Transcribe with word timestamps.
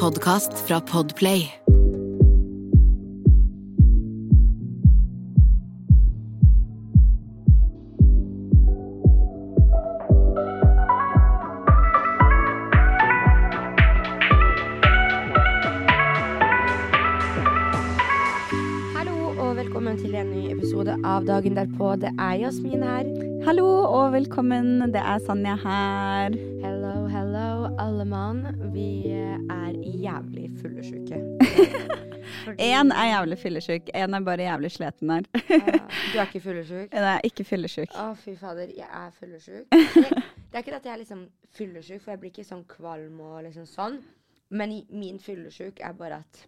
podkast 0.00 0.52
fra 0.68 0.78
Podplay. 0.80 1.40
Hallo 18.94 19.34
og 19.34 19.56
velkommen 19.56 19.98
til 19.98 20.14
en 20.14 20.30
ny 20.30 20.52
episode 20.52 20.94
av 21.02 21.26
Dagen 21.26 21.58
derpå. 21.58 21.96
Det 21.98 22.14
er 22.14 22.38
Jasmin 22.44 22.86
her. 22.86 23.10
Hallo 23.48 23.66
og 23.82 24.12
velkommen, 24.14 24.92
det 24.94 25.02
er 25.02 25.18
Sanja 25.26 25.58
her. 25.64 26.38
Hello, 26.62 26.77
alle 27.78 28.04
mann. 28.04 28.72
Vi 28.72 29.10
er 29.10 29.72
jævlig 30.02 30.50
fyllesyke. 30.60 31.18
Én 32.58 32.90
er 32.92 33.06
jævlig 33.08 33.38
fyllesyk, 33.38 33.90
én 33.94 34.14
er 34.16 34.20
bare 34.20 34.42
jævlig 34.42 34.70
sliten 34.70 35.10
her. 35.10 35.22
Du 36.12 36.18
er 36.18 36.26
ikke 36.26 36.40
fyllesyk? 36.40 36.92
Nei, 36.92 37.14
er 37.14 37.24
ikke 37.24 37.44
fyllesyk. 37.44 37.94
Å, 37.94 38.10
fy 38.18 38.34
fader, 38.36 38.72
jeg 38.76 38.88
er 38.88 39.14
fyllesyk. 39.16 39.70
Det 39.72 40.52
er 40.52 40.60
ikke 40.60 40.76
at 40.76 40.84
jeg 40.84 40.92
er 40.92 41.00
liksom 41.04 41.24
fyllesyk, 41.56 42.02
for 42.02 42.12
jeg 42.12 42.20
blir 42.20 42.34
ikke 42.34 42.44
sånn 42.50 42.66
kvalm 42.68 43.22
og 43.24 43.40
liksom 43.46 43.66
sånn. 43.70 43.98
Men 44.50 44.74
min 44.90 45.22
fyllesyk 45.22 45.80
er 45.84 45.96
bare 45.96 46.20
at 46.24 46.44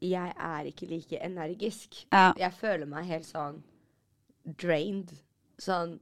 jeg 0.00 0.34
er 0.36 0.68
ikke 0.68 0.90
like 0.90 1.24
energisk. 1.24 2.02
Ja. 2.12 2.30
Jeg 2.38 2.52
føler 2.58 2.88
meg 2.90 3.08
helt 3.08 3.28
sånn 3.28 3.62
drained. 4.60 5.14
Sånn 5.60 5.98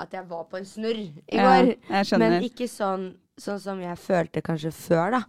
at 0.00 0.14
jeg 0.16 0.28
var 0.28 0.44
på 0.50 0.60
en 0.60 0.66
snurr 0.66 1.00
i 1.02 1.12
går. 1.36 1.72
Ja. 1.90 2.02
Men 2.18 2.38
ikke 2.46 2.68
sånn, 2.70 3.10
sånn 3.40 3.60
som 3.62 3.80
jeg 3.82 3.98
følte 4.00 4.42
kanskje 4.44 4.72
før, 4.76 5.18
da. 5.18 5.22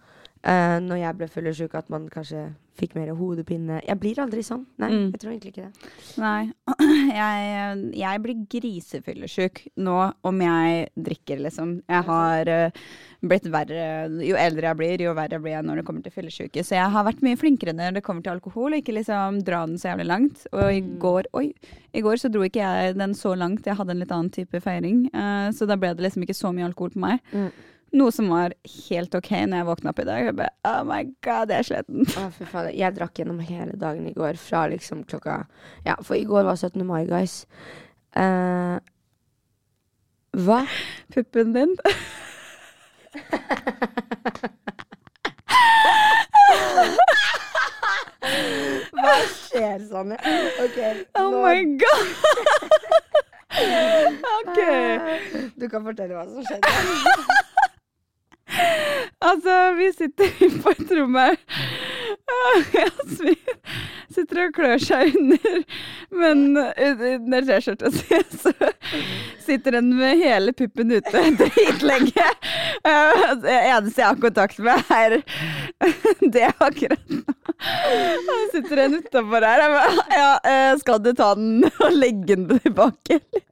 Uh, 0.44 0.78
når 0.84 1.00
jeg 1.00 1.18
ble 1.20 1.28
fyllesyk, 1.32 1.76
at 1.80 1.92
man 1.92 2.10
kanskje 2.12 2.50
fikk 2.80 2.96
mer 2.98 3.12
hodepine. 3.14 3.82
Jeg 3.86 4.00
blir 4.02 4.20
aldri 4.24 4.42
sånn. 4.44 4.66
Nei, 4.82 4.90
Mm. 4.90 5.12
jeg 5.14 5.20
tror 5.22 5.32
egentlig 5.32 5.52
ikke 5.54 5.66
det. 5.68 5.92
Nei. 6.18 6.52
Jeg, 7.14 7.92
jeg 8.00 8.22
blir 8.24 8.36
grisefyllesyk 8.50 9.60
nå 9.84 9.98
om 10.26 10.40
jeg 10.42 10.88
drikker, 10.98 11.42
liksom. 11.46 11.74
Jeg 11.90 12.04
har 12.08 12.50
eh, 12.50 12.72
blitt 13.24 13.46
verre 13.54 14.08
Jo 14.26 14.36
eldre 14.40 14.70
jeg 14.72 14.78
blir, 14.80 15.04
jo 15.06 15.14
verre 15.18 15.40
blir 15.44 15.54
jeg 15.58 15.66
når 15.68 15.82
det 15.82 15.86
kommer 15.88 16.04
til 16.06 16.16
fyllesyke. 16.16 16.64
Så 16.66 16.76
jeg 16.78 16.90
har 16.96 17.06
vært 17.08 17.22
mye 17.26 17.38
flinkere 17.40 17.76
når 17.78 17.98
det 18.00 18.04
kommer 18.04 18.24
til 18.26 18.34
alkohol, 18.34 18.74
og 18.74 18.80
ikke 18.82 18.96
liksom 18.98 19.42
dra 19.46 19.66
den 19.70 19.78
så 19.78 19.92
jævlig 19.94 20.08
langt. 20.10 20.46
Og 20.54 20.64
i 20.74 20.82
Mm. 20.82 20.98
går 21.00 21.24
Oi. 21.34 21.54
I 21.94 22.02
går 22.02 22.18
så 22.24 22.32
dro 22.32 22.42
ikke 22.42 22.64
jeg 22.64 22.96
den 22.98 23.14
så 23.14 23.36
langt. 23.38 23.66
Jeg 23.66 23.76
hadde 23.78 23.92
en 23.92 24.00
litt 24.00 24.12
annen 24.12 24.32
type 24.34 24.60
feiring. 24.64 25.06
eh, 25.14 25.52
så 25.52 25.68
da 25.68 25.76
ble 25.78 25.94
det 25.94 26.04
liksom 26.08 26.24
ikke 26.26 26.36
så 26.36 26.54
mye 26.54 26.66
alkohol 26.66 26.90
på 26.92 27.00
meg. 27.06 27.20
Mm. 27.34 27.52
Noe 27.94 28.10
som 28.10 28.30
var 28.34 28.56
helt 28.90 29.14
OK 29.14 29.30
når 29.46 29.60
jeg 29.60 29.68
våkna 29.68 29.92
opp 29.92 30.00
i 30.02 30.06
dag. 30.08 30.24
Jeg 30.26 30.36
bare, 30.40 30.54
oh 30.66 30.80
my 30.90 31.04
god, 31.26 31.52
jeg 31.54 31.62
er 31.62 31.68
sliten. 31.68 32.08
Å, 32.18 32.26
fy 32.34 32.48
faen. 32.50 32.72
Jeg 32.74 32.96
drakk 32.96 33.20
gjennom 33.22 33.42
hele 33.46 33.78
dagen 33.78 34.08
i 34.10 34.16
går, 34.18 34.40
fra 34.42 34.66
liksom 34.72 35.04
klokka 35.10 35.44
Ja, 35.86 36.00
for 36.02 36.18
i 36.18 36.26
går 36.26 36.48
var 36.50 36.58
17. 36.58 36.82
mai, 36.90 37.04
guys. 37.10 37.44
Uh, 38.18 38.82
hva? 40.34 40.64
Puppen 41.14 41.54
din. 41.54 41.78
Hva 49.04 49.16
skjer, 49.30 49.80
Sanne? 49.86 50.18
OK. 50.64 50.78
Nå. 50.82 51.22
Oh 51.22 51.32
my 51.44 51.62
god! 51.78 52.08
OK. 54.40 54.60
Du 55.62 55.70
kan 55.70 55.86
fortelle 55.86 56.18
hva 56.18 56.26
som 56.26 56.42
skjedde. 56.48 57.44
Altså, 59.24 59.54
vi 59.78 59.88
sitter 59.96 60.34
på 60.64 60.72
et 60.74 60.92
rom 60.98 61.16
her. 61.16 61.38
Jasmin 62.74 63.38
sitter 64.14 64.40
og 64.44 64.52
klør 64.56 64.82
seg 64.84 65.16
under, 65.18 65.62
men 66.14 66.42
under 66.58 67.46
T-skjorta 67.48 67.90
si 67.94 68.20
så 68.44 68.52
sitter 69.42 69.78
den 69.80 69.90
med 69.98 70.20
hele 70.22 70.54
puppen 70.56 70.92
ute 70.94 71.24
dritlenge. 71.40 72.28
Eh, 72.86 73.24
Det 73.44 73.56
eneste 73.56 74.04
jeg 74.04 74.10
har 74.10 74.20
kontakt 74.22 74.60
med, 74.64 74.84
er 74.94 75.18
det 76.36 76.46
akkurat 76.60 77.10
nå. 77.10 77.24
Så 78.28 78.38
sitter 78.54 78.84
den 78.84 79.00
utafor 79.02 79.48
her. 79.48 79.66
Ja, 80.14 80.30
eh, 80.44 80.76
skal 80.84 81.02
du 81.06 81.14
ta 81.18 81.32
den 81.40 81.64
og 81.72 81.90
legge 81.98 82.36
den 82.36 82.48
tilbake, 82.60 83.18
eller? 83.22 83.48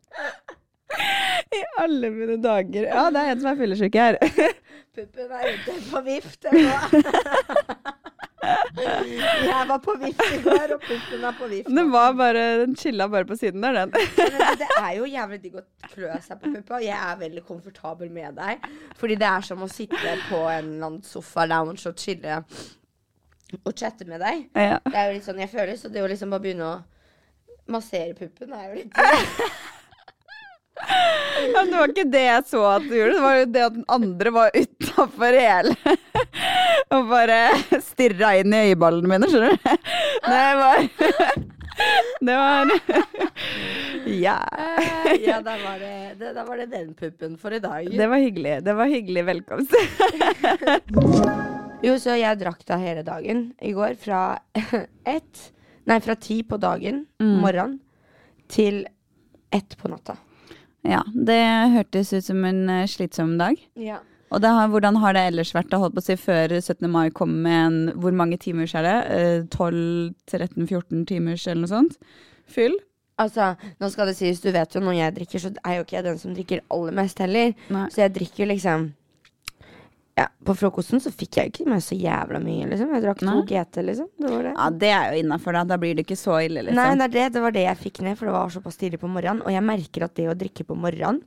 I 1.60 1.62
alle 1.84 2.10
mine 2.14 2.38
dager. 2.44 2.88
Ja, 2.88 3.10
det 3.14 3.22
er 3.22 3.34
en 3.34 3.42
som 3.42 3.52
er 3.52 3.60
fyllesyk 3.60 3.98
her. 4.00 4.18
Puppen 4.96 5.32
er 5.38 5.54
ute 5.54 5.78
på 5.92 6.02
vift. 6.08 6.48
Jeg 8.42 9.68
var 9.70 9.78
på 9.84 9.94
vift 10.02 10.22
i 10.34 10.40
går, 10.42 10.74
og 10.74 10.82
puppen 10.82 11.24
er 11.28 11.36
på 11.38 11.48
vift. 11.52 11.70
Den 11.70 11.92
var 11.94 12.14
bare, 12.18 12.44
den 12.64 12.76
chilla 12.76 13.06
bare 13.12 13.28
på 13.30 13.36
siden 13.38 13.64
der, 13.64 13.78
den. 13.78 13.92
Men 13.94 14.32
det, 14.34 14.48
det 14.64 14.70
er 14.80 14.92
jo 14.98 15.06
jævlig 15.08 15.40
digg 15.44 15.60
å 15.62 15.64
klø 15.94 16.12
seg 16.26 16.42
på 16.42 16.52
puppa. 16.56 16.80
Jeg 16.82 16.98
er 16.98 17.20
veldig 17.22 17.44
komfortabel 17.48 18.12
med 18.12 18.40
deg. 18.40 18.66
Fordi 19.00 19.18
det 19.22 19.30
er 19.30 19.46
som 19.46 19.62
å 19.64 19.70
sitte 19.72 20.16
på 20.30 20.42
en 20.42 20.72
eller 20.74 20.88
annen 20.88 21.04
sofa-lounge 21.06 21.86
og 21.92 22.00
chille 22.02 22.42
og 23.62 23.74
chatte 23.76 24.08
med 24.08 24.24
deg. 24.24 24.48
Ja. 24.56 24.80
Det 24.88 24.96
er 24.96 25.12
jo 25.12 25.20
litt 25.20 25.28
sånn 25.28 25.44
jeg 25.44 25.52
føler, 25.52 25.76
så 25.78 25.92
det 25.92 26.04
å 26.04 26.10
liksom 26.10 26.34
bare 26.34 26.46
begynne 26.48 26.72
å 26.72 26.80
massere 27.72 28.16
puppen 28.18 28.56
er 28.58 28.72
jo 28.72 28.82
litt 28.82 28.98
Ja, 31.42 31.64
det 31.66 31.74
var 31.78 31.90
ikke 31.92 32.06
det 32.14 32.22
jeg 32.26 32.44
så 32.52 32.62
at 32.76 32.84
du 32.86 32.92
gjorde, 32.96 33.14
det 33.18 33.24
var 33.24 33.36
jo 33.40 33.46
det 33.56 33.62
at 33.66 33.74
den 33.78 33.86
andre 33.90 34.32
var 34.36 34.52
utafor 34.56 35.38
hele. 35.38 35.76
Og 36.96 37.08
bare 37.10 37.38
stirra 37.86 38.34
inn 38.42 38.54
i 38.54 38.60
øyeballene 38.72 39.10
mine, 39.10 39.30
skjønner 39.32 39.56
du. 39.56 39.58
Det 40.28 40.44
var 40.60 40.86
Det 42.28 42.36
var 42.38 42.72
Ja. 44.26 44.36
Eh, 44.52 45.14
Ja, 45.24 45.40
da 45.46 45.56
var, 45.64 45.80
det, 45.82 45.94
det, 46.20 46.34
da 46.36 46.44
var 46.46 46.60
det 46.62 46.68
den 46.74 46.92
puppen 46.98 47.38
for 47.42 47.54
i 47.56 47.62
dag. 47.64 47.88
Det 47.90 48.08
var 48.12 48.22
hyggelig. 48.22 48.58
Det 48.66 48.76
var 48.78 48.92
hyggelig 48.92 49.24
velkomst. 49.30 49.74
Jo, 51.82 51.96
så 51.98 52.14
jeg 52.20 52.38
drakk 52.42 52.62
da 52.70 52.78
hele 52.82 53.02
dagen 53.08 53.48
i 53.62 53.72
går. 53.74 53.96
Fra 54.02 54.22
ett 55.08 55.48
Nei, 55.90 55.98
fra 56.06 56.14
ti 56.22 56.44
på 56.46 56.60
dagen, 56.62 57.00
morgenen, 57.18 57.80
til 58.54 58.84
ett 59.52 59.74
på 59.82 59.90
natta. 59.90 60.14
Ja, 60.88 61.04
det 61.14 61.42
hørtes 61.76 62.14
ut 62.14 62.26
som 62.26 62.46
en 62.48 62.64
eh, 62.70 62.88
slitsom 62.90 63.36
dag. 63.42 63.60
Ja. 63.78 64.00
Og 64.32 64.46
har, 64.46 64.70
hvordan 64.72 64.96
har 65.04 65.14
det 65.14 65.26
ellers 65.28 65.52
vært? 65.54 65.74
Holdt 65.76 65.98
på 65.98 66.02
å 66.02 66.06
si 66.06 66.16
Før 66.20 66.54
17. 66.56 66.88
mai 66.90 67.10
kom 67.12 67.34
med 67.44 67.58
en 67.66 68.00
Hvor 68.00 68.16
mange 68.16 68.38
timers 68.40 68.74
er 68.80 68.88
det? 68.88 68.96
Eh, 69.12 69.42
12-13-14 69.52 71.04
timers 71.10 71.44
eller 71.48 71.66
noe 71.66 71.72
sånt? 71.74 72.00
Fyll? 72.48 72.78
Altså, 73.22 73.52
nå 73.78 73.90
skal 73.92 74.10
det 74.10 74.16
sies, 74.18 74.40
du 74.42 74.50
vet 74.56 74.74
jo 74.74 74.82
når 74.82 74.96
jeg 74.98 75.16
drikker, 75.20 75.44
så 75.44 75.52
er 75.62 75.76
jo 75.78 75.84
ikke 75.84 75.98
jeg 75.98 76.06
den 76.08 76.22
som 76.22 76.34
drikker 76.34 76.64
aller 76.74 76.96
mest 76.98 77.20
heller. 77.22 77.52
Nei. 77.70 77.84
Så 77.94 78.02
jeg 78.06 78.16
drikker 78.16 78.50
liksom 78.50 78.88
Ja, 80.22 80.28
på 80.46 80.54
frokosten 80.58 81.02
så 81.04 81.12
fikk 81.14 81.40
jeg 81.40 81.52
ikke 81.52 81.68
meg 81.72 81.82
så 81.86 81.98
jævla 81.98 82.42
mye, 82.44 82.70
liksom. 82.70 82.94
Jeg 82.94 83.06
drakk 83.06 83.22
to. 83.24 83.36
GT, 83.50 83.84
liksom. 83.88 84.10
Det 84.22 84.30
var 84.30 84.48
det. 84.48 84.56
Ja, 84.56 84.70
det 84.84 84.92
er 84.96 85.06
jo 85.10 85.24
innafor, 85.26 85.58
da. 85.58 85.64
Da 85.74 85.78
blir 85.82 85.98
det 85.98 86.06
ikke 86.06 86.20
så 86.20 86.38
ille, 86.46 86.66
liksom. 86.68 86.78
Nei, 86.82 86.96
det 87.02 87.12
det. 87.16 87.28
Det 87.36 87.44
var 87.44 87.56
det 87.56 87.66
jeg 87.66 87.80
fikk 87.82 88.04
ned, 88.06 88.20
for 88.20 88.30
det 88.30 88.36
var 88.36 88.54
såpass 88.54 88.78
tidlig 88.82 89.02
på 89.02 89.10
morgenen. 89.12 89.42
Og 89.46 89.56
jeg 89.56 89.66
merker 89.66 90.06
at 90.06 90.14
det 90.20 90.30
å 90.30 90.38
drikke 90.38 90.68
på 90.68 90.78
morgenen 90.78 91.24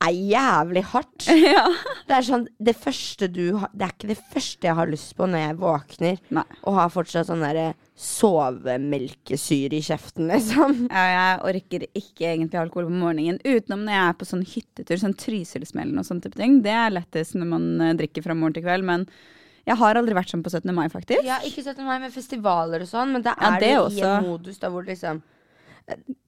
er 0.00 0.16
jævlig 0.16 0.82
hardt. 0.92 1.26
ja. 1.54 1.66
Det 2.08 2.16
er 2.16 2.26
sånn, 2.26 2.46
det 2.58 2.74
første 2.80 3.28
du 3.30 3.42
har 3.60 3.70
Det 3.74 3.86
er 3.86 3.94
ikke 3.94 4.10
det 4.10 4.18
første 4.32 4.68
jeg 4.68 4.76
har 4.78 4.90
lyst 4.90 5.12
på 5.18 5.28
når 5.28 5.42
jeg 5.44 5.58
våkner 5.60 6.20
Nei. 6.34 6.44
og 6.64 6.78
har 6.78 6.92
fortsatt 6.94 7.28
sånn 7.28 7.44
derre 7.44 7.66
sovemelkesyre 8.00 9.76
i 9.76 9.82
kjeften, 9.84 10.30
liksom. 10.30 10.78
Ja, 10.94 11.02
jeg 11.12 11.42
orker 11.50 11.84
ikke 11.90 12.30
egentlig 12.32 12.60
alkohol 12.62 12.88
på 12.88 13.00
morgenen. 13.02 13.40
Utenom 13.44 13.84
når 13.84 13.96
jeg 13.96 14.06
er 14.06 14.16
på 14.20 14.30
sånn 14.30 14.46
hyttetur, 14.54 15.02
sånn 15.02 15.18
Trysilsmellen 15.20 16.00
og 16.00 16.08
sånn 16.08 16.22
type 16.24 16.40
ting. 16.40 16.60
Det 16.64 16.72
er 16.74 16.96
lettest 16.96 17.36
når 17.36 17.52
man 17.52 17.68
eh, 17.84 17.92
drikker 18.00 18.24
fra 18.24 18.36
morgen 18.38 18.56
til 18.56 18.64
kveld, 18.64 18.88
men 18.88 19.04
jeg 19.68 19.76
har 19.76 19.98
aldri 20.00 20.16
vært 20.16 20.32
sånn 20.32 20.42
på 20.44 20.50
17. 20.50 20.72
mai, 20.74 20.86
faktisk. 20.90 21.20
Ja, 21.26 21.36
ikke 21.46 21.62
17. 21.62 21.84
mai 21.84 21.98
med 22.02 22.14
festivaler 22.14 22.86
og 22.86 22.88
sånn, 22.90 23.12
men 23.14 23.26
da 23.26 23.36
Ja, 23.36 23.52
er 23.52 23.60
det 23.62 23.74
du 23.76 24.00
i 24.00 24.06
en 24.08 24.24
modus 24.26 24.58
da 24.62 24.72
hvor 24.72 24.86
det 24.86 24.96
liksom 24.96 25.20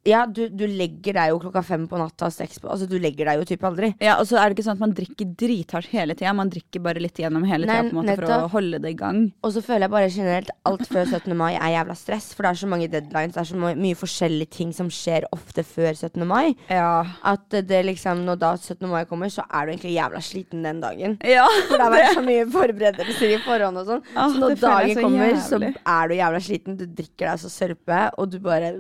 Ja, 0.02 0.24
du, 0.26 0.48
du 0.50 0.64
legger 0.66 1.14
deg 1.14 1.28
jo 1.30 1.36
klokka 1.44 1.60
fem 1.62 1.84
på 1.86 1.94
natta, 2.00 2.26
seks 2.34 2.58
på 2.58 2.66
Altså, 2.72 2.88
du 2.90 2.96
legger 2.98 3.28
deg 3.28 3.38
jo 3.38 3.44
typ 3.46 3.62
aldri. 3.68 3.92
Ja, 4.02 4.16
og 4.18 4.26
så 4.26 4.34
er 4.40 4.48
det 4.50 4.56
ikke 4.56 4.64
sånn 4.66 4.74
at 4.80 4.82
man 4.82 4.94
drikker 4.98 5.28
drithardt 5.38 5.92
hele 5.92 6.16
tida. 6.18 6.32
Man 6.34 6.50
drikker 6.50 6.82
bare 6.82 6.98
litt 7.04 7.20
gjennom 7.22 7.44
hele 7.46 7.68
tida 7.68 7.84
på 7.86 7.92
en 7.92 7.98
måte, 8.00 8.16
for 8.18 8.34
å 8.34 8.48
holde 8.50 8.80
det 8.82 8.90
i 8.90 8.96
gang. 8.98 9.20
Og 9.46 9.52
så 9.54 9.62
føler 9.62 9.86
jeg 9.86 9.92
bare 9.94 10.08
generelt 10.10 10.50
alt 10.66 10.82
før 10.90 11.06
17. 11.06 11.36
mai 11.38 11.52
er 11.54 11.76
jævla 11.76 11.94
stress, 12.00 12.26
for 12.34 12.42
det 12.42 12.50
er 12.50 12.60
så 12.64 12.70
mange 12.72 12.88
deadlines, 12.90 13.36
det 13.36 13.42
er 13.44 13.48
så 13.52 13.60
my- 13.62 13.76
mye 13.84 13.98
forskjellige 14.00 14.50
ting 14.58 14.72
som 14.74 14.90
skjer 14.90 15.28
ofte 15.30 15.62
før 15.70 15.92
17. 15.94 16.26
mai. 16.26 16.56
Ja. 16.66 16.88
At 17.22 17.46
det 17.70 17.84
liksom, 17.86 18.24
når 18.26 18.42
da 18.42 18.52
17. 18.58 18.82
mai 18.90 19.04
kommer, 19.06 19.30
så 19.30 19.46
er 19.46 19.66
du 19.70 19.74
egentlig 19.76 19.94
jævla 19.94 20.24
sliten 20.32 20.66
den 20.66 20.82
dagen. 20.82 21.14
ja 21.22 21.46
For 21.70 21.78
det 21.78 21.86
har 21.86 21.94
vært 21.94 22.18
så 22.18 22.26
mye 22.26 22.48
forberedelser 22.58 23.36
i 23.36 23.38
forhånd 23.46 23.78
og 23.84 23.86
sånn. 23.92 24.02
Ah, 24.16 24.26
så 24.34 24.42
når 24.42 24.58
dagen 24.66 24.96
så 24.98 25.06
kommer, 25.06 25.38
så 25.46 25.62
er 25.62 26.10
du 26.10 26.18
jævla 26.18 26.42
sliten. 26.42 26.76
Du 26.82 26.86
drikker 26.90 27.30
deg 27.30 27.38
så 27.46 27.54
sørpe, 27.54 28.02
og 28.18 28.34
du 28.34 28.40
bare 28.42 28.74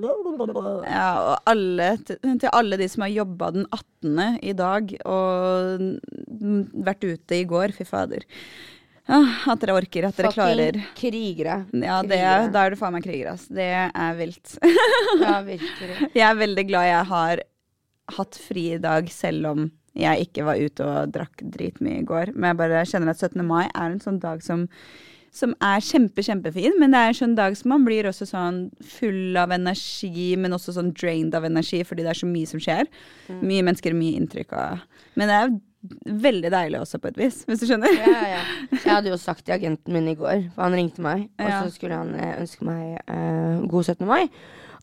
Ja, 0.86 1.06
og 1.32 1.50
alle, 1.52 1.88
til, 2.06 2.48
alle 2.52 2.78
de 2.80 2.88
som 2.90 3.04
har 3.06 3.12
jobba 3.14 3.50
den 3.54 3.66
18. 3.68 4.38
i 4.42 4.54
dag 4.58 4.94
og 5.08 5.82
vært 6.86 7.04
ute 7.06 7.40
i 7.40 7.46
går, 7.48 7.74
fy 7.76 7.86
fader. 7.88 8.24
Ja, 9.10 9.18
at 9.50 9.60
dere 9.62 9.74
orker, 9.80 10.06
at 10.06 10.18
dere 10.18 10.30
klarer. 10.32 10.76
Fucking 10.78 10.98
krigere. 11.00 11.56
Ja, 11.74 11.98
det, 12.06 12.16
Krigere. 12.16 12.50
da 12.54 12.64
er 12.64 12.74
du 12.74 12.78
faen 12.78 12.94
meg 12.94 13.04
kriger, 13.04 13.32
ass. 13.34 13.48
Det 13.50 13.66
er 13.74 14.18
vilt. 14.18 14.54
Ja, 15.20 15.40
virkelig. 15.46 15.96
Jeg 16.18 16.26
er 16.28 16.38
veldig 16.38 16.64
glad 16.70 16.86
jeg 16.88 17.08
har 17.10 17.42
hatt 18.16 18.38
fri 18.46 18.66
i 18.76 18.82
dag, 18.82 19.08
selv 19.12 19.48
om 19.52 19.70
jeg 19.98 20.24
ikke 20.24 20.44
var 20.46 20.56
ute 20.60 20.84
og 20.88 21.10
drakk 21.12 21.42
dritmye 21.52 21.98
i 22.00 22.04
går. 22.08 22.30
Men 22.32 22.52
jeg 22.52 22.60
bare 22.62 22.84
kjenner 22.88 23.12
at 23.12 23.20
17. 23.20 23.42
mai 23.44 23.66
er 23.66 23.90
en 23.90 24.00
sånn 24.00 24.20
dag 24.22 24.40
som, 24.44 24.62
som 25.32 25.54
er 25.64 25.80
kjempe, 25.80 26.20
kjempefin. 26.26 26.74
Men 26.80 26.92
det 26.92 27.00
er 27.00 27.10
en 27.12 27.16
sånn 27.16 27.34
dag 27.38 27.54
som 27.56 27.72
man 27.72 27.84
blir 27.86 28.04
også 28.10 28.26
sånn 28.28 28.62
full 28.84 29.36
av 29.40 29.54
energi, 29.56 30.34
men 30.36 30.52
også 30.52 30.74
sånn 30.76 30.92
drained 30.92 31.34
av 31.38 31.46
energi, 31.48 31.80
fordi 31.88 32.04
det 32.04 32.12
er 32.12 32.20
så 32.20 32.28
mye 32.28 32.50
som 32.50 32.60
skjer. 32.62 32.90
Mye 33.40 33.64
mennesker, 33.64 33.96
mye 33.96 34.18
inntrykk 34.20 34.52
og 34.52 34.82
Men 35.16 35.28
det 35.32 35.38
er 35.40 35.54
veldig 36.22 36.50
deilig 36.54 36.78
også, 36.78 37.00
på 37.02 37.08
et 37.10 37.16
vis, 37.18 37.40
hvis 37.48 37.64
du 37.64 37.66
skjønner. 37.66 37.90
Ja, 37.96 38.20
ja. 38.36 38.42
Jeg 38.70 38.86
hadde 38.86 39.10
jo 39.10 39.16
sagt 39.18 39.44
til 39.48 39.56
agenten 39.56 39.96
min 39.96 40.12
i 40.12 40.14
går, 40.14 40.44
for 40.54 40.62
han 40.68 40.76
ringte 40.78 41.02
meg, 41.02 41.24
og 41.40 41.48
Ja. 41.48 41.62
så 41.64 41.72
skulle 41.74 41.96
han 41.98 42.12
eh, 42.14 42.36
ønske 42.44 42.68
meg 42.68 43.00
eh, 43.08 43.64
god 43.72 43.88
17. 43.90 44.06
mai. 44.06 44.28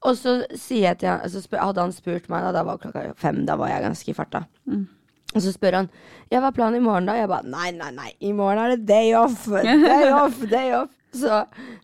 Og 0.01 0.15
så 0.17 0.41
han, 0.49 1.29
så 1.29 1.41
hadde 1.59 1.81
han 1.85 1.91
spurt 1.95 2.27
meg, 2.31 2.43
da, 2.43 2.51
da 2.57 2.63
var 2.67 2.81
klokka 2.81 3.13
fem, 3.19 3.45
da 3.47 3.55
var 3.59 3.69
jeg 3.71 3.83
ganske 3.85 4.11
i 4.11 4.17
farta. 4.17 4.43
Mm. 4.67 4.87
Og 5.35 5.43
så 5.45 5.51
spør 5.53 5.81
han 5.81 5.89
ja, 6.29 6.39
hva 6.39 6.49
er 6.49 6.55
planen 6.55 6.79
i 6.79 6.83
morgen, 6.83 7.09
da? 7.09 7.17
Jeg 7.17 7.29
bare 7.29 7.49
nei, 7.49 7.69
nei, 7.77 7.89
nei, 7.95 8.09
i 8.25 8.31
morgen 8.37 8.61
er 8.63 8.75
det 8.75 8.87
day 8.89 9.13
off. 9.17 9.45
Day 9.49 10.09
off, 10.21 10.41
day 10.49 10.73
off. 10.77 10.95
Så, 11.13 11.39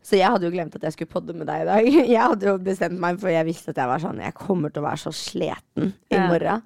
så 0.06 0.18
jeg 0.20 0.30
hadde 0.30 0.46
jo 0.46 0.54
glemt 0.54 0.76
at 0.78 0.84
jeg 0.86 0.94
skulle 0.94 1.14
podde 1.14 1.34
med 1.38 1.50
deg 1.50 1.64
i 1.64 1.70
dag. 1.70 1.88
Jeg 2.14 2.22
hadde 2.22 2.46
jo 2.46 2.60
bestemt 2.62 3.00
meg, 3.02 3.18
for 3.18 3.34
jeg 3.34 3.48
visste 3.48 3.74
at 3.74 3.80
jeg 3.82 3.90
var 3.90 4.04
sånn 4.04 4.20
Jeg 4.22 4.36
kommer 4.38 4.70
til 4.70 4.84
å 4.84 4.86
være 4.86 5.02
så 5.02 5.14
sliten 5.18 5.96
i 6.14 6.20
morgen. 6.22 6.62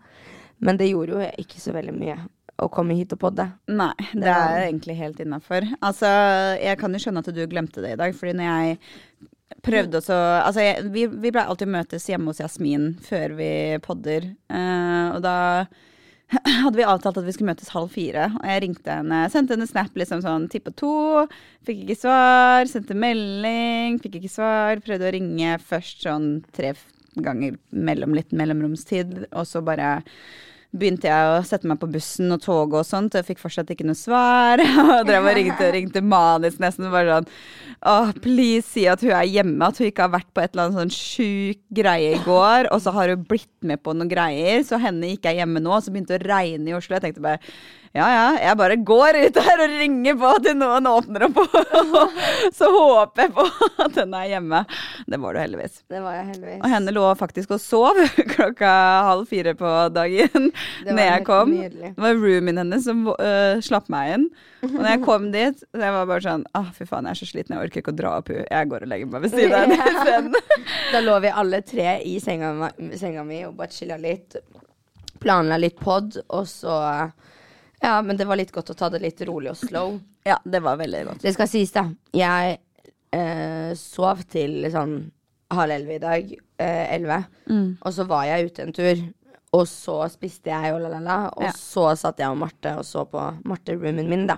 Men 0.60 0.80
det 0.80 0.90
gjorde 0.90 1.16
jo 1.16 1.30
ikke 1.40 1.62
så 1.64 1.72
veldig 1.72 1.96
mye 1.96 2.18
å 2.60 2.68
komme 2.68 2.98
hit 2.98 3.16
og 3.16 3.22
podde. 3.22 3.46
Nei, 3.72 3.94
det 4.12 4.26
Det 4.26 4.36
er 4.36 4.66
egentlig 4.66 4.98
helt 5.00 5.22
innafor. 5.24 5.68
Altså, 5.80 6.10
jeg 6.60 6.80
kan 6.82 6.92
jo 6.92 7.00
skjønne 7.00 7.24
at 7.24 7.32
du 7.32 7.44
glemte 7.48 7.84
det 7.86 7.94
i 7.96 8.00
dag, 8.02 8.16
fordi 8.18 8.36
når 8.36 8.50
jeg 8.50 8.80
prøvde 9.64 10.02
også 10.02 10.18
Altså, 10.18 10.66
jeg, 10.68 10.90
vi, 10.92 11.06
vi 11.08 11.32
pleier 11.32 11.48
alltid 11.48 11.70
å 11.72 11.78
møtes 11.78 12.10
hjemme 12.12 12.34
hos 12.34 12.42
Jasmin 12.44 12.92
før 13.08 13.38
vi 13.40 13.52
podder, 13.86 14.28
uh, 14.52 15.16
og 15.16 15.24
da 15.24 15.38
hadde 16.64 16.78
vi 16.78 16.86
avtalt 16.86 17.18
at 17.18 17.26
vi 17.26 17.34
skulle 17.34 17.50
møtes 17.50 17.72
halv 17.74 17.90
fire. 17.94 18.30
Og 18.42 18.46
jeg 18.52 18.64
ringte 18.66 19.00
henne, 19.00 19.24
sendte 19.34 19.56
henne 19.56 19.70
snap 19.70 19.96
liksom 19.98 20.22
sånn 20.26 20.48
ti 20.52 20.62
på 20.62 20.74
to. 20.78 20.94
Fikk 21.66 21.84
ikke 21.86 22.00
svar. 22.04 22.70
Sendte 22.70 22.98
melding, 22.98 23.98
fikk 24.04 24.20
ikke 24.20 24.32
svar. 24.34 24.84
Prøvde 24.86 25.10
å 25.10 25.16
ringe 25.16 25.58
først 25.72 26.06
sånn 26.06 26.32
tre 26.56 26.76
ganger 27.20 27.58
mellom 27.74 28.14
litt 28.16 28.32
mellomromstid, 28.36 29.26
og 29.34 29.48
så 29.50 29.64
bare 29.66 29.98
begynte 30.70 31.10
jeg 31.10 31.30
å 31.32 31.40
sette 31.48 31.66
meg 31.70 31.80
på 31.82 31.90
bussen 31.90 32.30
og 32.36 32.44
toget 32.44 32.82
og 32.82 32.86
sånt, 32.86 33.16
og 33.16 33.22
jeg 33.22 33.28
fikk 33.32 33.42
fortsatt 33.42 33.72
ikke 33.74 33.88
noe 33.88 33.98
svar. 33.98 34.62
Og 35.00 35.08
drev 35.08 35.26
og 35.26 35.38
ringte 35.38 35.72
ringte 35.74 36.04
manisk 36.06 36.62
nesten. 36.62 36.92
Bare 36.94 37.20
sånn 37.20 37.32
Åh, 37.90 38.10
please 38.20 38.68
si 38.68 38.84
at 38.92 39.00
hun 39.06 39.14
er 39.16 39.28
hjemme, 39.30 39.64
at 39.64 39.78
hun 39.80 39.88
ikke 39.88 40.04
har 40.04 40.12
vært 40.12 40.28
på 40.36 40.42
et 40.44 40.52
eller 40.52 40.66
annet 40.68 40.82
sånn 40.82 40.92
sjuk 40.92 41.62
greie 41.80 42.10
i 42.18 42.24
går, 42.26 42.68
og 42.76 42.82
så 42.84 42.92
har 42.92 43.14
hun 43.14 43.24
blitt 43.30 43.48
med 43.64 43.80
på 43.80 43.94
noen 43.96 44.12
greier, 44.12 44.66
så 44.68 44.82
henne 44.84 45.14
ikke 45.14 45.32
er 45.32 45.40
hjemme 45.40 45.62
nå, 45.64 45.72
og 45.78 45.86
så 45.86 45.94
begynte 45.94 46.18
det 46.18 46.28
å 46.28 46.30
regne 46.34 46.74
i 46.74 46.76
Oslo. 46.76 46.98
Jeg 46.98 47.06
tenkte 47.08 47.24
bare 47.24 47.40
ja 47.98 48.06
ja, 48.14 48.26
jeg 48.38 48.58
bare 48.60 48.76
går 48.86 49.18
ut 49.18 49.38
her 49.42 49.62
og 49.64 49.72
ringer 49.80 50.18
på 50.22 50.32
til 50.46 50.58
noen 50.60 50.86
åpner 50.86 51.24
opp, 51.26 51.40
så 52.60 52.68
håper 52.70 53.24
jeg 53.24 53.32
på 53.34 53.46
at 53.82 53.96
hun 53.98 54.14
er 54.20 54.28
hjemme. 54.30 54.60
Det 55.10 55.18
var 55.24 55.34
du 55.34 55.40
heldigvis. 55.42 55.80
Det 55.90 56.02
var 56.04 56.20
jeg 56.20 56.28
heldigvis. 56.28 56.60
Og 56.62 56.74
henne 56.76 56.94
lå 56.94 57.06
faktisk 57.18 57.56
og 57.56 57.64
sov 57.64 57.98
klokka 58.36 58.74
halv 59.08 59.26
fire 59.32 59.56
på 59.58 59.72
dagen 59.96 60.52
når 60.86 61.02
jeg 61.02 61.26
kom. 61.30 61.56
nydelig. 61.56 61.92
Det 61.96 62.06
var 62.06 62.22
roomien 62.22 62.62
hennes 62.62 62.86
som 62.86 63.02
uh, 63.10 63.58
slapp 63.66 63.90
meg 63.90 64.14
inn. 64.20 64.28
Og 64.68 64.76
når 64.78 64.90
jeg 64.92 65.02
kom 65.08 65.26
dit, 65.34 65.64
så 65.66 65.82
jeg 65.82 65.96
var 65.96 66.08
bare 66.10 66.24
sånn 66.26 66.42
Å, 66.60 66.62
fy 66.76 66.86
faen, 66.86 67.08
jeg 67.08 67.16
er 67.16 67.20
så 67.22 67.28
sliten, 67.30 67.56
jeg 67.56 67.70
orker 67.70 67.82
ikke 67.82 67.94
å 67.94 68.00
dra 68.02 68.12
opp 68.20 68.30
hun. 68.30 68.44
Jeg 68.44 68.70
går 68.70 68.86
og 68.86 68.92
legger 68.92 69.10
meg 69.16 69.26
ved 69.26 69.34
siden 69.34 69.56
av 69.56 69.66
henne 69.72 69.90
isteden. 69.96 70.70
Da 70.94 71.02
lå 71.02 71.18
vi 71.24 71.34
alle 71.42 71.62
tre 71.66 71.88
i 72.06 72.20
senga, 72.22 72.70
senga 73.00 73.26
mi 73.26 73.42
og 73.48 73.56
bare 73.58 73.74
chilla 73.74 73.98
litt. 73.98 74.38
Planla 75.24 75.58
litt 75.60 75.80
pod, 75.82 76.20
og 76.28 76.46
så 76.48 76.76
Ja, 77.82 78.02
men 78.02 78.18
det 78.18 78.28
var 78.28 78.40
litt 78.40 78.52
godt 78.52 78.74
å 78.74 78.78
ta 78.78 78.90
det 78.92 79.02
litt 79.04 79.22
rolig 79.28 79.54
og 79.54 79.60
slow. 79.60 80.00
Ja, 80.28 80.38
det 80.44 80.60
var 80.66 80.80
veldig 80.80 81.06
godt. 81.08 81.22
Det 81.24 81.34
skal 81.36 81.48
sies, 81.48 81.72
da. 81.72 81.86
Jeg 82.16 82.58
eh, 83.16 83.72
sov 83.80 84.26
til 84.30 84.68
sånn 84.74 84.98
halv 85.56 85.76
elleve 85.78 85.96
i 85.96 86.04
dag. 86.04 86.34
Eh, 86.60 87.00
mm. 87.00 87.78
Og 87.82 87.94
så 87.96 88.06
var 88.10 88.28
jeg 88.30 88.50
ute 88.52 88.66
en 88.68 88.76
tur. 88.76 89.06
Og 89.56 89.66
så 89.66 89.96
spiste 90.14 90.52
jeg 90.52 90.76
og 90.76 90.84
la-la-la. 90.84 91.18
Og 91.38 91.44
Ja. 91.48 91.52
så 91.56 91.88
satt 91.98 92.20
jeg 92.22 92.30
og 92.30 92.38
Marte 92.38 92.76
og 92.78 92.86
så 92.86 93.06
på 93.10 93.24
Marte-roomen 93.50 94.10
min, 94.10 94.28
da. 94.28 94.38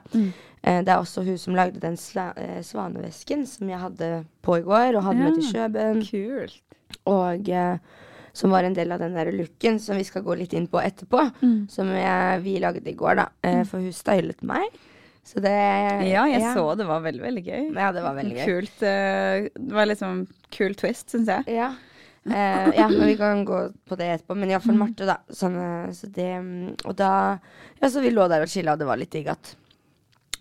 Eh, 0.63 0.83
det 0.83 0.93
er 0.93 0.99
også 1.01 1.25
hun 1.25 1.37
som 1.37 1.55
lagde 1.57 1.81
den 1.81 1.97
eh, 2.37 2.61
svanevesken 2.61 3.45
som 3.47 3.67
jeg 3.67 3.79
hadde 3.79 4.25
på 4.41 4.59
i 4.59 4.61
går, 4.61 4.95
og 4.95 5.03
hadde 5.03 5.19
med 5.25 5.35
til 5.35 5.49
Kjøben. 5.51 6.05
Kult. 6.07 6.61
Og 7.09 7.49
eh, 7.49 7.77
som 8.33 8.53
var 8.53 8.63
en 8.63 8.75
del 8.75 8.91
av 8.95 9.01
den 9.03 9.17
der 9.17 9.31
looken 9.35 9.79
som 9.79 9.99
vi 9.99 10.05
skal 10.07 10.23
gå 10.25 10.37
litt 10.39 10.53
inn 10.57 10.69
på 10.71 10.79
etterpå. 10.81 11.25
Som 11.71 11.91
jeg, 11.95 12.39
vi 12.45 12.57
lagde 12.63 12.87
i 12.87 12.95
går, 12.97 13.19
da. 13.19 13.27
Eh, 13.43 13.61
for 13.67 13.83
hun 13.83 13.93
stylet 13.95 14.41
meg. 14.47 14.69
Så 15.23 15.39
det 15.43 15.53
Ja, 16.09 16.25
jeg 16.29 16.41
så 16.55 16.63
det 16.75 16.87
var 16.89 17.03
veldig, 17.03 17.21
veldig 17.21 17.43
gøy. 17.45 17.63
Ja, 17.77 17.91
det 17.93 18.03
var 18.03 18.17
veldig 18.17 18.35
gøy. 18.39 18.45
Kult. 18.49 18.75
uh, 18.81 19.47
det 19.53 19.77
var 19.77 19.89
liksom 19.89 20.25
kul 20.51 20.75
twist, 20.75 21.11
syns 21.13 21.29
jeg. 21.29 21.57
Ja. 21.59 21.71
Uh, 22.21 22.69
ja, 22.77 22.87
men 22.89 23.07
vi 23.09 23.17
kan 23.17 23.45
gå 23.45 23.61
på 23.87 23.97
det 23.99 24.09
etterpå. 24.15 24.37
Men 24.37 24.53
iallfall 24.53 24.79
Marte, 24.79 25.07
da. 25.09 25.19
Sånn, 25.29 25.57
så 25.97 26.09
det, 26.09 26.31
mm, 26.41 26.85
og 26.85 26.97
da 26.97 27.13
Ja, 27.81 27.89
så 27.89 28.01
vi 28.01 28.13
lå 28.13 28.27
der 28.29 28.45
og 28.45 28.51
chilla, 28.51 28.75
og 28.75 28.81
det 28.81 28.89
var 28.89 28.99
litt 29.01 29.13
digg 29.13 29.29
at 29.31 29.55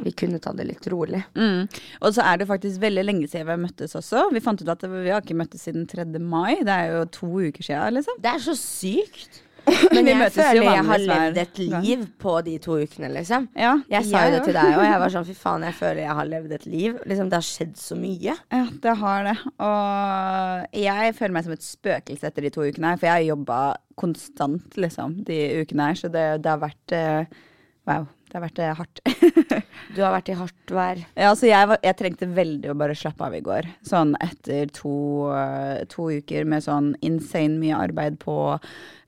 vi 0.05 0.15
kunne 0.17 0.41
ta 0.43 0.53
det 0.57 0.67
litt 0.69 0.89
rolig. 0.93 1.23
Mm. 1.37 1.69
Og 2.01 2.17
så 2.17 2.25
er 2.27 2.41
det 2.41 2.49
faktisk 2.51 2.81
veldig 2.83 3.05
lenge 3.07 3.29
siden 3.29 3.49
vi 3.49 3.57
har 3.57 3.63
møttes 3.63 3.97
også. 3.99 4.29
Vi 4.35 4.43
fant 4.45 4.63
ut 4.63 4.73
at 4.73 4.89
vi 4.89 5.11
har 5.11 5.23
ikke 5.23 5.39
møttes 5.39 5.67
siden 5.69 5.87
3. 5.91 6.07
mai. 6.19 6.61
Det 6.65 6.75
er 6.75 6.97
jo 6.97 7.05
to 7.21 7.31
uker 7.37 7.63
siden, 7.65 8.01
liksom. 8.01 8.19
Det 8.23 8.35
er 8.35 8.45
så 8.45 8.57
sykt. 8.59 9.43
Men 9.95 10.09
jeg 10.09 10.33
føler 10.33 10.65
jeg 10.65 10.85
har 10.89 11.03
levd 11.05 11.39
et 11.43 11.59
liv 11.61 12.05
på 12.21 12.33
de 12.47 12.55
to 12.63 12.79
ukene, 12.81 13.11
liksom. 13.13 13.49
Ja, 13.59 13.75
Jeg 13.93 14.09
sa 14.09 14.23
jo 14.27 14.37
det 14.37 14.41
til 14.49 14.57
deg, 14.57 14.71
og 14.79 14.85
jeg 14.87 15.03
var 15.03 15.13
sånn 15.15 15.27
fy 15.29 15.37
faen, 15.37 15.67
jeg 15.69 15.77
føler 15.79 16.03
jeg 16.05 16.17
har 16.21 16.31
levd 16.31 16.55
et 16.57 16.67
liv. 16.71 16.97
Liksom, 17.11 17.31
det 17.31 17.39
har 17.39 17.47
skjedd 17.47 17.77
så 17.81 17.99
mye. 17.99 18.37
Ja, 18.41 18.63
det 18.87 18.97
har 19.03 19.29
det. 19.29 19.37
Og 19.67 20.81
jeg 20.81 21.15
føler 21.19 21.37
meg 21.37 21.47
som 21.47 21.57
et 21.57 21.67
spøkelse 21.67 22.31
etter 22.31 22.47
de 22.47 22.55
to 22.55 22.65
ukene 22.67 22.95
her, 22.95 23.01
for 23.01 23.11
jeg 23.11 23.17
har 23.19 23.29
jobba 23.29 23.61
konstant, 24.01 24.81
liksom, 24.81 25.21
de 25.29 25.39
ukene 25.61 25.91
her, 25.91 26.01
så 26.01 26.13
det, 26.13 26.27
det 26.45 26.55
har 26.55 26.65
vært 26.65 26.97
uh, 26.97 27.47
Wow. 27.89 28.07
Det 28.31 28.39
har 28.39 28.45
vært 28.45 28.61
eh, 28.63 28.77
hardt. 28.79 29.01
Du 29.95 30.05
har 30.05 30.13
vært 30.15 30.29
i 30.31 30.37
hardt 30.39 30.71
vær. 30.71 30.99
ja, 31.19 31.31
altså 31.33 31.49
jeg, 31.49 31.67
var, 31.67 31.81
jeg 31.83 31.97
trengte 31.99 32.29
veldig 32.31 32.71
å 32.71 32.77
bare 32.79 32.95
slappe 32.95 33.27
av 33.27 33.35
i 33.35 33.41
går. 33.43 33.67
Sånn 33.87 34.13
etter 34.23 34.71
to, 34.77 34.93
eh, 35.35 35.81
to 35.91 36.07
uker 36.21 36.47
med 36.47 36.63
sånn 36.63 36.93
insane 37.07 37.59
mye 37.59 37.81
arbeid 37.89 38.21
på 38.23 38.37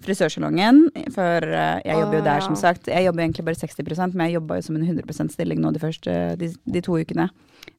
frisørsalongen. 0.02 0.88
For 1.14 1.46
eh, 1.46 1.78
jeg 1.86 2.02
jobber 2.02 2.18
jo 2.18 2.26
der, 2.26 2.42
som 2.48 2.58
sagt. 2.58 2.90
Jeg 2.90 3.06
jobber 3.06 3.22
egentlig 3.22 3.46
bare 3.46 3.60
60% 3.62 4.18
men 4.18 4.26
jeg 4.26 4.40
jobba 4.40 4.58
jo 4.58 4.66
som 4.66 4.80
en 4.80 4.88
100 4.88 5.30
stilling 5.36 5.62
nå 5.62 5.70
de 5.76 5.84
første 5.84 6.18
de, 6.40 6.50
de 6.50 6.82
to 6.82 6.98
ukene. 6.98 7.30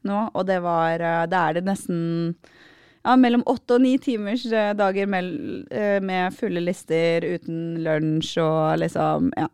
Nå, 0.07 0.25
og 0.31 0.47
det 0.47 0.61
var 0.63 1.01
Da 1.27 1.47
er 1.49 1.57
det 1.57 1.67
nesten 1.67 1.99
ja, 3.03 3.17
mellom 3.19 3.43
åtte 3.51 3.75
og 3.75 3.83
ni 3.83 3.97
timers 3.99 4.45
dager 4.47 5.09
eh, 5.11 5.97
med 5.99 6.35
fulle 6.37 6.63
lister 6.63 7.25
uten 7.35 7.81
lunsj 7.83 8.37
og 8.43 8.79
liksom 8.79 9.33
Ja. 9.35 9.49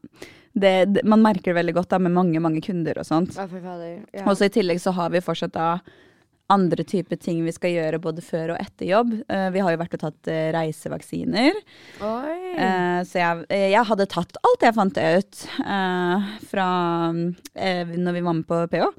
Det, 0.60 0.74
det, 0.96 1.06
man 1.08 1.24
merker 1.24 1.52
det 1.52 1.60
veldig 1.62 1.78
godt 1.80 1.94
da, 1.96 2.02
med 2.04 2.16
mange 2.16 2.44
mange 2.44 2.62
kunder 2.66 3.00
og 3.00 3.08
sånt. 3.08 3.36
Ja. 4.14 4.26
Og 4.28 4.38
så 4.38 4.50
I 4.50 4.54
tillegg 4.60 4.82
så 4.84 4.94
har 4.98 5.12
vi 5.14 5.24
fortsatt 5.24 5.56
da 5.56 5.72
andre 6.50 6.84
typer 6.84 7.20
ting 7.22 7.44
vi 7.46 7.54
skal 7.54 7.76
gjøre 7.76 8.00
både 8.02 8.24
før 8.26 8.56
og 8.56 8.62
etter 8.62 8.90
jobb. 8.90 9.14
Uh, 9.30 9.50
vi 9.54 9.62
har 9.62 9.74
jo 9.74 9.82
vært 9.82 9.96
og 10.00 10.02
tatt 10.02 10.32
uh, 10.32 10.50
reisevaksiner. 10.56 11.60
Eh, 12.58 13.00
så 13.06 13.22
jeg, 13.22 13.46
jeg 13.76 13.86
hadde 13.92 14.10
tatt 14.10 14.40
alt 14.42 14.66
jeg 14.66 14.76
fant 14.76 14.98
ut 15.00 15.44
fra 16.50 16.68
når 17.14 18.18
vi 18.18 18.26
var 18.26 18.38
med 18.40 18.48
på 18.50 18.64
PH. 18.74 18.90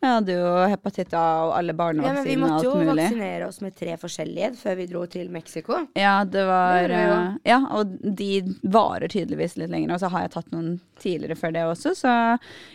Jeg 0.00 0.14
hadde 0.16 0.32
jo 0.32 0.52
hepatitt 0.70 1.12
A 1.12 1.22
og 1.44 1.50
alle 1.58 1.74
ja, 1.76 2.12
men 2.16 2.24
vi 2.24 2.36
måtte 2.40 2.64
jo 2.64 2.74
mulig. 2.78 2.94
vaksinere 3.04 3.48
oss 3.50 3.58
med 3.60 3.74
tre 3.76 3.96
forskjellige 4.00 4.54
før 4.56 4.76
vi 4.78 4.86
dro 4.88 5.02
til 5.12 5.28
Mexico. 5.30 5.76
Ja, 5.94 6.24
det 6.24 6.44
var 6.48 6.80
Det 6.80 6.88
det 6.88 7.00
eh, 7.04 7.34
Ja, 7.50 7.58
og 7.76 7.86
de 8.16 8.30
varer 8.64 9.08
tydeligvis 9.12 9.58
litt 9.60 9.68
lenger. 9.70 9.92
Og 9.92 10.00
så 10.00 10.08
har 10.08 10.22
jeg 10.24 10.32
tatt 10.38 10.50
noen 10.54 10.80
tidligere 10.98 11.36
før 11.36 11.52
det 11.52 11.66
også, 11.68 11.92
så 11.94 12.14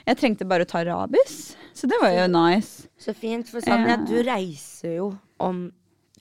jeg 0.06 0.18
trengte 0.22 0.46
bare 0.46 0.68
å 0.68 0.70
ta 0.70 0.84
rabies. 0.86 1.56
Så 1.74 1.90
det 1.90 1.98
var 2.02 2.14
jo 2.14 2.28
nice. 2.30 2.88
Så 3.02 3.14
fint. 3.18 3.50
For 3.50 3.60
Sanja, 3.60 3.98
Ja. 3.98 4.06
du 4.06 4.22
reiser 4.24 4.96
jo 4.98 5.10
om 5.40 5.72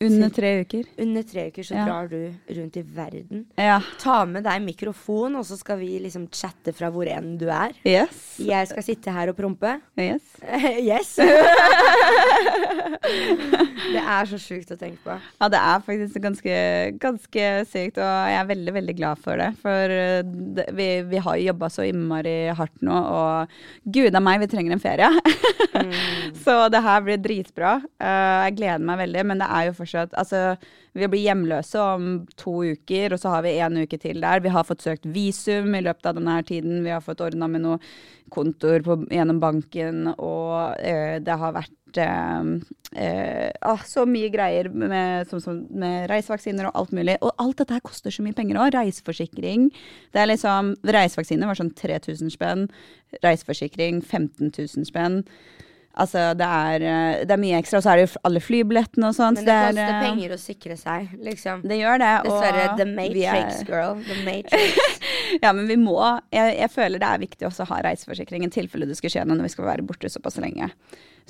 Under 0.03 0.29
tre 0.29 0.61
uker. 0.65 0.85
Under 0.99 1.23
tre 1.23 1.47
uker 1.53 1.63
så 1.63 1.75
Ja. 1.75 1.85
drar 1.87 2.09
du 2.09 2.35
rundt 2.51 2.77
i 2.77 2.83
verden. 2.83 3.47
Ja. 3.57 3.81
Ta 3.99 4.25
med 4.25 4.43
deg 4.43 4.61
mikrofon, 4.63 5.37
og 5.39 5.45
så 5.47 5.57
skal 5.57 5.79
vi 5.79 6.01
liksom 6.03 6.27
chatte 6.33 6.75
fra 6.75 6.91
hvor 6.91 7.07
enn 7.07 7.39
du 7.39 7.47
er. 7.49 7.71
Yes. 7.87 8.39
Jeg 8.39 8.67
skal 8.67 8.83
sitte 8.83 9.11
her 9.15 9.29
og 9.31 9.37
prompe. 9.37 9.81
yes. 9.97 10.23
yes. 10.91 11.15
det 13.95 14.03
er 14.03 14.25
så 14.27 14.39
sjukt 14.39 14.73
å 14.75 14.77
tenke 14.77 14.99
på. 15.05 15.15
Ja, 15.41 15.49
det 15.49 15.61
er 15.63 15.79
faktisk 15.87 16.21
ganske, 16.21 16.99
ganske 16.99 17.65
sykt, 17.71 17.99
og 17.99 18.31
jeg 18.33 18.41
er 18.41 18.51
veldig, 18.51 18.75
veldig 18.75 18.97
glad 18.99 19.23
for 19.23 19.39
det. 19.39 19.55
For 19.63 19.95
uh, 19.95 20.27
det, 20.27 20.67
vi, 20.75 21.03
vi 21.07 21.23
har 21.23 21.39
jo 21.39 21.49
jobba 21.53 21.71
så 21.71 21.87
innmari 21.87 22.51
hardt 22.51 22.83
nå, 22.83 22.99
og 22.99 23.47
gud 23.95 24.11
a 24.15 24.21
meg, 24.21 24.43
vi 24.43 24.51
trenger 24.51 24.75
en 24.75 24.83
ferie. 24.83 25.09
så 26.45 26.69
det 26.69 26.83
her 26.83 27.01
blir 27.07 27.23
dritbra. 27.23 27.79
Uh, 28.03 28.51
jeg 28.51 28.59
gleder 28.59 28.83
meg 28.91 28.99
veldig, 29.05 29.27
men 29.31 29.39
det 29.39 29.47
er 29.55 29.63
jo 29.71 29.73
fortsatt 29.79 29.84
Altså, 29.93 30.57
vi 30.95 31.09
blir 31.11 31.25
hjemløse 31.27 31.81
om 31.81 32.09
to 32.41 32.57
uker, 32.75 33.15
og 33.15 33.21
så 33.21 33.35
har 33.35 33.45
vi 33.47 33.57
en 33.59 33.83
uke 33.85 33.99
til 34.01 34.21
der. 34.25 34.43
Vi 34.45 34.53
har 34.55 34.67
fått 34.67 34.85
søkt 34.87 35.07
visum 35.07 35.75
i 35.75 35.83
løpet 35.85 36.11
av 36.11 36.19
denne 36.19 36.41
tiden. 36.47 36.83
Vi 36.87 36.93
har 36.95 37.05
fått 37.05 37.23
ordna 37.25 37.49
med 37.51 37.65
noe 37.67 37.81
kontor 38.35 38.83
på, 38.85 38.99
gjennom 39.13 39.41
banken, 39.43 40.09
og 40.15 40.81
eh, 40.81 41.21
det 41.23 41.37
har 41.41 41.55
vært 41.55 42.01
eh, 42.01 42.47
eh, 43.05 43.51
ah, 43.61 43.83
så 43.87 44.07
mye 44.09 44.31
greier 44.33 44.71
med, 44.73 45.29
som, 45.31 45.43
som, 45.43 45.61
med 45.71 46.09
reisevaksiner 46.11 46.71
og 46.71 46.81
alt 46.81 46.95
mulig. 46.97 47.19
Og 47.21 47.35
alt 47.43 47.61
dette 47.61 47.77
her 47.77 47.85
koster 47.85 48.15
så 48.15 48.25
mye 48.25 48.37
penger 48.37 48.61
òg. 48.61 48.73
Reiseforsikring. 48.75 49.69
Det 50.15 50.23
er 50.23 50.31
liksom, 50.31 50.75
Reisevaksiner 50.97 51.51
var 51.51 51.61
sånn 51.61 51.75
3000 51.79 52.33
spenn. 52.35 52.67
Reiseforsikring 53.25 54.01
15 54.03 54.51
000 54.51 54.89
spenn. 54.89 55.23
Altså, 55.95 56.23
det 56.35 56.47
er, 56.47 56.83
eh, 56.83 57.21
det 57.23 57.31
er 57.31 57.39
mye 57.39 57.59
ekstra. 57.61 57.79
Og 57.79 57.85
så 57.85 57.93
er 57.93 58.01
det 58.01 58.07
jo 58.09 58.21
alle 58.27 58.41
flybillettene 58.43 59.11
og 59.11 59.15
sånt. 59.15 59.39
Men 59.39 59.47
det 59.47 59.55
det 59.55 59.69
koster 59.69 59.95
eh, 59.95 60.03
penger 60.09 60.35
å 60.35 60.39
sikre 60.43 60.77
seg, 60.81 61.13
liksom. 61.23 61.63
Det 61.71 61.79
gjør 61.79 62.03
det. 62.03 62.13
Dessverre. 62.27 62.65
The 62.81 62.87
Matrix, 62.91 63.61
er- 63.61 63.71
girl. 63.71 64.01
The 64.09 64.19
Matrix. 64.29 65.01
ja, 65.45 65.53
men 65.53 65.69
vi 65.71 65.77
må 65.81 65.97
jeg, 66.35 66.57
jeg 66.59 66.71
føler 66.75 67.03
det 67.03 67.11
er 67.11 67.23
viktig 67.23 67.47
også 67.49 67.65
å 67.65 67.71
ha 67.73 67.81
reiseforsikring 67.87 68.45
i 68.47 68.51
tilfelle 68.53 68.89
det 68.91 68.99
skal 68.99 69.13
skje 69.15 69.25
noe 69.29 69.39
når 69.39 69.49
vi 69.49 69.55
skal 69.55 69.69
være 69.71 69.87
borte 69.87 70.11
såpass 70.13 70.41
lenge. 70.43 70.71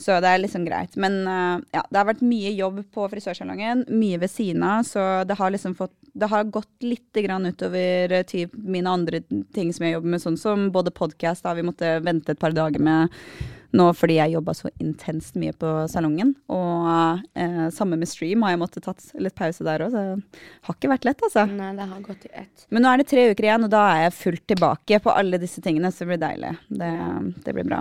Så 0.00 0.16
det 0.24 0.32
er 0.32 0.40
liksom 0.42 0.64
greit. 0.66 0.96
Men 0.98 1.20
uh, 1.28 1.60
ja, 1.74 1.84
det 1.86 2.00
har 2.00 2.08
vært 2.08 2.24
mye 2.26 2.50
jobb 2.56 2.80
på 2.94 3.04
frisørsalongen. 3.12 3.84
Mye 3.94 4.18
ved 4.24 4.32
siden 4.32 4.64
av, 4.66 4.82
så 4.88 5.04
det 5.28 5.36
har 5.38 5.52
liksom 5.54 5.76
fått 5.78 5.94
Det 6.14 6.30
har 6.30 6.46
gått 6.54 6.86
litt 6.86 7.22
grann 7.24 7.46
utover 7.50 8.12
uh, 8.14 8.22
typ 8.28 8.54
mine 8.54 8.90
andre 8.90 9.20
ting 9.54 9.72
som 9.74 9.86
jeg 9.86 9.96
jobber 9.96 10.14
med, 10.14 10.22
sånn 10.22 10.38
som 10.38 10.70
både 10.74 10.94
podkast 10.94 11.46
har 11.48 11.58
vi 11.58 11.66
måttet 11.66 12.04
vente 12.06 12.34
et 12.34 12.40
par 12.40 12.54
dager 12.54 12.82
med 12.82 13.12
nå 13.74 13.88
fordi 13.96 14.18
jeg 14.18 14.34
jobba 14.34 14.54
så 14.56 14.70
intenst 14.82 15.36
mye 15.40 15.54
på 15.58 15.70
salongen. 15.90 16.32
Og 16.52 16.86
eh, 17.38 17.66
samme 17.74 17.98
med 18.00 18.10
stream 18.10 18.44
har 18.46 18.54
jeg 18.54 18.62
måttet 18.62 18.86
tatt 18.86 19.08
litt 19.18 19.36
pause 19.38 19.66
der 19.66 19.86
òg, 19.86 19.94
så 19.94 20.02
det 20.04 20.44
har 20.68 20.78
ikke 20.78 20.92
vært 20.92 21.08
lett, 21.08 21.24
altså. 21.26 21.46
Nei, 21.50 21.72
det 21.78 21.88
har 21.90 22.04
gått 22.04 22.26
i 22.28 22.32
ett. 22.44 22.66
Men 22.70 22.84
nå 22.84 22.92
er 22.92 23.02
det 23.02 23.08
tre 23.10 23.26
uker 23.32 23.48
igjen, 23.48 23.66
og 23.66 23.72
da 23.74 23.84
er 23.90 24.04
jeg 24.06 24.18
fullt 24.20 24.44
tilbake 24.54 25.00
på 25.04 25.14
alle 25.14 25.40
disse 25.42 25.64
tingene, 25.64 25.90
så 25.90 26.04
det 26.04 26.12
blir 26.12 26.22
deilig. 26.22 26.52
Det, 26.82 26.92
det 27.46 27.56
blir 27.56 27.70
bra. 27.70 27.80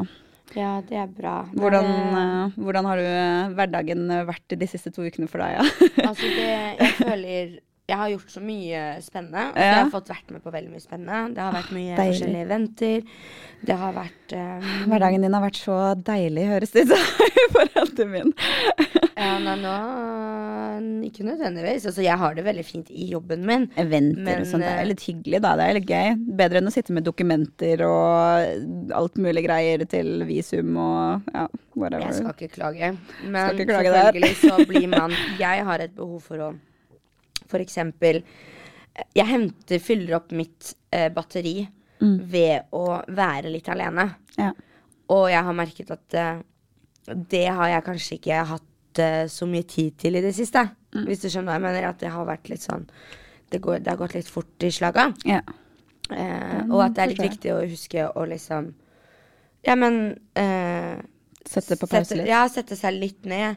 Ja, 0.53 0.71
det 0.85 0.97
er 1.01 1.13
bra. 1.13 1.35
Hvordan, 1.53 1.91
eh, 2.23 2.57
hvordan 2.61 2.89
har 2.89 3.01
du 3.01 3.05
uh, 3.09 3.53
hverdagen 3.57 4.09
vært 4.27 4.57
de 4.59 4.69
siste 4.69 4.91
to 4.93 5.05
ukene 5.05 5.29
for 5.29 5.45
deg? 5.45 5.59
Ja? 5.59 6.09
Altså, 6.09 6.29
det, 6.29 6.49
jeg 6.81 6.97
føler 7.03 7.55
jeg 7.93 8.00
har 8.01 8.09
gjort 8.15 8.33
så 8.33 8.41
mye 8.41 8.81
spennende. 9.05 9.43
Ja. 9.53 9.65
Jeg 9.67 9.79
har 9.83 9.91
fått 9.93 10.09
vært 10.09 10.33
med 10.33 10.41
på 10.43 10.53
veldig 10.53 10.71
mye 10.73 10.81
spennende. 10.81 11.19
Det 11.35 11.43
har 11.43 11.53
vært 11.53 11.73
mye 11.75 11.97
deilig. 12.00 12.15
forskjellige 12.15 12.45
eventer. 12.47 13.12
Det 13.63 13.75
har 13.79 13.93
vært 13.95 14.33
um, 14.35 14.65
Hverdagen 14.89 15.23
din 15.23 15.38
har 15.38 15.43
vært 15.45 15.59
så 15.62 15.77
deilig, 16.09 16.47
høres 16.50 16.73
det 16.73 16.85
ut 16.88 16.93
som, 16.93 17.03
i 17.43 17.45
forhold 17.53 18.01
min. 18.09 18.33
Ja, 19.13 19.38
nei, 19.39 19.53
nå 19.62 19.75
Ikke 21.07 21.27
nødvendigvis. 21.27 21.85
Altså, 21.91 22.01
jeg 22.03 22.17
har 22.19 22.35
det 22.35 22.47
veldig 22.47 22.65
fint 22.65 22.89
i 22.89 23.12
jobben 23.13 23.45
min. 23.47 23.69
Eventer 23.79 24.25
Men, 24.25 24.41
og 24.41 24.50
sånt, 24.50 24.65
det 24.65 24.73
eh, 24.73 24.81
er 24.81 24.89
litt 24.89 25.05
hyggelig, 25.05 25.43
da. 25.45 25.53
Det 25.59 25.69
er 25.69 25.77
litt 25.77 25.93
gøy. 25.93 26.17
Bedre 26.41 26.63
enn 26.63 26.71
å 26.71 26.73
sitte 26.73 26.97
med 26.97 27.07
dokumenter 27.07 27.85
og 27.88 28.91
alt 28.97 29.21
mulig 29.21 29.45
greier 29.45 29.85
til 29.93 30.25
visum 30.27 30.75
og 30.81 31.31
ja, 31.35 31.47
whatever. 31.77 32.09
Jeg 32.09 32.19
skal 32.19 32.35
ikke 32.35 32.57
klage. 32.57 32.93
Men 33.23 33.41
Skal 33.53 33.62
ikke 33.62 33.71
klage 33.71 33.95
selvfølgelig 34.00 34.38
så 34.41 34.69
blir 34.73 34.93
man 34.97 35.17
Jeg 35.45 35.67
har 35.69 35.85
et 35.85 35.93
behov 35.95 36.23
for 36.25 36.50
å 36.50 36.53
For 37.53 37.62
eksempel 37.63 38.24
Jeg 39.17 39.25
henter, 39.29 39.79
fyller 39.81 40.17
opp 40.19 40.33
mitt 40.38 40.74
eh, 40.93 41.07
batteri 41.13 41.62
Mm. 42.03 42.17
ved 42.27 42.65
å 42.75 42.98
være 43.15 43.48
litt 43.53 43.67
alene. 43.72 44.03
Ja. 44.36 44.50
Og 45.13 45.29
jeg 45.31 45.43
har 45.45 45.53
merket 45.55 45.91
at 45.93 46.15
eh, 46.19 46.41
det 47.31 47.45
har 47.48 47.69
jeg 47.72 47.83
kanskje 47.86 48.17
ikke 48.17 48.39
hatt 48.50 49.00
eh, 49.00 49.22
så 49.31 49.48
mye 49.48 49.63
tid 49.69 49.95
til 50.01 50.17
i 50.19 50.24
det 50.25 50.33
siste. 50.36 50.65
Mm. 50.91 51.05
Hvis 51.07 51.22
du 51.24 51.29
skjønner 51.29 51.53
hva 51.53 51.55
jeg 51.55 51.63
mener. 51.63 51.86
At 51.93 52.01
det 52.03 52.12
har 52.12 52.27
vært 52.27 52.50
litt 52.51 52.65
sånn 52.65 52.83
Det, 53.53 53.62
går, 53.63 53.79
det 53.86 53.93
har 53.93 54.01
gått 54.01 54.17
litt 54.17 54.27
fort 54.33 54.65
i 54.67 54.72
slaga. 54.74 55.05
Ja. 55.29 55.39
Eh, 56.12 56.65
og 56.67 56.81
at 56.89 56.98
det 56.98 57.05
er 57.05 57.12
litt 57.13 57.24
viktig 57.24 57.53
å 57.55 57.62
huske 57.72 58.10
å 58.12 58.25
liksom 58.27 58.74
Ja, 59.63 59.77
men 59.79 60.17
eh, 60.36 61.00
Sette 61.48 61.77
på 61.79 61.88
pause 61.88 62.17
litt. 62.19 62.27
Ja, 62.27 62.43
sette 62.51 62.75
seg 62.79 63.00
litt 63.00 63.24
ned. 63.29 63.55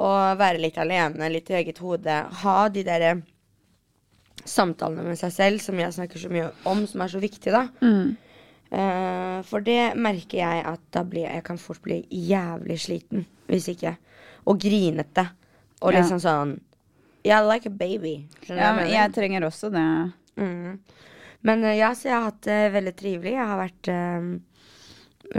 Og 0.00 0.38
være 0.40 0.62
litt 0.64 0.78
alene, 0.80 1.28
litt 1.28 1.50
i 1.52 1.58
eget 1.60 1.78
hode. 1.84 2.22
Ha 2.40 2.56
de 2.72 2.82
derre 2.88 3.12
samtalene 4.48 5.04
med 5.06 5.18
seg 5.20 5.32
selv 5.34 5.62
som 5.62 5.78
jeg 5.78 5.94
snakker 5.94 6.18
så 6.18 6.30
mye 6.32 6.48
om, 6.68 6.84
som 6.90 7.00
er 7.04 7.12
så 7.12 7.20
viktig, 7.22 7.52
da. 7.54 7.66
Mm. 7.84 8.16
Uh, 8.72 9.42
for 9.44 9.60
det 9.60 9.92
merker 10.00 10.38
jeg 10.40 10.62
at 10.64 10.80
da 10.96 11.02
blir 11.04 11.26
jeg 11.28 11.44
kan 11.44 11.58
fort 11.60 11.82
bli 11.84 11.98
jævlig 12.08 12.78
sliten 12.80 13.26
hvis 13.50 13.68
ikke. 13.74 13.96
Og 14.48 14.58
grinete. 14.62 15.26
Og 15.82 15.92
Ja. 15.92 16.00
liksom 16.00 16.20
sånn 16.22 16.60
Yeah, 17.24 17.44
like 17.46 17.66
a 17.66 17.70
baby. 17.70 18.26
Skjønner 18.42 18.58
ja, 18.58 18.66
jeg 18.66 18.76
mener? 18.80 18.90
jeg 18.96 19.12
trenger 19.14 19.44
også 19.46 19.68
det. 19.70 19.84
Mm. 20.42 20.78
Men 21.46 21.64
uh, 21.64 21.76
ja, 21.76 21.92
så 21.94 22.08
jeg 22.08 22.16
har 22.16 22.24
hatt 22.30 22.40
det 22.48 22.72
veldig 22.74 22.94
trivelig. 22.98 23.32
Jeg 23.36 23.46
har 23.46 23.60
vært 23.60 23.88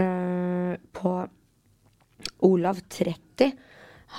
eh, 0.00 0.76
på 0.96 1.12
Olav 2.48 2.80
30. 2.88 3.52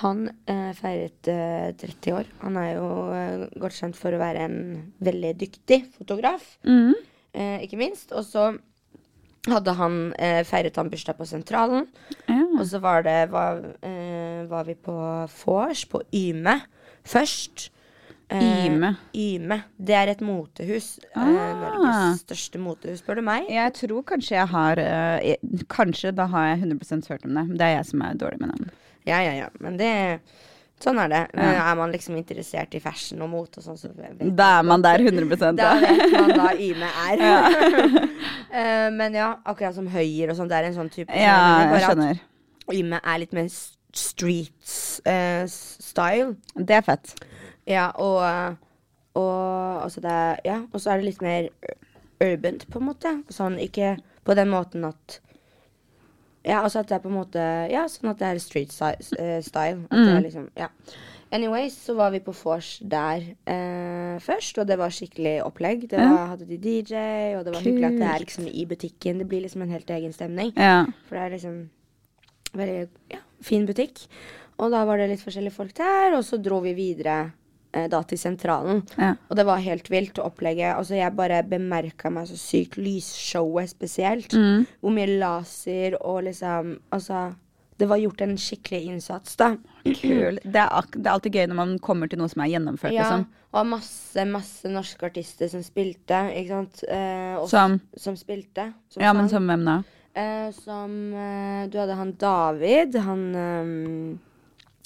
Han 0.02 0.26
eh, 0.46 0.72
feiret 0.76 1.28
eh, 1.32 1.70
30 1.80 2.12
år. 2.12 2.26
Han 2.42 2.56
er 2.60 2.72
jo 2.76 2.86
eh, 3.16 3.44
godt 3.62 3.78
kjent 3.78 3.96
for 3.96 4.12
å 4.12 4.20
være 4.20 4.42
en 4.44 4.56
veldig 5.00 5.30
dyktig 5.40 5.78
fotograf, 5.96 6.44
Mm. 6.68 6.92
eh, 7.32 7.60
ikke 7.64 7.78
minst. 7.80 8.12
Og 8.12 8.24
så 8.28 8.50
hadde 9.46 9.72
han 9.78 10.12
eh, 10.18 10.42
feiret 10.44 10.76
han 10.76 10.90
bursdag 10.90 11.16
på 11.16 11.24
Sentralen. 11.30 11.86
Ja. 12.28 12.42
Og 12.58 12.64
så 12.68 12.80
var 12.82 13.02
det 13.06 13.30
var, 13.32 13.62
eh, 13.86 14.44
var 14.50 14.64
vi 14.68 14.74
på 14.74 14.96
vors 15.44 15.84
på 15.88 16.02
Yme 16.12 16.58
først. 17.06 17.70
Yme. 18.32 18.88
Yme. 19.14 19.60
Det 19.78 19.94
er 19.94 20.08
et 20.10 20.20
motehus. 20.26 20.96
Eh, 21.14 21.20
Ah. 21.22 21.60
Norges 21.62 22.24
største 22.24 22.58
motehus, 22.58 22.98
spør 23.04 23.20
du 23.20 23.22
meg. 23.22 23.46
Jeg 23.48 23.72
tror 23.78 24.02
kanskje 24.02 24.34
jeg 24.34 24.48
har 24.50 24.80
Kanskje 25.70 26.10
da 26.14 26.26
har 26.26 26.48
jeg 26.56 26.64
100% 26.66 27.06
hørt 27.08 27.24
om 27.24 27.34
det. 27.38 27.46
Det 27.56 27.62
er 27.68 27.76
jeg 27.78 27.86
som 27.86 28.02
er 28.02 28.14
dårlig 28.18 28.40
med 28.42 28.48
navn. 28.50 28.70
Ja, 29.06 29.20
ja, 29.22 29.32
ja. 29.44 29.48
Men 29.60 29.76
det 29.80 30.20
Sånn 30.76 30.98
er 31.00 31.08
det. 31.08 31.20
Men 31.32 31.54
Ja. 31.54 31.70
er 31.72 31.76
man 31.78 31.90
liksom 31.90 32.18
interessert 32.18 32.74
i 32.76 32.80
fashion 32.84 33.22
og 33.24 33.30
mote 33.32 33.62
og 33.62 33.64
sånn, 33.64 33.78
så 33.80 33.88
Da 34.36 34.58
er 34.58 34.62
man 34.62 34.82
der 34.82 34.98
100 35.00 35.38
Da 35.38 35.52
da. 35.52 35.70
vet 35.80 36.12
man 36.12 36.30
hva 36.36 36.50
Yme 36.52 36.90
er. 37.08 38.08
Eh, 38.56 38.90
men 38.90 39.12
ja, 39.14 39.36
akkurat 39.44 39.74
som 39.74 39.86
Høyer 39.88 40.30
og 40.30 40.36
sånn, 40.36 40.48
det 40.48 40.56
er 40.56 40.64
en 40.68 40.74
sånn 40.76 40.88
type 40.92 41.12
Ja, 41.12 41.74
jeg 41.74 41.82
skjønner. 41.82 42.20
Yme 42.72 43.00
er 43.04 43.18
litt 43.18 43.32
mer 43.36 43.48
street 43.50 45.02
eh, 45.04 45.42
s- 45.44 45.76
style. 45.80 46.36
Det 46.56 46.76
er 46.78 46.82
fett. 46.86 47.14
Ja, 47.66 47.90
og, 47.96 48.56
og 49.16 49.82
altså 49.84 50.00
det 50.04 50.10
er, 50.12 50.40
Ja, 50.44 50.58
og 50.72 50.80
så 50.80 50.92
er 50.92 51.00
det 51.02 51.08
litt 51.10 51.22
mer 51.24 51.48
ur- 51.64 52.32
urbant, 52.32 52.64
på 52.70 52.80
en 52.80 52.86
måte. 52.88 53.12
Sånn 53.32 53.58
ikke 53.60 53.96
på 54.24 54.34
den 54.38 54.48
måten 54.52 54.84
at 54.88 55.20
Ja, 56.46 56.62
altså 56.62 56.80
at 56.80 56.88
det 56.88 56.96
er 56.96 57.02
på 57.02 57.10
en 57.10 57.18
måte 57.18 57.42
Ja, 57.72 57.84
sånn 57.90 58.12
at 58.12 58.22
det 58.22 58.30
er 58.30 58.40
street 58.42 58.72
eh, 58.78 59.42
style. 59.42 59.84
At 59.90 59.98
det 59.98 60.14
er 60.14 60.26
liksom 60.28 60.48
Ja. 60.56 60.70
Anyways, 61.34 61.74
så 61.82 61.96
var 61.98 62.12
vi 62.14 62.20
på 62.22 62.30
vors 62.38 62.76
der 62.86 63.24
eh, 63.50 64.18
først, 64.22 64.60
og 64.62 64.68
det 64.68 64.76
var 64.78 64.94
skikkelig 64.94 65.40
opplegg. 65.42 65.88
Det 65.90 65.98
var, 65.98 66.28
hadde 66.30 66.46
de 66.46 66.58
DJ, 66.62 67.00
og 67.34 67.42
det 67.44 67.54
var 67.54 67.64
hyggelig 67.64 67.88
at 67.88 67.98
det 67.98 68.10
er 68.12 68.22
liksom 68.22 68.46
i 68.46 68.62
butikken. 68.64 69.18
Det 69.18 69.26
blir 69.26 69.42
liksom 69.42 69.64
en 69.64 69.74
helt 69.74 69.90
egen 69.90 70.14
stemning. 70.14 70.52
Ja. 70.54 70.84
For 71.08 71.18
det 71.18 71.24
er 71.24 71.34
liksom 71.34 71.56
veldig 72.54 72.78
ja, 73.10 73.18
fin 73.42 73.66
butikk. 73.66 74.04
Og 74.62 74.70
da 74.70 74.84
var 74.86 75.02
det 75.02 75.10
litt 75.10 75.24
forskjellige 75.24 75.56
folk 75.58 75.74
der, 75.76 76.14
og 76.14 76.22
så 76.24 76.38
dro 76.38 76.62
vi 76.64 76.76
videre 76.78 77.18
da 77.92 78.00
til 78.08 78.18
sentralen. 78.20 78.82
Ja. 78.98 79.12
Og 79.28 79.36
det 79.38 79.44
var 79.48 79.62
helt 79.64 79.90
vilt 79.92 80.18
opplegget. 80.22 80.74
Altså 80.76 80.96
jeg 80.98 81.14
bare 81.18 81.42
bemerka 81.46 82.10
meg 82.12 82.28
så 82.30 82.36
sykt 82.40 82.78
lysshowet 82.80 83.70
spesielt. 83.74 84.32
Mm. 84.36 84.64
Hvor 84.80 84.94
mye 84.96 85.18
laser 85.20 85.98
og 86.00 86.22
liksom 86.28 86.76
Altså, 86.94 87.34
det 87.78 87.88
var 87.90 88.00
gjort 88.00 88.22
en 88.24 88.36
skikkelig 88.40 88.86
innsats, 88.88 89.34
da. 89.36 89.50
Kul. 89.84 90.38
Det 90.42 90.62
er, 90.62 90.86
det 90.96 91.04
er 91.06 91.12
alltid 91.12 91.34
gøy 91.36 91.46
når 91.50 91.58
man 91.58 91.74
kommer 91.84 92.08
til 92.08 92.18
noe 92.22 92.30
som 92.32 92.40
er 92.46 92.48
gjennomført, 92.54 92.94
Ja, 92.96 93.04
liksom. 93.04 93.26
og 93.52 93.66
masse, 93.68 94.24
masse 94.30 94.70
norske 94.72 95.04
artister 95.10 95.50
som 95.52 95.60
spilte, 95.66 96.22
ikke 96.40 96.54
sant. 96.54 96.80
Eh, 96.88 97.36
Som? 97.52 97.76
som 97.96 98.16
spilte. 98.16 98.70
Som 98.88 99.04
Ja, 99.04 99.12
men 99.12 99.28
som 99.28 99.44
hvem 99.46 99.66
da? 99.68 99.76
Eh, 100.16 100.48
som 100.56 100.96
eh, 101.12 101.66
Du 101.68 101.76
hadde 101.82 101.98
han 102.00 102.14
David, 102.16 102.96
han 103.04 103.22
eh, 103.36 104.18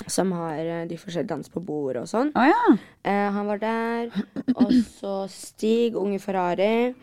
som 0.09 0.33
har 0.33 0.59
eh, 0.63 0.85
de 0.89 0.99
forskjellige 1.01 1.33
danser 1.35 1.53
på 1.53 1.63
bordet 1.65 2.05
og 2.05 2.11
sånn. 2.11 2.33
Å 2.39 2.49
ja. 2.49 2.65
Eh, 3.05 3.29
han 3.37 3.49
var 3.51 3.61
der. 3.63 4.13
Og 4.57 4.73
så 4.97 5.15
Stig, 5.33 5.97
Unge 5.99 6.21
Ferrari. 6.23 6.95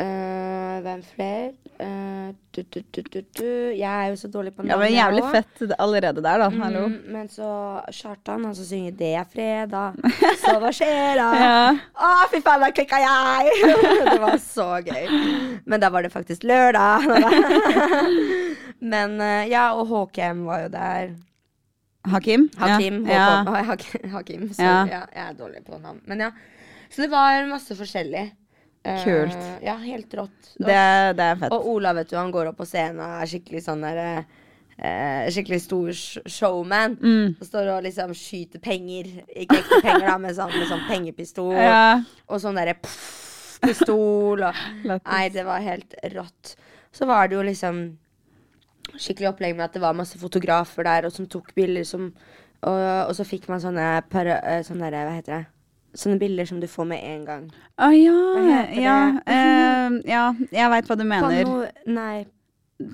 Eh, 0.00 0.76
hvem 0.80 1.02
flere? 1.04 1.52
Eh, 1.80 2.32
du, 2.54 2.62
du, 2.62 2.80
du, 2.92 3.02
du, 3.02 3.20
du. 3.36 3.44
Jeg 3.76 3.84
er 3.88 4.08
jo 4.12 4.16
så 4.20 4.28
dårlig 4.32 4.52
på 4.56 4.64
Ja, 4.68 4.76
men 4.80 4.92
Jævlig 4.92 5.22
også. 5.24 5.32
fett 5.36 5.74
allerede 5.78 6.22
der, 6.24 6.40
da. 6.40 6.48
Hallo. 6.62 6.86
Mm, 6.88 6.98
men 7.12 7.28
så 7.32 7.50
Kjartan, 7.92 8.44
han 8.44 8.54
som 8.54 8.64
synger 8.64 8.92
'Det 8.96 9.12
er 9.16 9.24
fredag', 9.24 9.96
så 10.42 10.56
hva 10.60 10.72
skjer 10.72 11.20
da? 11.20 11.28
Ja. 11.40 11.78
Å, 11.96 12.10
fy 12.32 12.40
faen, 12.44 12.64
da 12.64 12.70
klikka 12.72 13.00
jeg! 13.00 13.72
det 14.12 14.20
var 14.20 14.36
så 14.44 14.68
gøy. 14.84 15.04
Men 15.66 15.80
da 15.80 15.90
var 15.90 16.02
det 16.02 16.12
faktisk 16.12 16.44
lørdag. 16.44 17.04
men 18.92 19.20
eh, 19.20 19.48
ja, 19.52 19.72
og 19.76 19.88
HKM 19.90 20.46
var 20.48 20.64
jo 20.64 20.72
der. 20.76 21.12
Hakim? 22.14 22.48
Hakim. 22.56 23.06
Ja. 23.08 23.44
Håkon, 23.44 24.10
Hakim. 24.10 24.48
Så, 24.54 24.62
Ja. 24.62 24.86
ja. 24.88 25.06
jeg 25.14 25.24
er 25.28 25.34
dårlig 25.38 25.64
på 25.66 25.78
navn. 25.78 26.00
Men 26.08 26.20
ja. 26.20 26.30
Så 26.90 27.02
det 27.02 27.10
var 27.12 27.46
masse 27.50 27.76
forskjellig. 27.76 28.30
Kult. 28.80 29.04
Kult. 29.04 29.40
ja, 29.60 29.74
helt 29.76 30.14
rått. 30.16 30.54
Det, 30.56 30.76
det 31.18 31.24
er 31.24 31.36
fett. 31.36 31.52
Og 31.52 31.66
Ola, 31.74 31.92
vet 31.98 32.08
du, 32.08 32.16
han 32.16 32.30
går 32.32 32.48
opp 32.48 32.62
på 32.62 32.66
scenen 32.68 33.02
og 33.04 33.18
er 33.20 33.28
skikkelig 33.28 33.60
sånn 33.66 33.84
derre 33.84 34.22
uh, 34.80 35.28
Skikkelig 35.28 35.58
stor 35.66 35.90
showman. 36.24 36.96
Mm. 36.96 37.34
Og 37.36 37.44
står 37.44 37.68
og 37.74 37.84
liksom 37.84 38.14
skyter 38.16 38.62
penger. 38.64 39.10
Ikke 39.28 39.60
ekte 39.60 39.82
penger, 39.84 40.06
da, 40.08 40.16
men 40.22 40.32
sånn, 40.38 40.54
med 40.56 40.70
sånn 40.72 40.86
pengepistol. 40.88 41.52
Ja. 41.60 42.00
Og 42.32 42.40
sånn 42.40 42.56
derre 42.56 42.78
pistol 43.60 44.46
og 44.48 44.64
Nei, 44.88 45.24
det 45.34 45.44
var 45.44 45.60
helt 45.60 45.94
rått. 46.16 46.56
Så 46.96 47.04
var 47.06 47.28
det 47.28 47.36
jo 47.36 47.44
liksom 47.46 47.82
skikkelig 49.00 49.30
opplegg 49.32 49.56
med 49.56 49.64
at 49.66 49.76
det 49.76 49.82
var 49.82 49.96
masse 49.96 50.18
fotografer 50.20 50.86
der, 50.86 51.08
og 51.08 51.12
som 51.14 51.26
tok 51.26 51.54
bilder 51.56 51.86
som 51.88 52.12
Og, 52.60 52.76
og 53.08 53.14
så 53.16 53.24
fikk 53.24 53.46
man 53.48 53.60
sånne 53.62 54.02
para, 54.12 54.34
eh, 54.44 54.58
Sånne 54.66 54.90
der, 54.92 55.06
hva 55.08 55.14
heter 55.16 55.32
det? 55.38 55.46
Sånne 55.96 56.18
bilder 56.20 56.44
som 56.44 56.58
du 56.60 56.66
får 56.68 56.84
med 56.90 57.00
en 57.02 57.22
gang. 57.24 57.46
Å 57.80 57.88
ja. 57.96 58.18
Ja, 58.76 58.98
det? 59.16 59.32
eh, 59.32 59.96
ja, 60.12 60.26
jeg 60.52 60.70
veit 60.70 60.90
hva 60.90 60.96
du 61.00 61.04
mener. 61.08 61.40
Pano, 61.48 61.64
nei, 61.88 62.26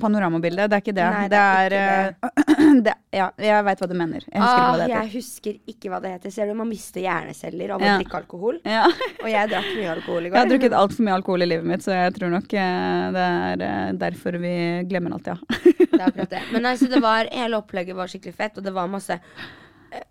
Panoramabilde, 0.01 0.65
det 0.69 0.77
er 0.77 0.83
ikke 0.83 0.95
det. 0.97 1.05
Nei, 1.15 1.27
det 1.31 1.41
er, 1.41 1.71
det 1.77 2.55
eh, 2.57 2.81
det, 2.87 2.95
Ja, 3.17 3.29
jeg 3.41 3.65
veit 3.65 3.81
hva 3.83 3.89
du 3.89 3.95
mener. 3.97 4.25
Jeg 4.27 4.43
husker 4.43 4.57
ikke 4.57 4.63
ah, 4.63 4.71
hva 4.73 4.79
det 4.81 4.89
jeg 4.91 4.99
heter. 4.99 5.13
husker 5.17 5.59
ikke 5.73 5.91
hva 5.93 6.01
det 6.03 6.11
heter. 6.17 6.33
Ser 6.35 6.51
du, 6.51 6.55
man 6.59 6.69
mister 6.69 7.01
hjerneceller 7.05 7.75
av 7.77 7.81
å 7.81 7.87
Ja. 7.87 7.97
drikke 8.01 8.19
alkohol. 8.21 8.59
Ja. 8.67 8.85
Og 9.25 9.29
jeg 9.31 9.53
drakk 9.53 9.69
mye 9.79 9.93
alkohol 9.95 10.27
i 10.27 10.31
Jeg 10.33 10.39
har 10.41 10.51
drukket 10.51 10.77
altfor 10.81 11.07
mye 11.07 11.15
alkohol 11.21 11.47
i 11.47 11.49
livet 11.53 11.69
mitt, 11.71 11.85
så 11.87 11.95
jeg 11.95 12.17
tror 12.19 12.35
nok 12.35 12.57
eh, 12.59 13.05
det 13.17 13.27
er 13.27 13.65
eh, 13.69 13.93
derfor 14.03 14.41
vi 14.43 14.55
glemmer 14.91 15.15
alt, 15.17 15.31
ja. 15.33 15.37
Det 15.97 16.01
er 16.03 16.09
akkurat 16.11 16.35
det. 16.35 16.43
Men 16.53 16.67
altså, 16.73 16.89
det 16.93 17.01
var, 17.01 17.31
hele 17.33 17.57
opplegget 17.63 17.97
var 17.97 18.11
skikkelig 18.11 18.35
fett, 18.37 18.59
og 18.59 18.67
det 18.67 18.75
var 18.77 18.91
masse, 18.91 19.17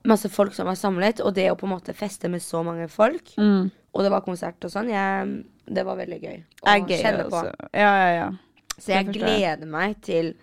masse 0.07 0.29
folk 0.33 0.55
som 0.57 0.65
var 0.71 0.79
samlet. 0.79 1.19
Og 1.21 1.35
det 1.35 1.49
å 1.51 1.57
på 1.59 1.67
en 1.67 1.75
måte 1.75 1.93
feste 1.93 2.31
med 2.31 2.41
så 2.41 2.63
mange 2.65 2.87
folk, 2.89 3.35
Mm. 3.37 3.67
og 3.93 4.03
det 4.03 4.09
var 4.11 4.23
konsert 4.25 4.63
og 4.65 4.71
sånn, 4.73 4.89
jeg, 4.89 5.43
det 5.67 5.83
var 5.85 5.99
veldig 5.99 6.17
gøy 6.23 6.39
å 6.63 6.73
Det 6.87 6.97
kjenne 7.03 7.27
på. 7.29 7.37
også. 7.43 7.69
Ja, 7.75 7.91
ja, 8.01 8.09
ja. 8.21 8.27
Så 8.79 8.91
jeg 8.93 9.07
gleder 9.15 9.65
meg 9.69 10.01
til 10.03 10.33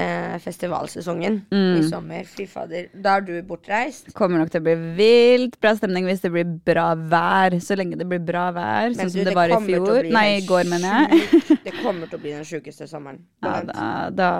eh, 0.00 0.38
festivalsesongen 0.40 1.42
Mm. 1.50 1.76
i 1.76 1.82
sommer. 1.88 2.24
Fy 2.24 2.46
fader. 2.48 2.86
Da 2.94 3.16
er 3.18 3.20
du 3.26 3.42
bortreist. 3.42 4.12
Kommer 4.16 4.38
nok 4.40 4.50
til 4.50 4.62
å 4.62 4.64
bli 4.64 4.74
vilt 4.96 5.58
bra 5.60 5.74
stemning 5.76 6.06
hvis 6.08 6.22
det 6.22 6.30
blir 6.32 6.46
bra 6.64 6.94
vær. 6.94 7.58
Så 7.60 7.76
lenge 7.76 7.98
det 8.00 8.06
blir 8.08 8.22
bra 8.24 8.46
vær, 8.56 8.94
sånn 8.94 9.10
som 9.10 9.18
det, 9.20 9.26
det 9.28 9.34
var 9.36 9.50
i 9.52 9.58
fjor. 9.66 10.08
Nei, 10.14 10.38
i 10.38 10.46
går, 10.46 10.64
mener 10.70 11.10
jeg. 11.10 11.28
Det 11.66 11.74
kommer 11.82 12.08
til 12.08 12.16
å 12.16 12.22
bli 12.22 12.30
den 12.32 12.44
sjukeste 12.48 12.86
sommeren. 12.88 13.20
Ja, 13.44 13.60
da, 13.68 13.86
da, 14.10 14.30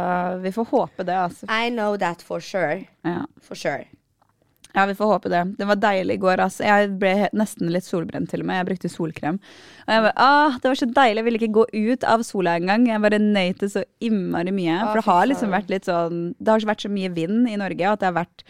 vi 0.41 0.51
får 0.55 0.71
håpe 0.71 1.05
det, 1.05 1.19
altså. 1.27 1.45
I 1.51 1.69
know 1.69 1.97
that 2.01 2.23
for 2.23 2.41
sure. 2.41 2.87
Ja. 3.05 3.27
For 3.45 3.55
sure. 3.59 3.85
Ja, 4.75 4.87
vi 4.87 4.95
får 4.95 5.13
håpe 5.13 5.33
det. 5.33 5.43
Det 5.59 5.67
var 5.67 5.81
deilig 5.83 6.17
i 6.17 6.23
går. 6.23 6.43
Altså. 6.45 6.65
Jeg 6.67 6.93
ble 7.01 7.15
nesten 7.37 7.73
litt 7.75 7.87
solbrent 7.87 8.31
til 8.31 8.45
og 8.45 8.51
med. 8.51 8.61
Jeg 8.61 8.69
brukte 8.71 8.93
solkrem. 8.93 9.41
Og 9.87 9.95
jeg 9.95 10.05
bare, 10.07 10.15
ah, 10.27 10.59
det 10.61 10.71
var 10.71 10.81
så 10.81 10.91
deilig. 10.91 11.21
Jeg 11.21 11.29
ville 11.29 11.41
ikke 11.43 11.57
gå 11.59 11.67
ut 11.75 12.09
av 12.15 12.25
sola 12.27 12.57
engang. 12.61 12.87
Jeg 12.91 13.05
bare 13.05 13.23
nøyte 13.23 13.71
så 13.73 13.85
innmari 14.05 14.55
mye. 14.55 14.79
For 14.87 15.01
det 15.01 15.07
har 15.09 15.31
liksom 15.31 15.55
vært 15.57 15.73
litt 15.73 15.89
sånn 15.91 16.21
Det 16.39 16.53
har 16.53 16.69
vært 16.71 16.87
så 16.87 16.93
mye 16.93 17.11
vind 17.17 17.51
i 17.51 17.59
Norge 17.61 17.95
at 17.95 18.03
det 18.03 18.11
har 18.11 18.19
vært 18.23 18.45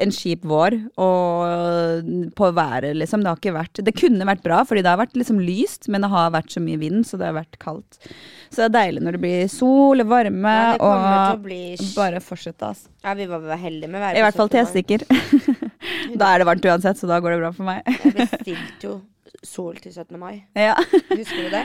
en 0.00 0.12
kjip 0.14 0.44
vår 0.48 0.74
og 1.00 2.06
på 2.36 2.48
været, 2.56 2.94
liksom. 2.96 3.22
Det 3.22 3.28
har 3.28 3.40
ikke 3.40 3.54
vært 3.54 3.82
Det 3.84 3.94
kunne 3.96 4.28
vært 4.28 4.44
bra, 4.44 4.62
fordi 4.64 4.84
det 4.84 4.90
har 4.92 5.00
vært 5.00 5.18
liksom 5.18 5.40
lyst, 5.42 5.88
men 5.92 6.04
det 6.04 6.10
har 6.12 6.32
vært 6.32 6.54
så 6.54 6.62
mye 6.64 6.80
vind, 6.80 7.04
så 7.06 7.20
det 7.20 7.28
har 7.28 7.36
vært 7.36 7.58
kaldt. 7.62 7.98
Så 8.48 8.62
det 8.62 8.68
er 8.70 8.74
deilig 8.78 9.04
når 9.04 9.18
det 9.18 9.22
blir 9.22 9.52
sol 9.52 10.04
og 10.04 10.10
varme, 10.12 10.56
Ja, 10.56 10.74
og 10.80 11.44
bli 11.44 11.62
bare 11.96 12.22
fortsette, 12.24 12.72
altså. 12.72 12.90
Ja, 13.04 13.14
vi 13.18 13.28
var 13.28 13.56
heldige 13.60 13.90
med 13.90 14.00
været. 14.00 14.18
I 14.18 14.26
hvert 14.26 14.38
fall 14.38 14.50
på 14.50 14.56
til 14.56 14.62
jeg 14.62 14.98
17. 14.98 15.06
mai. 15.08 15.70
da 16.20 16.32
er 16.32 16.42
det 16.42 16.50
varmt 16.50 16.68
uansett, 16.72 17.00
så 17.00 17.10
da 17.10 17.20
går 17.22 17.36
det 17.36 17.40
bra 17.44 17.54
for 17.56 17.68
meg. 17.68 17.96
Jeg 18.02 18.14
bestilte 18.16 18.88
jo 18.88 18.98
sol 19.42 19.76
til 19.82 19.92
17. 19.92 20.18
mai. 20.20 20.44
ja. 20.68 20.76
Husker 21.10 21.48
du 21.48 21.50
det? 21.52 21.64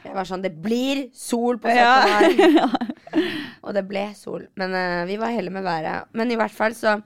Jeg 0.00 0.16
var 0.16 0.24
sånn 0.28 0.42
Det 0.44 0.52
blir 0.64 1.08
sol 1.16 1.58
på 1.60 1.68
17. 1.68 1.76
Ja. 1.76 1.96
mai! 2.08 3.24
Og 3.66 3.74
det 3.76 3.84
ble 3.88 4.06
sol. 4.16 4.46
Men 4.60 4.74
uh, 4.74 5.08
vi 5.08 5.18
var 5.20 5.34
heldige 5.34 5.56
med 5.58 5.66
været. 5.66 6.08
Men 6.16 6.32
i 6.32 6.38
hvert 6.40 6.54
fall 6.54 6.76
så 6.76 6.98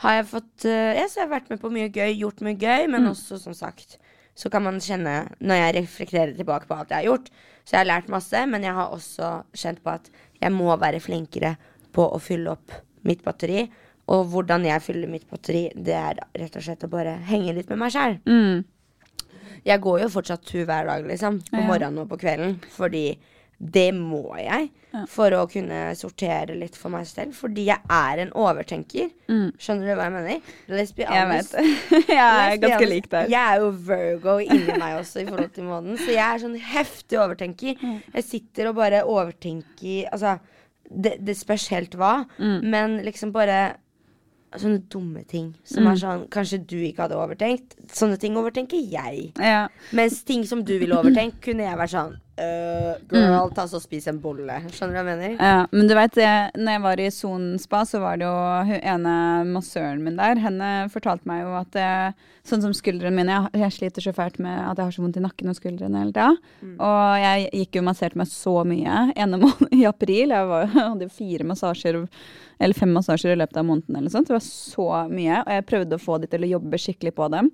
har 0.00 0.14
jeg 0.18 0.26
fått 0.30 0.64
uh, 0.64 0.92
Jeg 0.96 1.10
så 1.12 1.20
har 1.24 1.28
vært 1.34 1.50
med 1.52 1.60
på 1.60 1.70
mye 1.72 1.88
gøy, 1.92 2.14
gjort 2.22 2.40
mye 2.46 2.56
gøy, 2.56 2.86
men 2.88 3.04
Mm. 3.04 3.10
også, 3.12 3.38
som 3.40 3.54
sagt, 3.54 3.98
så 4.34 4.48
kan 4.50 4.62
man 4.64 4.78
kjenne, 4.80 5.28
når 5.40 5.54
jeg 5.60 5.74
reflekterer 5.82 6.34
tilbake 6.36 6.66
på 6.68 6.76
alt 6.78 6.88
jeg 6.94 7.02
har 7.02 7.08
gjort, 7.10 7.28
så 7.64 7.76
jeg 7.76 7.80
har 7.82 7.90
lært 7.90 8.08
masse, 8.08 8.46
men 8.48 8.62
jeg 8.64 8.72
har 8.74 8.88
også 8.94 9.44
kjent 9.52 9.82
på 9.84 9.90
at 9.92 10.08
jeg 10.40 10.52
må 10.52 10.72
være 10.80 11.00
flinkere 11.04 11.56
på 11.92 12.06
å 12.14 12.18
fylle 12.22 12.50
opp 12.54 12.72
mitt 13.04 13.22
batteri. 13.24 13.66
Og 14.10 14.24
hvordan 14.32 14.64
jeg 14.66 14.82
fyller 14.82 15.08
mitt 15.12 15.28
batteri, 15.30 15.68
det 15.76 15.94
er 15.94 16.18
rett 16.34 16.56
og 16.56 16.62
slett 16.64 16.82
å 16.86 16.88
bare 16.90 17.18
henge 17.28 17.52
litt 17.54 17.68
med 17.68 17.78
meg 17.78 17.92
sjæl. 17.92 18.16
Mm. 18.26 18.64
Jeg 19.66 19.80
går 19.84 20.00
jo 20.02 20.08
fortsatt 20.08 20.42
tur 20.48 20.64
hver 20.64 20.86
dag, 20.88 21.04
liksom. 21.06 21.40
På 21.50 21.60
Ja. 21.60 21.66
morgenen 21.68 21.98
og 22.02 22.08
på 22.08 22.18
kvelden. 22.18 22.56
Fordi 22.72 23.18
det 23.60 23.90
må 23.94 24.22
jeg. 24.40 24.70
Ja. 24.90 25.04
For 25.06 25.30
å 25.36 25.44
kunne 25.46 25.92
sortere 25.94 26.56
litt 26.58 26.74
for 26.74 26.90
meg 26.90 27.04
selv. 27.06 27.34
Fordi 27.38 27.66
jeg 27.68 27.78
er 27.94 28.22
en 28.24 28.32
overtenker. 28.34 29.10
Mm. 29.30 29.50
Skjønner 29.60 29.86
du 29.86 29.92
hva 29.98 30.06
jeg 30.08 30.14
mener? 30.16 30.54
Be 30.66 31.04
Jeg 31.04 31.28
vet. 31.30 31.52
Jeg 32.08 32.16
er 32.18 32.56
ganske 32.64 32.88
lik 32.88 33.06
der. 33.12 33.28
Jeg 33.30 33.38
er 33.54 33.60
jo 33.62 33.68
Virgo 33.86 34.38
inni 34.42 34.78
meg 34.80 34.96
også 34.98 35.22
i 35.22 35.28
forhold 35.28 35.52
til 35.54 35.68
månen. 35.68 36.00
Så 36.00 36.08
jeg 36.10 36.24
er 36.24 36.42
sånn 36.42 36.56
heftig 36.72 37.20
overtenker. 37.22 37.76
Mm. 37.84 38.00
Jeg 38.16 38.26
sitter 38.26 38.72
og 38.72 38.80
bare 38.80 39.04
overtenker 39.06 40.08
Altså, 40.10 40.38
det, 40.90 41.18
det 41.22 41.36
spørs 41.38 41.68
helt 41.70 41.94
hva, 42.00 42.24
Mm. 42.40 42.58
men 42.72 42.96
liksom 43.06 43.30
bare 43.36 43.76
Sånne 44.58 44.80
dumme 44.90 45.22
ting 45.30 45.52
som 45.62 45.84
Mm. 45.84 45.90
er 45.92 45.96
sånn 46.00 46.24
Kanskje 46.28 46.58
du 46.66 46.76
ikke 46.82 47.04
hadde 47.06 47.14
overtenkt. 47.14 47.76
Sånne 47.94 48.18
ting 48.18 48.34
overtenker 48.34 48.80
jeg. 48.90 49.32
Ja. 49.38 49.68
Mens 49.92 50.24
ting 50.24 50.42
som 50.44 50.64
du 50.64 50.76
ville 50.78 50.96
overtenkt, 50.96 51.40
kunne 51.40 51.62
jeg 51.62 51.78
vært 51.78 51.92
sånn 51.94 52.16
uh, 52.40 52.96
Girl, 53.12 53.50
ta 53.54 53.66
så 53.68 53.78
spis 53.80 54.08
en 54.08 54.18
bolle. 54.18 54.56
Skjønner 54.72 54.96
du 54.96 54.98
hva 54.98 55.04
jeg 55.04 55.18
mener? 55.20 55.36
Ja, 55.38 55.66
men 55.70 55.86
du 55.86 55.94
vet, 55.94 56.16
når 56.56 56.72
jeg 56.72 56.82
var 56.82 57.00
i 57.04 57.10
Son 57.14 57.46
spa, 57.62 57.82
så 57.84 58.00
var 58.00 58.16
det 58.18 58.26
jo 58.26 58.34
hun 58.72 58.80
ene 58.80 59.14
massøren 59.52 60.02
min 60.02 60.16
der. 60.16 60.40
Henne 60.42 60.88
fortalte 60.90 61.28
meg 61.30 61.42
jo 61.44 61.54
at 61.60 61.70
det, 61.76 62.14
sånn 62.48 62.62
som 62.64 62.72
skuldrene 62.74 63.14
mine 63.14 63.36
jeg, 63.52 63.60
jeg 63.60 63.76
sliter 63.76 64.02
så 64.08 64.14
fælt 64.16 64.40
med 64.42 64.56
at 64.56 64.78
jeg 64.80 64.86
har 64.88 64.96
så 64.96 65.04
vondt 65.04 65.20
i 65.20 65.24
nakken 65.26 65.52
og 65.52 65.58
skuldrene 65.60 66.00
hele 66.02 66.16
tida. 66.16 66.30
Og 66.80 67.22
jeg 67.22 67.50
gikk 67.60 67.76
jo 67.78 67.84
og 67.84 67.90
masserte 67.92 68.16
meg 68.18 68.26
så 68.32 68.56
mye 68.66 69.12
ene 69.14 69.38
måned 69.46 69.74
i 69.76 69.84
april. 69.86 70.32
Jeg 70.34 70.50
var, 70.50 70.66
hadde 70.74 71.06
jo 71.06 71.12
fire 71.20 71.44
massasjer, 71.52 72.00
eller 72.60 72.76
fem 72.76 72.92
massasjer 72.94 73.34
i 73.34 73.40
løpet 73.40 73.60
av 73.60 73.68
måneden. 73.68 73.96
eller 73.96 74.12
sånt. 74.12 74.28
Det 74.28 74.36
var 74.36 74.46
så 74.46 74.88
mye, 75.10 75.42
og 75.42 75.52
jeg 75.56 75.68
prøvde 75.70 75.96
å 75.96 76.02
få 76.02 76.18
de 76.20 76.30
til 76.30 76.44
å 76.44 76.54
jobbe 76.56 76.80
skikkelig 76.80 77.14
på 77.16 77.30
dem. 77.32 77.52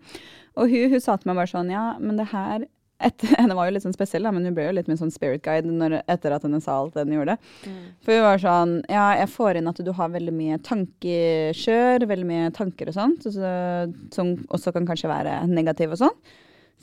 Og 0.56 0.72
hun, 0.72 0.90
hun 0.94 1.02
sa 1.02 1.16
til 1.16 1.30
meg 1.30 1.38
bare 1.40 1.52
sånn, 1.52 1.70
ja, 1.70 1.92
men 2.00 2.18
det 2.18 2.30
her 2.32 2.66
etter, 2.96 3.28
Henne 3.40 3.56
var 3.56 3.68
jo 3.68 3.74
litt 3.76 3.84
sånn 3.84 3.96
spesiell, 3.96 4.24
da, 4.24 4.32
men 4.32 4.46
hun 4.48 4.54
ble 4.56 4.70
jo 4.70 4.76
litt 4.78 4.88
min 4.88 4.98
sånn 5.00 5.12
spirit 5.12 5.44
guide 5.44 5.68
når, 5.68 5.98
etter 6.08 6.32
at 6.32 6.46
henne 6.46 6.62
sa 6.64 6.78
alt 6.80 6.96
det 6.96 7.04
hun 7.04 7.18
gjorde. 7.18 7.36
For 8.06 8.16
hun 8.16 8.24
var 8.24 8.42
sånn 8.42 8.74
Ja, 8.92 9.10
jeg 9.20 9.28
får 9.34 9.60
inn 9.60 9.70
at 9.70 9.82
du 9.84 9.92
har 9.98 10.14
veldig 10.14 10.34
mye 10.36 10.58
tankekjør, 10.64 12.08
veldig 12.08 12.28
mye 12.28 12.50
tanker 12.56 12.90
og 12.90 12.96
sånt, 12.96 13.28
så, 13.28 13.52
som 14.16 14.34
også 14.48 14.72
kan 14.76 14.88
kanskje 14.88 15.12
være 15.12 15.42
negative 15.50 15.96
og 15.96 16.06
sånn. 16.06 16.18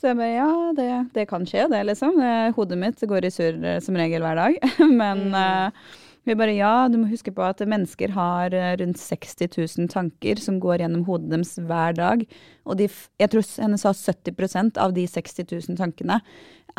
Så 0.00 0.10
jeg 0.10 0.18
bare 0.18 0.32
ja, 0.32 0.48
det, 0.76 0.88
det 1.14 1.26
kan 1.30 1.44
skje, 1.46 1.68
det, 1.70 1.84
liksom. 1.86 2.18
Hodet 2.56 2.78
mitt 2.80 3.04
går 3.08 3.28
i 3.28 3.30
surr 3.32 3.60
eh, 3.62 3.78
som 3.82 3.94
regel 3.98 4.24
hver 4.24 4.40
dag. 4.40 4.56
Men 5.00 5.28
eh, 5.38 5.92
vi 6.24 6.36
bare 6.38 6.54
ja, 6.56 6.86
du 6.88 6.98
må 7.00 7.08
huske 7.10 7.32
på 7.34 7.44
at 7.44 7.60
mennesker 7.68 8.14
har 8.16 8.54
eh, 8.56 8.74
rundt 8.80 9.00
60 9.00 9.50
000 9.78 9.90
tanker 9.92 10.40
som 10.40 10.60
går 10.62 10.84
gjennom 10.84 11.04
hodet 11.08 11.32
deres 11.34 11.54
hver 11.58 11.96
dag. 11.98 12.24
Og 12.64 12.78
de, 12.80 12.88
jeg 13.20 13.32
tror 13.32 13.44
henne 13.64 13.80
sa 13.80 13.92
70% 13.92 14.80
av 14.80 14.96
de 14.96 15.04
60 15.10 15.50
000 15.52 15.80
tankene 15.80 16.20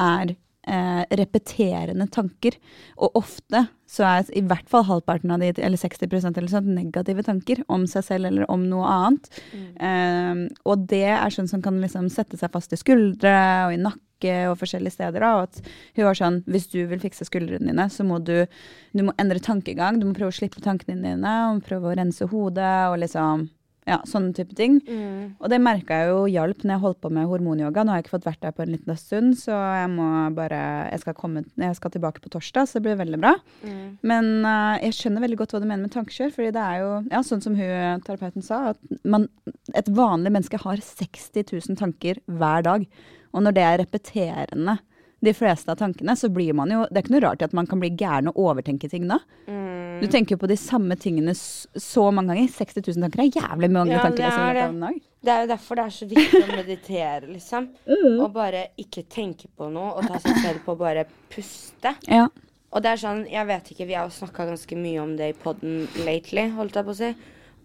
er 0.01 0.35
eh, 0.67 1.03
repeterende 1.19 2.07
tanker. 2.11 2.57
Og 2.97 3.17
ofte 3.21 3.65
så 3.89 4.05
er 4.07 4.31
i 4.35 4.43
hvert 4.45 4.69
fall 4.69 4.85
halvparten 4.87 5.33
av 5.33 5.43
de, 5.43 5.51
eller 5.61 5.79
60% 5.79 6.39
eller 6.39 6.51
sånt, 6.51 6.71
negative 6.71 7.25
tanker 7.25 7.61
om 7.71 7.85
seg 7.89 8.07
selv 8.07 8.31
eller 8.31 8.49
om 8.51 8.65
noe 8.69 8.89
annet. 8.89 9.29
Eh, 9.53 10.45
og 10.65 10.87
det 10.89 11.05
er 11.13 11.33
sånn 11.33 11.49
som 11.51 11.63
kan 11.65 11.77
liksom 11.81 12.09
sette 12.13 12.39
seg 12.39 12.53
fast 12.53 12.73
i 12.75 12.81
skuldre 12.81 13.35
og 13.67 13.75
i 13.75 13.81
nakke 13.81 14.35
og 14.49 14.57
forskjellige 14.57 14.95
steder. 14.95 15.21
Da, 15.21 15.33
og 15.37 15.49
at 15.49 15.59
hun 15.97 16.07
var 16.07 16.17
sånn, 16.17 16.41
Hvis 16.49 16.69
du 16.71 16.79
vil 16.89 17.03
fikse 17.03 17.27
skuldrene 17.27 17.69
dine, 17.69 17.89
så 17.91 18.05
må 18.07 18.19
du, 18.23 18.47
du 18.95 19.03
må 19.05 19.13
endre 19.21 19.43
tankegang. 19.43 19.99
Du 19.99 20.07
må 20.07 20.15
prøve 20.17 20.33
å 20.33 20.39
slippe 20.39 20.63
tankene 20.63 21.03
dine, 21.03 21.35
og 21.51 21.65
prøve 21.67 21.91
å 21.91 21.99
rense 21.99 22.25
hodet 22.31 22.75
og 22.89 22.99
liksom 23.03 23.49
ja, 23.85 23.99
sånne 24.09 24.33
type 24.33 24.55
ting. 24.57 24.79
Mm. 24.87 25.35
Og 25.37 25.51
det 25.51 25.59
merka 25.61 25.99
jeg 26.01 26.09
jo 26.09 26.21
hjalp 26.33 26.63
når 26.63 26.73
jeg 26.73 26.83
holdt 26.83 26.99
på 27.05 27.11
med 27.13 27.27
hormonyoga. 27.29 27.83
Nå 27.85 27.93
har 27.93 27.99
jeg 27.99 28.07
ikke 28.07 28.15
fått 28.15 28.27
vært 28.29 28.41
der 28.41 28.55
på 28.57 28.63
en 28.65 28.71
liten 28.73 28.97
stund, 28.97 29.35
så 29.37 29.53
jeg 29.53 29.91
må 29.93 30.07
bare 30.35 30.61
Jeg 30.89 31.03
skal, 31.03 31.17
komme, 31.17 31.43
jeg 31.61 31.77
skal 31.77 31.93
tilbake 31.93 32.23
på 32.23 32.31
torsdag, 32.33 32.65
så 32.67 32.79
det 32.79 32.85
blir 32.87 32.97
veldig 32.99 33.19
bra. 33.21 33.35
Mm. 33.61 33.83
Men 34.01 34.31
uh, 34.45 34.81
jeg 34.81 34.97
skjønner 34.97 35.25
veldig 35.25 35.39
godt 35.41 35.53
hva 35.55 35.61
du 35.61 35.67
mener 35.69 35.85
med 35.85 35.93
tankekjør. 35.93 36.33
fordi 36.33 36.55
det 36.55 36.65
er 36.65 36.81
jo, 36.81 36.89
ja, 37.11 37.21
sånn 37.25 37.45
som 37.45 37.59
hun 37.59 38.01
terapeuten 38.07 38.45
sa, 38.45 38.73
at 38.73 39.05
man, 39.05 39.29
et 39.77 39.91
vanlig 39.93 40.33
menneske 40.33 40.61
har 40.65 40.81
60 40.81 41.45
000 41.53 41.79
tanker 41.79 42.21
hver 42.25 42.65
dag. 42.65 42.89
Og 43.35 43.45
når 43.45 43.55
det 43.55 43.65
er 43.67 43.81
repeterende, 43.83 44.79
de 45.25 45.33
fleste 45.33 45.71
av 45.71 45.79
tankene, 45.79 46.13
så 46.17 46.29
blir 46.29 46.53
man 46.53 46.69
jo 46.69 46.83
Det 46.89 46.99
er 46.99 47.05
ikke 47.05 47.15
noe 47.15 47.23
rart 47.23 47.45
at 47.45 47.53
man 47.55 47.67
kan 47.69 47.81
bli 47.81 47.93
gæren 47.97 48.29
og 48.29 48.39
overtenke 48.49 48.89
ting 48.91 49.07
da. 49.09 49.21
Mm. 49.47 49.84
Du 50.01 50.07
tenker 50.11 50.35
jo 50.35 50.41
på 50.41 50.47
de 50.51 50.57
samme 50.59 50.95
tingene 50.99 51.33
så 51.35 52.05
mange 52.13 52.33
ganger. 52.33 52.49
60 52.51 52.81
000 52.95 53.05
tanker 53.05 53.21
er 53.23 53.29
jævlig 53.41 53.69
mange 53.71 53.93
Ja, 53.95 54.01
tanker. 54.03 54.23
det 54.23 54.31
er 54.31 54.71
det. 54.71 55.01
Det 55.25 55.33
er 55.33 55.41
jo 55.45 55.49
derfor 55.51 55.75
det 55.79 55.85
er 55.85 55.93
så 55.95 56.07
viktig 56.09 56.41
å 56.43 56.49
meditere, 56.55 57.29
liksom. 57.31 57.69
Mm. 57.85 58.19
Og 58.21 58.33
bare 58.33 58.65
ikke 58.81 59.03
tenke 59.09 59.47
på 59.57 59.69
noe, 59.73 59.93
og 59.97 60.07
ta 60.09 60.19
seg 60.21 60.37
selv 60.43 60.65
på 60.65 60.73
å 60.75 60.79
bare 60.79 61.05
puste. 61.31 61.95
Ja. 62.09 62.27
Og 62.75 62.83
det 62.83 62.91
er 62.91 62.99
sånn, 63.01 63.23
jeg 63.31 63.47
vet 63.47 63.71
ikke, 63.71 63.87
vi 63.87 63.95
har 63.97 64.09
snakka 64.11 64.45
ganske 64.49 64.75
mye 64.77 64.99
om 65.01 65.15
det 65.17 65.29
i 65.31 65.37
poden 65.39 65.85
lately, 66.05 66.49
holdt 66.57 66.75
jeg 66.75 66.85
på 66.85 66.93
å 66.93 66.99
si. 66.99 67.09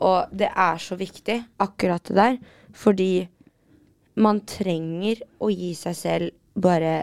Og 0.01 0.31
det 0.33 0.49
er 0.55 0.79
så 0.81 0.97
viktig, 0.97 1.37
akkurat 1.61 2.05
det 2.09 2.17
der. 2.17 2.39
Fordi 2.73 3.11
man 4.21 4.41
trenger 4.49 5.21
å 5.43 5.51
gi 5.53 5.73
seg 5.77 5.97
selv 5.99 6.31
bare 6.61 6.95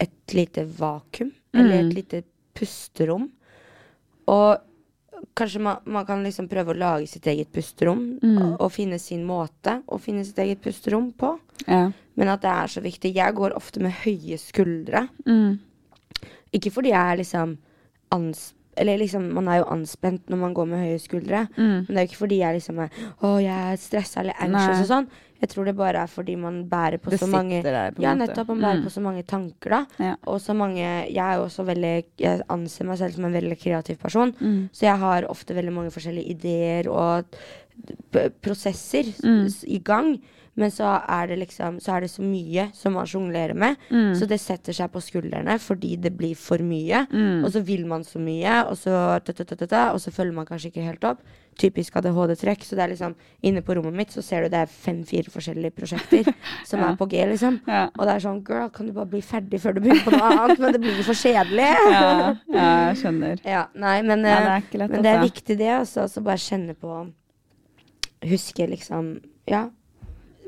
et 0.00 0.34
lite 0.36 0.64
vakuum. 0.64 1.32
Eller 1.52 1.80
et 1.82 1.94
lite 1.96 2.22
pusterom. 2.54 3.26
Og 4.28 4.58
kanskje 5.36 5.60
man, 5.60 5.76
man 5.84 6.06
kan 6.06 6.22
liksom 6.24 6.48
prøve 6.48 6.72
å 6.72 6.78
lage 6.78 7.06
sitt 7.08 7.26
eget 7.26 7.50
pusterom. 7.52 8.18
Og, 8.24 8.60
og 8.60 8.72
finne 8.72 8.98
sin 8.98 9.24
måte 9.24 9.82
å 9.88 9.98
finne 10.00 10.24
sitt 10.24 10.38
eget 10.38 10.60
pusterom 10.64 11.12
på. 11.12 11.38
ja. 11.66 11.90
Men 12.20 12.28
at 12.28 12.42
det 12.42 12.50
er 12.52 12.66
så 12.68 12.80
viktig. 12.84 13.14
Jeg 13.16 13.32
går 13.34 13.54
ofte 13.56 13.80
med 13.80 13.92
høye 14.02 14.36
skuldre. 14.36 15.06
Mm. 15.24 15.58
Ikke 16.52 16.70
fordi 16.74 16.90
jeg 16.92 17.12
er 17.14 17.16
liksom 17.22 17.54
ans... 18.12 18.54
Eller 18.76 18.98
liksom, 19.00 19.24
man 19.34 19.48
er 19.48 19.58
jo 19.62 19.68
anspent 19.72 20.28
når 20.30 20.36
man 20.42 20.52
går 20.54 20.66
med 20.68 20.82
høye 20.84 20.98
skuldre. 21.00 21.40
Men 21.56 21.86
det 21.88 21.96
er 21.96 22.04
jo 22.04 22.10
ikke 22.10 22.20
fordi 22.20 22.38
jeg 22.42 22.54
liksom 22.58 22.78
er 22.84 22.90
Å, 23.24 23.30
jeg 23.42 23.72
er 23.72 23.80
stressa 23.80 24.20
eller 24.20 24.36
anxious 24.40 24.50
Mm. 24.50 24.76
Nei. 24.76 24.82
og 24.82 24.90
sånn. 24.92 25.08
Jeg 25.40 25.48
tror 25.48 25.64
det 25.64 25.76
bare 25.76 26.02
er 26.02 26.06
fordi 26.06 26.34
man 26.36 26.68
bærer 26.68 26.98
på 27.00 27.10
Det 27.10 27.18
så 27.20 27.26
mange 27.26 27.58
sitter 27.62 27.72
der, 27.72 27.90
på 27.96 28.02
Ja, 28.02 28.14
nettopp. 28.14 28.48
Man 28.48 28.60
bærer 28.60 28.78
Mm. 28.80 28.84
på 28.84 28.90
så 28.90 29.00
mange 29.00 29.22
tanker, 29.24 29.70
da. 29.70 29.86
Ja. 29.98 30.14
Og 30.26 30.40
så 30.40 30.54
mange 30.54 30.76
Jeg 30.82 31.16
er 31.16 31.36
jo 31.38 31.44
også 31.48 31.64
veldig 31.64 32.04
Jeg 32.18 32.42
anser 32.48 32.84
meg 32.84 32.98
selv 32.98 33.14
som 33.14 33.24
en 33.24 33.32
veldig 33.32 33.58
kreativ 33.62 33.96
person. 33.98 34.32
Mm. 34.40 34.68
Så 34.72 34.80
jeg 34.86 34.98
har 34.98 35.22
ofte 35.28 35.54
veldig 35.54 35.72
mange 35.72 35.90
forskjellige 35.90 36.28
ideer 36.30 36.88
og 36.90 37.24
prosesser 38.42 39.04
Mm. 39.24 39.48
i 39.66 39.78
gang. 39.78 40.20
Men 40.60 40.70
så 40.74 40.92
er 41.08 41.30
det 41.30 41.38
liksom 41.40 41.78
Så 41.80 41.94
er 41.96 42.04
det 42.04 42.10
så 42.12 42.22
mye 42.22 42.66
som 42.76 42.92
man 42.98 43.08
sjonglerer 43.08 43.56
med. 43.56 43.76
Mm. 43.90 44.12
Så 44.18 44.28
det 44.28 44.40
setter 44.42 44.76
seg 44.76 44.90
på 44.92 45.00
skuldrene 45.02 45.56
fordi 45.62 45.94
det 45.96 46.12
blir 46.18 46.36
for 46.36 46.60
mye. 46.60 47.06
Mm. 47.10 47.44
Og 47.46 47.52
så 47.54 47.62
vil 47.64 47.86
man 47.88 48.04
så 48.04 48.20
mye, 48.20 48.58
og 48.68 48.76
så, 48.76 48.92
ta, 49.24 49.32
ta, 49.32 49.44
ta, 49.66 49.84
og 49.94 50.00
så 50.04 50.12
følger 50.12 50.36
man 50.36 50.46
kanskje 50.48 50.68
ikke 50.74 50.84
helt 50.84 51.06
opp. 51.08 51.22
Typisk 51.60 51.96
ADHD-trekk. 51.98 52.62
Så 52.64 52.76
det 52.78 52.84
er 52.84 52.92
liksom 52.94 53.14
Inne 53.44 53.60
på 53.64 53.74
rommet 53.76 53.96
mitt 53.96 54.12
så 54.14 54.22
ser 54.24 54.44
du 54.46 54.52
det 54.52 54.60
er 54.62 54.70
fem-fire 54.70 55.32
forskjellige 55.32 55.74
prosjekter 55.76 56.28
som 56.68 56.80
Ja. 56.84 56.90
er 56.92 56.96
på 57.00 57.08
G, 57.10 57.24
liksom. 57.32 57.58
Ja. 57.68 57.86
Og 57.96 58.04
det 58.06 58.14
er 58.14 58.24
sånn 58.26 58.42
Girl, 58.46 58.68
kan 58.72 58.86
du 58.88 58.92
bare 58.96 59.10
bli 59.12 59.20
ferdig 59.24 59.60
før 59.60 59.76
du 59.76 59.80
begynner 59.84 60.04
på 60.06 60.14
noe 60.14 60.30
annet? 60.44 60.60
Men 60.62 60.76
det 60.76 60.80
blir 60.84 61.00
for 61.06 61.16
kjedelig. 61.18 61.70
ja, 61.96 62.04
ja, 62.52 62.68
jeg 62.90 63.00
skjønner. 63.02 63.40
Ja, 63.56 63.64
nei, 63.74 63.96
men, 64.06 64.24
Ja, 64.28 64.36
eh, 64.36 64.68
det 64.70 64.76
er 64.78 64.84
lett, 64.84 64.94
men 64.94 65.02
det 65.04 65.10
er 65.14 65.18
altså. 65.22 65.32
viktig, 65.32 65.58
det. 65.60 65.72
Altså, 65.80 66.04
altså 66.06 66.24
bare 66.28 66.44
kjenne 66.44 66.76
på 66.78 67.00
Huske 68.30 68.66
liksom 68.68 69.14
Ja. 69.48 69.70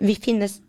Vi 0.03 0.15
finnes 0.19 0.61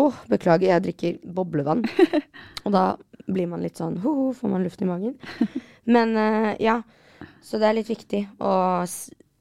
Åh, 0.00 0.20
beklager, 0.26 0.70
jeg 0.70 0.82
drikker 0.86 1.16
boblevann. 1.36 1.82
Og 2.64 2.72
da 2.72 2.84
blir 3.28 3.48
man 3.50 3.60
litt 3.60 3.76
sånn 3.76 3.98
ho, 4.00 4.12
ho, 4.16 4.28
får 4.32 4.48
man 4.48 4.62
luft 4.64 4.80
i 4.80 4.88
magen. 4.88 5.18
Men 5.84 6.16
uh, 6.16 6.52
ja. 6.62 6.78
Så 7.44 7.60
det 7.60 7.68
er 7.68 7.76
litt 7.76 7.90
viktig 7.90 8.22
å 8.40 8.54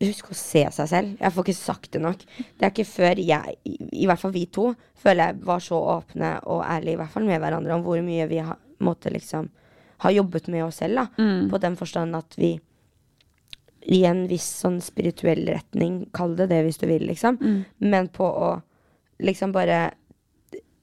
huske 0.01 0.33
å 0.33 0.37
se 0.37 0.65
seg 0.75 0.89
selv. 0.89 1.13
Jeg 1.21 1.33
får 1.33 1.45
ikke 1.45 1.57
sagt 1.57 1.91
det 1.95 2.01
nok. 2.03 2.25
Det 2.35 2.65
er 2.65 2.73
ikke 2.73 2.89
før 2.89 3.21
jeg, 3.21 3.55
i, 3.63 3.77
i 4.03 4.09
hvert 4.09 4.21
fall 4.21 4.33
vi 4.35 4.43
to, 4.53 4.71
føler 4.99 5.31
jeg 5.31 5.45
var 5.47 5.63
så 5.63 5.79
åpne 5.95 6.33
og 6.51 6.65
ærlige, 6.65 6.97
i 6.97 7.01
hvert 7.01 7.13
fall 7.13 7.27
med 7.29 7.41
hverandre, 7.41 7.77
om 7.77 7.85
hvor 7.85 8.01
mye 8.05 8.27
vi 8.29 8.41
har, 8.43 8.59
måtte 8.83 9.13
liksom 9.13 9.47
ha 10.01 10.11
jobbet 10.11 10.49
med 10.51 10.65
oss 10.65 10.81
selv, 10.81 10.99
da. 10.99 11.07
Mm. 11.21 11.47
På 11.53 11.61
den 11.61 11.77
forstand 11.79 12.17
at 12.17 12.37
vi 12.41 12.55
i 13.81 14.03
en 14.05 14.25
viss 14.29 14.47
sånn 14.61 14.81
spirituell 14.83 15.45
retning, 15.49 16.03
kall 16.13 16.35
det 16.37 16.49
det 16.51 16.61
hvis 16.65 16.81
du 16.81 16.87
vil, 16.89 17.05
liksom. 17.09 17.37
Mm. 17.41 17.61
Men 17.93 18.09
på 18.13 18.25
å 18.25 18.51
liksom 19.21 19.51
bare 19.51 19.91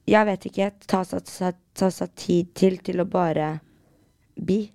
Jeg 0.09 0.25
vet 0.25 0.45
ikke. 0.49 0.71
Ta 0.89 1.03
seg, 1.05 2.15
tid 2.15 2.53
til 2.57 2.79
til 2.81 3.03
å 3.03 3.05
bare 3.05 3.59
bli. 4.41 4.71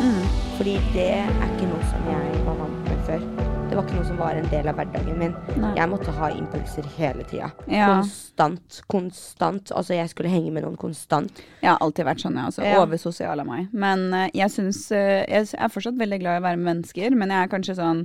Mm. 0.00 0.26
Fordi 0.56 0.74
det 0.96 1.06
er 1.20 1.30
ikke 1.46 1.70
noe 1.70 1.92
som 1.92 2.10
jeg 2.10 2.44
var 2.48 2.60
vant 2.64 2.82
med 2.90 3.06
før. 3.06 3.49
Var 3.80 3.86
ikke 3.88 3.96
noe 3.96 4.08
som 4.10 4.18
var 4.20 4.36
en 4.36 4.48
del 4.52 4.66
av 4.68 4.76
hverdagen 4.76 5.14
min. 5.16 5.30
Nei. 5.56 5.70
Jeg 5.78 5.88
måtte 5.88 6.12
ha 6.12 6.26
impulser 6.36 6.84
hele 6.98 7.24
tida. 7.30 7.46
Ja. 7.64 7.86
Konstant. 7.88 8.80
Konstant. 8.92 9.70
Altså, 9.72 9.94
jeg 9.96 10.10
skulle 10.12 10.28
henge 10.28 10.50
med 10.52 10.66
noen 10.66 10.76
konstant. 10.76 11.40
Jeg 11.62 11.70
har 11.70 11.80
alltid 11.80 12.04
vært 12.04 12.20
sånn, 12.20 12.36
jeg 12.36 12.50
også. 12.50 12.66
Ja. 12.66 12.82
Oversosial 12.82 13.40
av 13.40 13.48
meg. 13.48 13.70
Men 13.72 14.10
eh, 14.18 14.26
jeg 14.36 14.52
syns 14.52 14.82
eh, 14.92 15.22
Jeg 15.24 15.48
er 15.56 15.72
fortsatt 15.72 15.96
veldig 15.96 16.18
glad 16.20 16.36
i 16.36 16.42
å 16.42 16.44
være 16.50 16.60
med 16.60 16.68
mennesker, 16.74 17.16
men 17.16 17.32
jeg 17.32 17.46
er 17.46 17.54
kanskje 17.54 17.78
sånn 17.80 18.04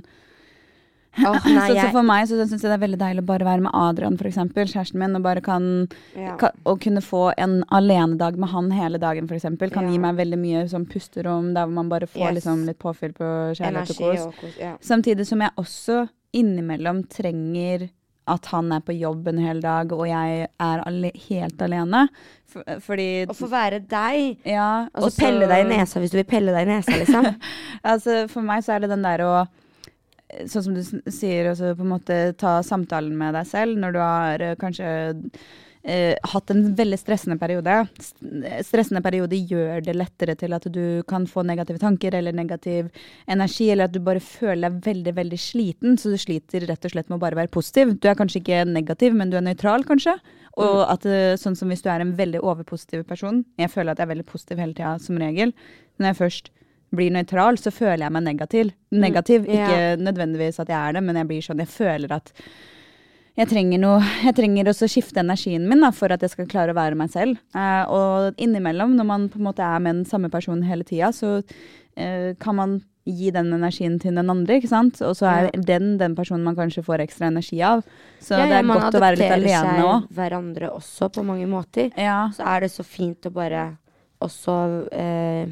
Åh, 1.16 1.46
nei, 1.56 1.68
så, 1.70 1.78
så 1.80 1.86
for 1.94 2.06
meg 2.06 2.26
så 2.28 2.38
syns 2.42 2.60
jeg 2.60 2.68
det 2.68 2.76
er 2.76 2.82
veldig 2.82 3.00
deilig 3.00 3.22
å 3.24 3.28
bare 3.30 3.48
være 3.48 3.64
med 3.64 3.72
Adrian, 3.78 4.18
eksempel, 4.28 4.68
kjæresten 4.68 5.00
min, 5.00 5.16
og 5.16 5.24
bare 5.24 5.40
kan, 5.44 5.68
ja. 6.16 6.34
kan 6.40 6.52
Å 6.68 6.76
kunne 6.82 7.02
få 7.04 7.30
en 7.40 7.58
alenedag 7.72 8.36
med 8.42 8.52
han 8.52 8.70
hele 8.74 9.00
dagen, 9.02 9.28
eksempel, 9.32 9.72
kan 9.72 9.86
Ja. 9.88 9.94
gi 9.94 9.98
meg 10.02 10.16
veldig 10.20 10.38
mye 10.42 10.64
sånn 10.68 10.86
pusterom, 10.90 11.54
der 11.54 11.64
hvor 11.66 11.76
man 11.80 11.88
bare 11.92 12.06
får 12.10 12.26
Yes. 12.28 12.34
liksom 12.40 12.64
litt 12.66 12.78
påfyll 12.82 13.12
på 13.16 13.30
kjærlighet 13.56 13.68
Energi 13.68 14.04
og 14.04 14.16
kos. 14.16 14.26
og 14.26 14.40
kos. 14.40 14.56
Ja. 14.60 14.76
Samtidig 14.80 15.26
som 15.26 15.40
jeg 15.40 15.50
også 15.56 16.08
innimellom 16.36 17.04
trenger 17.08 17.88
at 18.28 18.46
han 18.50 18.72
er 18.74 18.80
på 18.82 18.94
jobb 18.98 19.28
en 19.30 19.38
hel 19.38 19.60
dag, 19.62 19.92
og 19.94 20.02
jeg 20.08 20.48
er 20.58 20.80
ale 20.82 21.12
helt 21.28 21.60
alene. 21.62 22.08
For, 22.50 22.64
fordi 22.82 23.26
Å 23.30 23.36
få 23.38 23.48
være 23.52 23.78
deg. 23.86 24.38
Ja. 24.44 24.88
Og 24.98 25.12
så 25.12 25.22
pelle 25.28 25.46
deg 25.46 25.62
i 25.64 25.68
nesa 25.76 26.02
hvis 26.02 26.10
du 26.10 26.18
vil 26.18 26.26
pelle 26.26 26.50
deg 26.56 26.66
i 26.66 26.72
nesa, 26.72 26.96
liksom. 26.98 27.28
Altså, 27.86 28.24
for 28.32 28.42
meg 28.42 28.64
så 28.66 28.74
er 28.74 28.82
det 28.82 28.90
den 28.90 29.06
der 29.06 29.22
å 29.22 29.34
Sånn 30.50 30.64
som 30.64 30.74
du 30.74 30.82
sier, 30.82 31.52
altså 31.52 31.74
på 31.78 31.84
en 31.84 31.92
måte 31.92 32.16
ta 32.40 32.58
samtalen 32.66 33.14
med 33.18 33.36
deg 33.38 33.46
selv 33.46 33.78
når 33.78 33.94
du 33.94 34.00
har 34.02 34.42
eh, 34.42 34.56
kanskje 34.58 34.88
eh, 35.86 36.16
hatt 36.32 36.50
en 36.50 36.64
veldig 36.76 36.98
stressende 36.98 37.36
periode. 37.38 37.76
Stressende 38.66 39.02
periode 39.04 39.38
gjør 39.38 39.84
det 39.86 39.94
lettere 39.96 40.34
til 40.38 40.56
at 40.56 40.66
du 40.72 41.04
kan 41.08 41.28
få 41.30 41.44
negative 41.46 41.78
tanker 41.82 42.16
eller 42.18 42.34
negativ 42.34 42.90
energi, 43.30 43.70
eller 43.70 43.86
at 43.86 43.94
du 43.94 44.00
bare 44.02 44.22
føler 44.24 44.66
deg 44.66 44.82
veldig, 44.88 45.14
veldig 45.20 45.40
sliten, 45.40 45.94
så 46.00 46.10
du 46.12 46.18
sliter 46.20 46.66
rett 46.66 46.90
og 46.90 46.96
slett 46.96 47.10
med 47.12 47.20
å 47.20 47.22
bare 47.22 47.38
være 47.38 47.54
positiv. 47.54 47.94
Du 48.00 48.10
er 48.10 48.18
kanskje 48.18 48.42
ikke 48.42 48.64
negativ, 48.72 49.14
men 49.14 49.30
du 49.30 49.38
er 49.38 49.46
nøytral, 49.46 49.86
kanskje. 49.86 50.18
Og 50.58 50.82
at 50.88 51.06
eh, 51.06 51.38
sånn 51.40 51.56
som 51.58 51.70
hvis 51.70 51.86
du 51.86 51.90
er 51.92 52.02
en 52.02 52.14
veldig 52.16 52.40
overpositiv 52.40 53.02
person 53.04 53.42
Jeg 53.60 53.68
føler 53.68 53.92
at 53.92 53.98
jeg 54.00 54.06
er 54.06 54.14
veldig 54.14 54.30
positiv 54.30 54.62
hele 54.62 54.74
tida, 54.74 54.96
som 55.02 55.18
regel. 55.20 55.52
Når 56.00 56.10
jeg 56.10 56.22
først 56.24 56.54
blir 56.94 57.10
nøytral, 57.10 57.58
så 57.58 57.70
føler 57.74 58.06
jeg 58.06 58.12
meg 58.12 58.22
negativ. 58.24 58.70
Negativ. 58.92 59.46
ja. 59.50 59.66
Ikke 59.66 60.02
nødvendigvis 60.02 60.60
at 60.62 60.68
jeg 60.68 60.78
er 60.78 60.92
det, 60.92 61.02
men 61.02 61.16
jeg 61.16 61.26
blir 61.28 61.42
sånn 61.42 61.58
Jeg 61.58 61.68
føler 61.68 62.12
at 62.12 62.32
jeg 63.36 63.48
trenger 63.50 63.78
noe 63.82 64.00
Jeg 64.24 64.34
trenger 64.38 64.70
også 64.70 64.86
å 64.86 64.92
skifte 64.94 65.20
energien 65.20 65.66
min 65.68 65.82
da, 65.84 65.90
for 65.92 66.08
at 66.14 66.22
jeg 66.24 66.30
skal 66.32 66.46
klare 66.48 66.72
å 66.72 66.78
være 66.78 66.96
meg 66.96 67.10
selv. 67.12 67.36
Eh, 67.54 67.84
og 67.92 68.38
innimellom, 68.40 68.94
når 68.96 69.04
man 69.10 69.28
på 69.28 69.36
en 69.42 69.48
måte 69.50 69.64
er 69.66 69.82
med 69.84 69.96
den 70.00 70.04
samme 70.08 70.30
personen 70.32 70.62
hele 70.64 70.84
tida, 70.88 71.10
så 71.12 71.42
eh, 71.96 72.32
kan 72.40 72.56
man 72.56 72.78
gi 73.06 73.28
den 73.30 73.52
energien 73.54 74.00
til 74.02 74.16
den 74.18 74.30
andre, 74.32 74.56
ikke 74.58 74.70
sant? 74.72 75.02
Og 75.04 75.12
så 75.14 75.28
er 75.30 75.44
Ja. 75.52 75.60
den 75.68 75.92
den 75.98 76.16
personen 76.16 76.42
man 76.42 76.56
kanskje 76.56 76.82
får 76.82 77.04
ekstra 77.04 77.28
energi 77.28 77.60
av. 77.62 77.84
Så 78.20 78.34
Ja, 78.38 78.46
det 78.46 78.56
er 78.56 78.62
godt 78.72 78.94
å 78.96 79.00
være 79.04 79.16
litt 79.20 79.30
adopterer 79.30 79.44
alene 79.44 79.84
seg 79.84 80.16
hverandre 80.16 80.70
også, 80.72 81.12
på 81.12 81.22
mange 81.24 81.46
måter. 81.46 81.92
Ja. 81.96 82.30
Så 82.34 82.42
er 82.46 82.60
det 82.60 82.70
så 82.72 82.82
fint 82.84 83.20
å 83.26 83.30
bare 83.30 83.76
også 84.20 84.88
eh, 84.92 85.46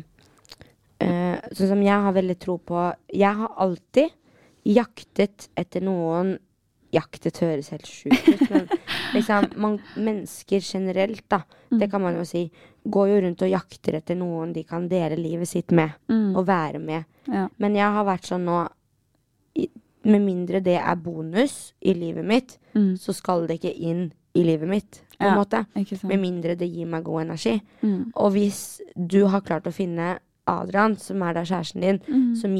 eh, 1.05 1.41
Sånn 1.53 1.69
som 1.69 1.83
jeg 1.83 2.01
har 2.07 2.13
veldig 2.17 2.39
tro 2.41 2.59
på 2.59 2.95
Jeg 3.13 3.35
har 3.41 3.55
alltid 3.65 4.11
jaktet 4.65 5.49
etter 5.61 5.85
noen 5.85 6.37
Jaktet 6.95 7.41
høres 7.43 7.73
helt 7.75 7.89
sjukt 7.91 8.29
ut, 8.29 8.43
men 8.53 8.69
liksom 9.17 9.49
man, 9.59 9.81
Mennesker 9.99 10.63
generelt, 10.63 11.25
da, 11.29 11.41
det 11.75 11.89
kan 11.91 12.01
man 12.05 12.15
jo 12.21 12.23
si, 12.29 12.45
går 12.87 13.09
jo 13.11 13.17
rundt 13.25 13.43
og 13.43 13.51
jakter 13.51 13.97
etter 13.99 14.15
noen 14.21 14.53
de 14.55 14.63
kan 14.69 14.87
dele 14.89 15.17
livet 15.19 15.49
sitt 15.51 15.73
med, 15.75 15.91
Mm. 16.09 16.37
og 16.39 16.47
være 16.47 16.79
med. 16.79 17.05
Ja. 17.27 17.49
Men 17.59 17.75
jeg 17.75 17.91
har 17.97 18.05
vært 18.07 18.29
sånn 18.31 18.45
nå 18.47 18.61
i- 19.59 19.71
Med 20.05 20.21
mindre 20.23 20.61
det 20.63 20.77
er 20.79 20.95
bonus 20.97 21.73
i 21.83 21.95
livet 21.95 22.25
mitt, 22.25 22.59
Mm. 22.75 22.95
så 22.97 23.13
skal 23.15 23.47
det 23.49 23.59
ikke 23.61 23.75
inn 23.77 24.13
i 24.35 24.43
livet 24.45 24.69
mitt. 24.69 25.01
på 25.19 25.25
en 25.27 25.33
Ja, 25.33 25.37
måte. 25.43 25.67
Med 26.05 26.21
mindre 26.21 26.55
det 26.57 26.69
gir 26.71 26.87
meg 26.87 27.03
god 27.05 27.23
energi. 27.23 27.61
Mm. 27.83 28.13
Og 28.17 28.33
hvis 28.33 28.81
du 28.95 29.27
har 29.27 29.41
klart 29.41 29.65
å 29.65 29.73
finne 29.73 30.19
Adrian, 30.47 30.97
som 30.97 31.23
er 31.23 31.33
da 31.33 31.41
kjæresten 31.43 31.81
din, 31.81 31.99
Mm. 32.09 32.35
som 32.37 32.55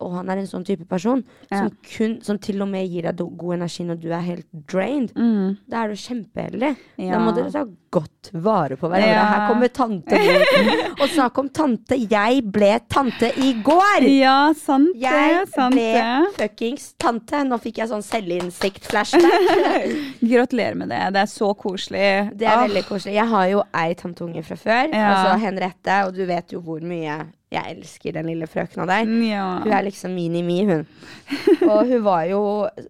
og 0.00 0.12
han 0.14 0.28
er 0.30 0.36
en 0.38 0.46
sånn 0.46 0.64
type 0.64 0.84
person, 0.88 1.24
Ja. 1.50 1.58
som, 1.68 1.70
kun, 1.96 2.20
som 2.22 2.38
til 2.38 2.62
og 2.62 2.68
med 2.68 2.88
gir 2.88 3.02
deg 3.02 3.16
god 3.36 3.54
energi 3.54 3.84
når 3.84 4.00
du 4.00 4.08
er 4.12 4.20
helt 4.20 4.46
drained, 4.68 5.12
Mm. 5.14 5.56
da 5.68 5.84
er 5.84 5.88
du 5.88 5.94
kjempeheldig. 5.94 6.76
Ja. 6.98 7.10
Da 7.12 7.18
må 7.18 7.34
dere 7.34 7.50
ta 7.50 7.64
godt 7.94 8.30
vare 8.44 8.76
på 8.80 8.88
hverandre. 8.90 9.12
Ja. 9.14 9.24
Her 9.30 9.48
kommer 9.50 9.70
tante 9.74 10.18
Og 11.02 11.08
snakk 11.12 11.38
om 11.42 11.48
tante. 11.54 11.98
Jeg 12.10 12.42
ble 12.54 12.72
tante 12.90 13.30
i 13.40 13.52
går! 13.64 14.06
Ja, 14.10 14.38
sant 14.58 14.94
det. 14.96 15.04
Jeg 15.06 15.46
Sant 15.54 15.76
ble 15.76 15.86
det. 15.94 16.32
fuckings 16.38 16.88
tante. 17.00 17.42
Nå 17.48 17.58
fikk 17.62 17.82
jeg 17.82 17.90
sånn 17.92 18.04
selvinnsikt-flashback. 18.06 19.86
Gratulerer 20.32 20.78
med 20.80 20.92
det. 20.94 21.02
Det 21.14 21.22
er 21.24 21.30
så 21.30 21.52
koselig. 21.58 22.08
Det 22.34 22.48
er 22.48 22.56
oh. 22.58 22.64
veldig 22.66 22.84
koselig. 22.88 23.16
Jeg 23.18 23.30
har 23.34 23.48
jo 23.52 23.64
ei 23.84 23.94
tanteunge 23.98 24.44
fra 24.46 24.58
før, 24.60 24.84
Ja. 24.94 25.06
altså 25.14 25.38
Henriette, 25.44 26.02
og 26.06 26.14
du 26.16 26.24
vet 26.28 26.54
jo 26.54 26.62
hvor 26.64 26.82
mye 26.84 27.18
jeg 27.54 27.76
elsker 27.76 28.16
den 28.16 28.28
lille 28.30 28.48
frøkna 28.50 28.86
der. 28.90 29.08
Ja. 29.26 29.46
Hun 29.64 29.76
er 29.76 29.86
liksom 29.86 30.14
mini-mi, 30.16 30.58
hun. 30.68 30.84
Og 31.70 31.86
hun 31.88 32.04
var 32.04 32.26
jo 32.28 32.42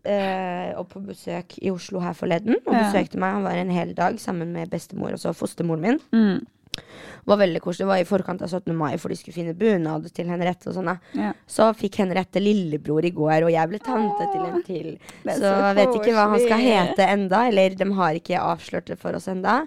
eh, 0.03 0.73
på 0.91 1.05
besøk 1.05 1.59
i 1.63 1.73
Oslo 1.75 2.03
her 2.03 2.17
forleden 2.19 2.59
og 2.65 2.73
besøkte 2.73 3.21
meg. 3.21 3.39
Han 3.39 3.47
var 3.47 3.61
en 3.61 3.73
hel 3.75 3.95
dag 3.97 4.19
sammen 4.23 4.53
med 4.55 4.73
bestemor 4.73 5.15
og 5.15 5.23
så 5.23 5.35
fostermoren 5.37 5.85
min. 5.85 6.03
Mm. 6.15 6.43
Det 6.75 7.31
var 7.31 7.39
veldig 7.41 7.61
koselig. 7.65 7.85
Det 7.85 7.89
var 7.89 8.03
i 8.03 8.09
forkant 8.09 8.43
av 8.45 8.51
17. 8.51 8.75
mai, 8.77 8.97
for 9.01 9.09
de 9.09 9.17
skulle 9.17 9.37
finne 9.37 9.55
bunad 9.57 10.11
til 10.13 10.29
Henriette 10.29 10.69
og 10.69 10.77
sånn. 10.77 10.91
Ja. 11.17 11.31
Så 11.49 11.71
fikk 11.79 12.03
Henriette 12.03 12.43
lillebror 12.43 13.07
i 13.07 13.15
går, 13.15 13.47
og 13.47 13.55
jeg 13.55 13.71
ble 13.71 13.81
tante 13.85 14.29
til 14.33 14.45
en 14.45 14.67
til. 14.67 14.91
Så, 15.23 15.39
så 15.41 15.55
vet 15.79 15.97
ikke 15.97 16.13
hva 16.17 16.29
han 16.35 16.43
skal 16.43 16.61
hete 16.61 17.09
enda, 17.15 17.47
eller 17.49 17.79
de 17.81 17.89
har 17.97 18.21
ikke 18.21 18.43
avslørt 18.43 18.93
det 18.93 18.99
for 19.01 19.17
oss 19.17 19.31
enda. 19.33 19.63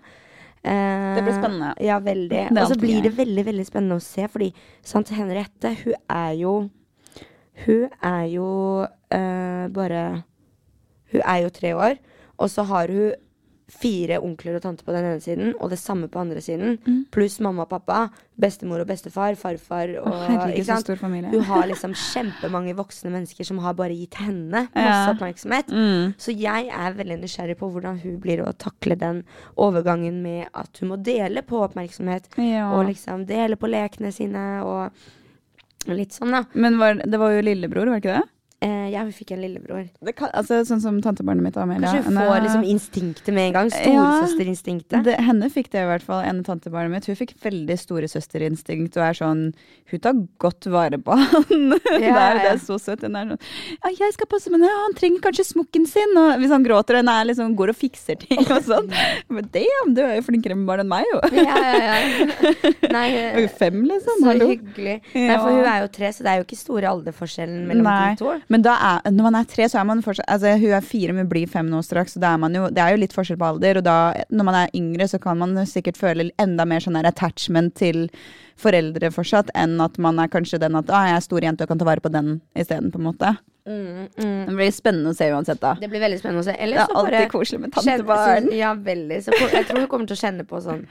Eh, 0.67 1.15
Det 1.15 1.23
blir 1.23 1.37
spennende. 1.37 1.73
Ja, 1.83 1.99
veldig. 2.03 2.41
Og 2.51 2.67
så 2.73 2.79
blir 2.79 3.01
det 3.05 3.13
veldig, 3.17 3.45
veldig 3.47 3.65
spennende 3.67 3.99
å 3.99 4.03
se, 4.03 4.27
fordi 4.27 4.51
sant, 4.83 5.13
Henriette, 5.15 5.75
hun 5.83 5.95
er 6.09 6.33
jo 6.41 6.57
Hun 7.65 7.89
er 8.05 8.25
jo 8.29 8.47
uh, 8.85 9.67
bare 9.73 10.01
Hun 11.11 11.21
er 11.23 11.39
jo 11.41 11.49
tre 11.49 11.71
år, 11.73 11.95
og 12.37 12.51
så 12.53 12.67
har 12.69 12.91
hun 12.93 13.15
fire 13.67 14.15
onkler 14.23 14.55
og 14.55 14.61
tanter 14.63 14.85
på 14.87 14.93
den 14.95 15.03
ene 15.09 15.19
siden, 15.19 15.49
og 15.59 15.69
det 15.73 15.77
samme 15.81 16.07
på 16.07 16.21
andre 16.21 16.39
siden. 16.39 16.77
Pluss 17.11 17.39
mamma 17.43 17.65
og 17.65 17.69
pappa, 17.73 18.05
bestemor 18.39 18.79
og 18.79 18.87
bestefar, 18.87 19.35
farfar 19.35 19.91
og 19.99 20.07
oh, 20.07 20.21
herregud, 20.23 20.53
ikke 20.55 20.63
så 20.69 20.77
sant? 20.77 20.85
stor 20.87 21.01
familie. 21.01 21.31
Hun 21.33 21.43
har 21.49 21.67
liksom 21.67 21.95
kjempemange 21.99 22.75
voksne 22.77 23.11
mennesker 23.11 23.49
som 23.49 23.59
har 23.65 23.75
bare 23.75 23.97
gitt 23.97 24.15
henne 24.21 24.63
masse 24.69 24.85
Ja. 24.87 25.11
oppmerksomhet. 25.11 25.67
Mm. 25.73 26.13
Så 26.21 26.31
jeg 26.31 26.71
er 26.71 26.95
veldig 26.95 27.19
nysgjerrig 27.25 27.57
på 27.59 27.67
hvordan 27.73 27.99
hun 28.05 28.15
blir 28.23 28.45
å 28.45 28.53
takle 28.55 28.95
den 28.95 29.23
overgangen 29.57 30.21
med 30.23 30.47
at 30.53 30.79
hun 30.79 30.93
må 30.93 31.01
dele 31.03 31.43
på 31.43 31.59
oppmerksomhet. 31.67 32.31
Ja. 32.39 32.69
Og 32.71 32.87
liksom 32.93 33.27
dele 33.27 33.59
på 33.59 33.67
lekene 33.67 34.13
sine 34.15 34.47
og 34.63 34.91
litt 35.91 36.15
sånn, 36.15 36.31
da. 36.31 36.45
Men 36.53 36.79
var, 36.79 37.03
det 37.03 37.19
var 37.19 37.35
jo 37.35 37.43
lillebror, 37.47 37.87
var 37.91 37.99
det 37.99 38.05
ikke 38.05 38.17
det? 38.21 38.25
Eh, 38.59 38.87
ja, 38.89 39.03
hun 39.05 39.11
fikk 39.13 39.35
en 39.35 39.41
lillebror. 39.43 39.83
det 40.01 40.13
kan, 40.17 40.31
altså, 40.33 40.63
sånn 40.65 40.79
som 40.81 40.95
tantebarnet 41.05 41.43
mitt 41.45 41.57
Amelia. 41.61 41.91
Kanskje 41.93 42.09
hun 42.09 42.15
får 42.17 42.39
liksom 42.41 42.63
instinktet 42.65 43.27
med 43.35 43.51
en 43.51 43.53
gang. 43.53 43.67
Ja. 43.69 43.83
Storesøsterinstinktet. 43.83 45.03
det, 45.05 45.13
Henne 45.21 45.49
fikk 45.53 45.69
det 45.75 45.83
i 45.83 45.89
hvert 45.91 46.01
fall, 46.01 46.23
En 46.25 46.39
tantebarnet 46.43 46.89
mitt. 46.89 47.05
Hun 47.05 47.15
fikk 47.19 47.35
veldig 47.43 47.75
storesøsterinstinkt 47.77 48.97
og 48.97 49.03
er 49.05 49.13
sånn 49.19 49.43
Hun 49.91 49.99
tar 50.01 50.17
godt 50.41 50.65
vare 50.73 50.97
på 50.97 51.13
han. 51.21 51.69
det, 51.69 52.01
Ja, 52.01 52.15
er, 52.31 52.39
det 52.41 52.49
er 52.55 52.61
så 52.63 52.79
søtt. 52.81 53.05
Hun 53.05 53.15
er 53.19 53.29
sånn 53.35 53.43
Ja, 53.85 53.91
jeg 53.93 54.15
skal 54.17 54.29
passe 54.31 54.49
med 54.49 54.65
det, 54.65 54.71
han 54.73 54.97
trenger 54.97 55.21
kanskje 55.27 55.45
smokken 55.51 55.85
sin. 55.85 56.17
Og 56.17 56.41
hvis 56.41 56.49
han 56.55 56.65
gråter, 56.65 56.97
hun 57.03 57.13
er 57.13 57.29
liksom 57.29 57.53
går 57.61 57.75
og 57.75 57.77
fikser 57.77 58.17
ting 58.25 58.41
og 58.47 58.65
sånn. 58.71 58.89
Men 59.29 59.51
damn, 59.53 59.93
du 59.93 60.01
er 60.01 60.17
jo 60.17 60.25
flinkere 60.31 60.57
med 60.57 60.65
barn 60.71 60.81
enn 60.81 60.89
meg, 60.91 61.05
jo. 61.13 61.21
Ja, 61.37 61.61
ja, 61.61 61.77
ja. 61.77 62.33
Nei, 62.97 63.05
Hun 63.13 63.21
er 63.37 63.39
jo 63.45 63.53
fem, 63.61 63.79
liksom. 63.85 64.17
så 64.25 64.31
Hallo. 64.33 64.49
hyggelig. 64.49 64.97
Nei, 65.13 65.37
for 65.37 65.53
hun 65.53 65.69
er 65.77 65.85
jo 65.85 65.93
tre, 65.93 66.09
så 66.17 66.25
det 66.25 66.33
er 66.33 66.41
jo 66.41 66.47
ikke 66.49 66.57
store 66.59 66.89
alderforskjellen 66.89 67.63
mellom 67.69 67.85
Nei. 67.91 68.11
de 68.17 68.23
to. 68.23 68.33
Men 68.47 68.63
da 68.63 68.73
er, 68.79 69.11
når 69.11 69.27
man 69.27 69.37
er 69.41 69.47
tre, 69.49 69.67
så 69.67 69.81
er 69.81 69.87
man 69.89 70.01
fortsatt 70.05 70.27
altså, 70.31 70.53
Hun 70.61 70.75
er 70.77 70.85
fire, 70.85 71.15
men 71.17 71.27
blir 71.29 71.49
fem 71.51 71.67
nå 71.69 71.81
straks. 71.83 72.15
Så 72.15 72.21
jo, 72.55 72.69
det 72.71 72.83
er 72.83 72.93
jo 72.95 73.01
litt 73.01 73.15
forskjell 73.15 73.39
på 73.41 73.49
alder. 73.49 73.81
Og 73.81 73.83
da, 73.87 73.97
når 74.31 74.47
man 74.47 74.59
er 74.63 74.75
yngre, 74.77 75.07
så 75.07 75.19
kan 75.19 75.37
man 75.41 75.55
sikkert 75.67 75.99
føle 75.99 76.29
enda 76.39 76.65
mer 76.65 76.83
sånn 76.83 76.99
attachment 76.99 77.75
til 77.75 78.07
foreldre 78.57 79.11
fortsatt, 79.13 79.51
enn 79.53 79.75
at 79.83 79.99
man 80.01 80.17
er 80.19 80.31
kanskje 80.33 80.57
den 80.63 80.79
at 80.79 80.89
ah, 80.89 81.05
jeg 81.11 81.19
er 81.19 81.27
stor 81.27 81.45
jente 81.45 81.65
og 81.65 81.69
kan 81.69 81.77
ta 81.77 81.85
vare 81.85 82.01
på 82.01 82.09
den 82.13 82.39
isteden, 82.57 82.89
på 82.93 82.97
en 82.97 83.05
måte. 83.11 83.35
Mm, 83.67 84.07
mm. 84.15 84.47
Det 84.47 84.55
blir 84.55 84.71
spennende 84.71 85.11
å 85.11 85.17
se 85.17 85.27
uansett, 85.29 85.59
da. 85.61 85.75
Det 85.77 85.89
blir 85.91 86.01
veldig 86.01 86.17
spennende 86.21 86.41
å 86.41 86.47
se. 86.47 86.55
Det 86.55 86.79
er 86.79 86.95
alltid 87.01 87.29
koselig 87.33 87.59
med 87.61 87.75
kjenne- 87.75 87.97
tantebarn. 87.99 88.47
så- 88.49 88.57
Ja, 88.57 88.73
veldig. 88.73 89.23
Så 89.23 89.31
jeg 89.51 89.67
tror 89.67 89.79
hun 89.83 89.87
kommer 89.91 90.07
til 90.07 90.15
å 90.15 90.23
kjenne 90.23 90.47
på 90.47 90.63
sånn 90.63 90.87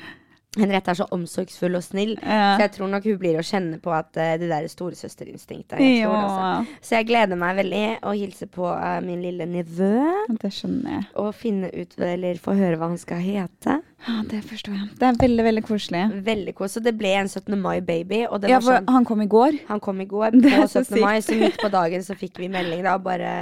Henriette 0.56 0.90
er 0.94 0.98
så 1.00 1.06
omsorgsfull 1.12 1.76
og 1.78 1.82
snill, 1.84 2.14
Ja. 2.22 2.56
så 2.56 2.64
jeg 2.66 2.72
tror 2.76 2.88
nok 2.92 3.04
hun 3.04 3.18
blir 3.20 3.38
å 3.40 3.44
kjenne 3.46 3.78
på 3.82 3.92
at 3.92 4.10
uh, 4.16 4.36
det 4.40 4.48
der 4.50 4.68
storesøsterinstinktet. 4.72 5.78
Jeg 5.80 6.06
altså. 6.06 6.38
Ja, 6.40 6.78
Så 6.80 6.96
jeg 6.98 7.06
gleder 7.10 7.36
meg 7.40 7.56
veldig 7.58 7.82
å 8.06 8.14
hilse 8.16 8.46
på 8.50 8.66
uh, 8.68 9.00
min 9.04 9.20
lille 9.22 9.46
nevø. 9.46 9.92
det 10.40 10.52
skjønner 10.52 10.96
jeg. 10.98 11.04
Og 11.22 11.34
finne 11.34 11.70
ut, 11.74 11.94
eller 12.00 12.38
få 12.42 12.54
høre 12.58 12.76
hva 12.80 12.88
han 12.92 12.98
skal 13.00 13.20
hete. 13.22 13.80
Ja, 14.06 14.20
det 14.28 14.42
forstår 14.46 14.74
jeg. 14.76 14.88
Det 15.00 15.06
er 15.08 15.16
veldig, 15.20 15.44
veldig 15.46 15.62
koselig. 15.66 16.02
Veldig 16.26 16.54
koselig. 16.54 16.74
Så 16.76 16.82
det 16.84 16.92
ble 16.98 17.12
en 17.16 17.28
17. 17.32 17.56
mai-baby. 17.58 18.20
Ja, 18.26 18.30
var 18.30 18.60
for 18.60 18.76
sånn 18.76 18.90
han 18.92 19.06
kom 19.08 19.22
i 19.24 19.26
går. 19.32 19.56
Han 19.70 19.80
kom 19.80 20.00
i 20.04 20.06
går 20.10 20.36
på 20.42 20.52
17. 20.52 20.68
så 20.68 20.82
17. 20.84 21.00
mai, 21.02 21.16
så 21.24 21.38
midt 21.40 21.58
på 21.62 21.70
dagen 21.72 22.04
så 22.06 22.14
fikk 22.18 22.38
vi 22.42 22.48
melding 22.52 22.84
da, 22.86 22.96
bare 23.02 23.32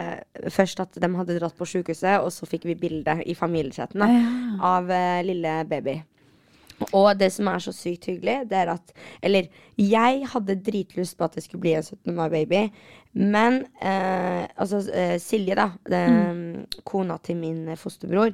først 0.55 0.81
at 0.85 0.99
de 1.03 1.11
hadde 1.19 1.39
dratt 1.41 1.57
på 1.59 1.67
sykehuset, 1.69 2.21
og 2.23 2.31
så 2.33 2.47
fikk 2.49 2.65
vi 2.71 2.75
bilde 2.79 3.19
i 3.27 3.35
familiechatten 3.39 4.03
Ja. 4.05 4.25
av 4.65 4.89
uh, 4.91 5.21
lille 5.27 5.65
baby. 5.69 5.99
Og 6.93 7.19
det 7.19 7.31
som 7.33 7.47
er 7.49 7.59
så 7.63 7.73
sykt 7.73 8.07
hyggelig, 8.11 8.49
det 8.51 8.59
er 8.59 8.73
at 8.75 8.93
Eller 9.23 9.47
jeg 9.79 10.27
hadde 10.33 10.57
dritlyst 10.67 11.17
på 11.19 11.25
at 11.25 11.35
det 11.35 11.45
skulle 11.45 11.61
bli 11.61 11.75
en 11.75 11.83
17. 11.83 12.15
mai-baby, 12.15 12.71
men 13.15 13.61
eh, 13.83 14.47
altså 14.59 14.81
eh, 14.93 15.19
Silje, 15.23 15.55
da, 15.55 15.69
eh, 15.91 16.65
kona 16.85 17.17
til 17.23 17.37
min 17.37 17.69
eh, 17.69 17.77
fosterbror, 17.79 18.33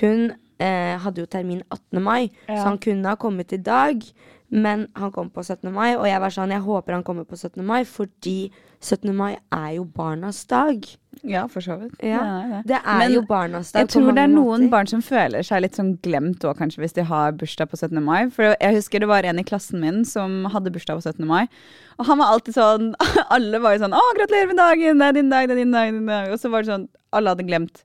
hun 0.00 0.30
eh, 0.60 0.98
hadde 1.00 1.20
jo 1.22 1.26
termin 1.26 1.62
18. 1.70 2.02
mai, 2.02 2.28
Ja. 2.48 2.56
så 2.60 2.64
han 2.68 2.78
kunne 2.78 3.08
ha 3.08 3.14
kommet 3.16 3.52
i 3.52 3.56
dag. 3.62 4.02
Men 4.50 4.86
han 4.96 5.10
kom 5.12 5.28
på 5.28 5.42
17. 5.44 5.70
mai, 5.72 5.94
og 5.96 6.06
jeg 6.08 6.20
var 6.20 6.30
sånn 6.32 6.50
Jeg 6.54 6.62
håper 6.64 6.94
han 6.94 7.02
kommer 7.04 7.24
på 7.28 7.36
17. 7.36 7.60
mai, 7.66 7.82
fordi 7.84 8.50
17. 8.80 9.12
mai 9.14 9.36
er 9.52 9.74
jo 9.76 9.84
barnas 9.84 10.44
dag. 10.48 10.86
Ja, 11.26 11.46
for 11.50 11.60
så 11.60 11.76
vidt. 11.80 11.96
Ja, 12.00 12.20
Det 12.22 12.28
er 12.30 12.48
det. 12.48 12.66
Det 12.70 12.78
er 12.78 12.98
Men 12.98 13.12
jo 13.12 13.22
barnas 13.26 13.72
dag 13.72 13.80
Jeg 13.82 13.88
tror 13.88 14.14
det 14.14 14.22
er 14.22 14.28
noen 14.28 14.60
måter. 14.62 14.70
barn 14.70 14.86
som 14.86 15.02
føler 15.02 15.42
seg 15.42 15.60
litt 15.62 15.74
sånn 15.76 15.98
glemt 16.00 16.40
òg, 16.46 16.56
kanskje, 16.56 16.78
hvis 16.78 16.94
de 16.94 17.02
har 17.04 17.32
bursdag 17.32 17.68
på 17.68 17.76
17. 17.76 18.00
mai. 18.02 18.30
For 18.30 18.54
jeg 18.60 18.74
husker 18.78 19.00
det 19.00 19.08
var 19.08 19.22
en 19.24 19.38
i 19.38 19.42
klassen 19.44 19.80
min 19.80 20.04
som 20.04 20.44
hadde 20.46 20.70
bursdag 20.72 20.96
på 20.96 21.02
17. 21.02 21.26
mai. 21.26 21.48
Og 21.98 22.06
han 22.06 22.18
var 22.18 22.32
alltid 22.32 22.54
sånn 22.54 22.94
Alle 23.30 23.58
var 23.60 23.74
jo 23.76 23.84
sånn 23.84 23.92
'Å, 23.92 24.00
gratulerer 24.16 24.46
med 24.46 24.56
dagen! 24.56 24.98
Det 24.98 25.06
er 25.08 25.12
din 25.12 25.28
dag, 25.28 25.48
det 25.48 25.56
er 25.58 25.64
din 25.64 25.72
dag!' 25.72 25.92
Din 25.92 26.06
dag. 26.06 26.32
Og 26.32 26.38
så 26.38 26.48
var 26.50 26.62
det 26.62 26.70
sånn 26.72 26.88
Alle 27.12 27.34
hadde 27.34 27.44
glemt 27.44 27.82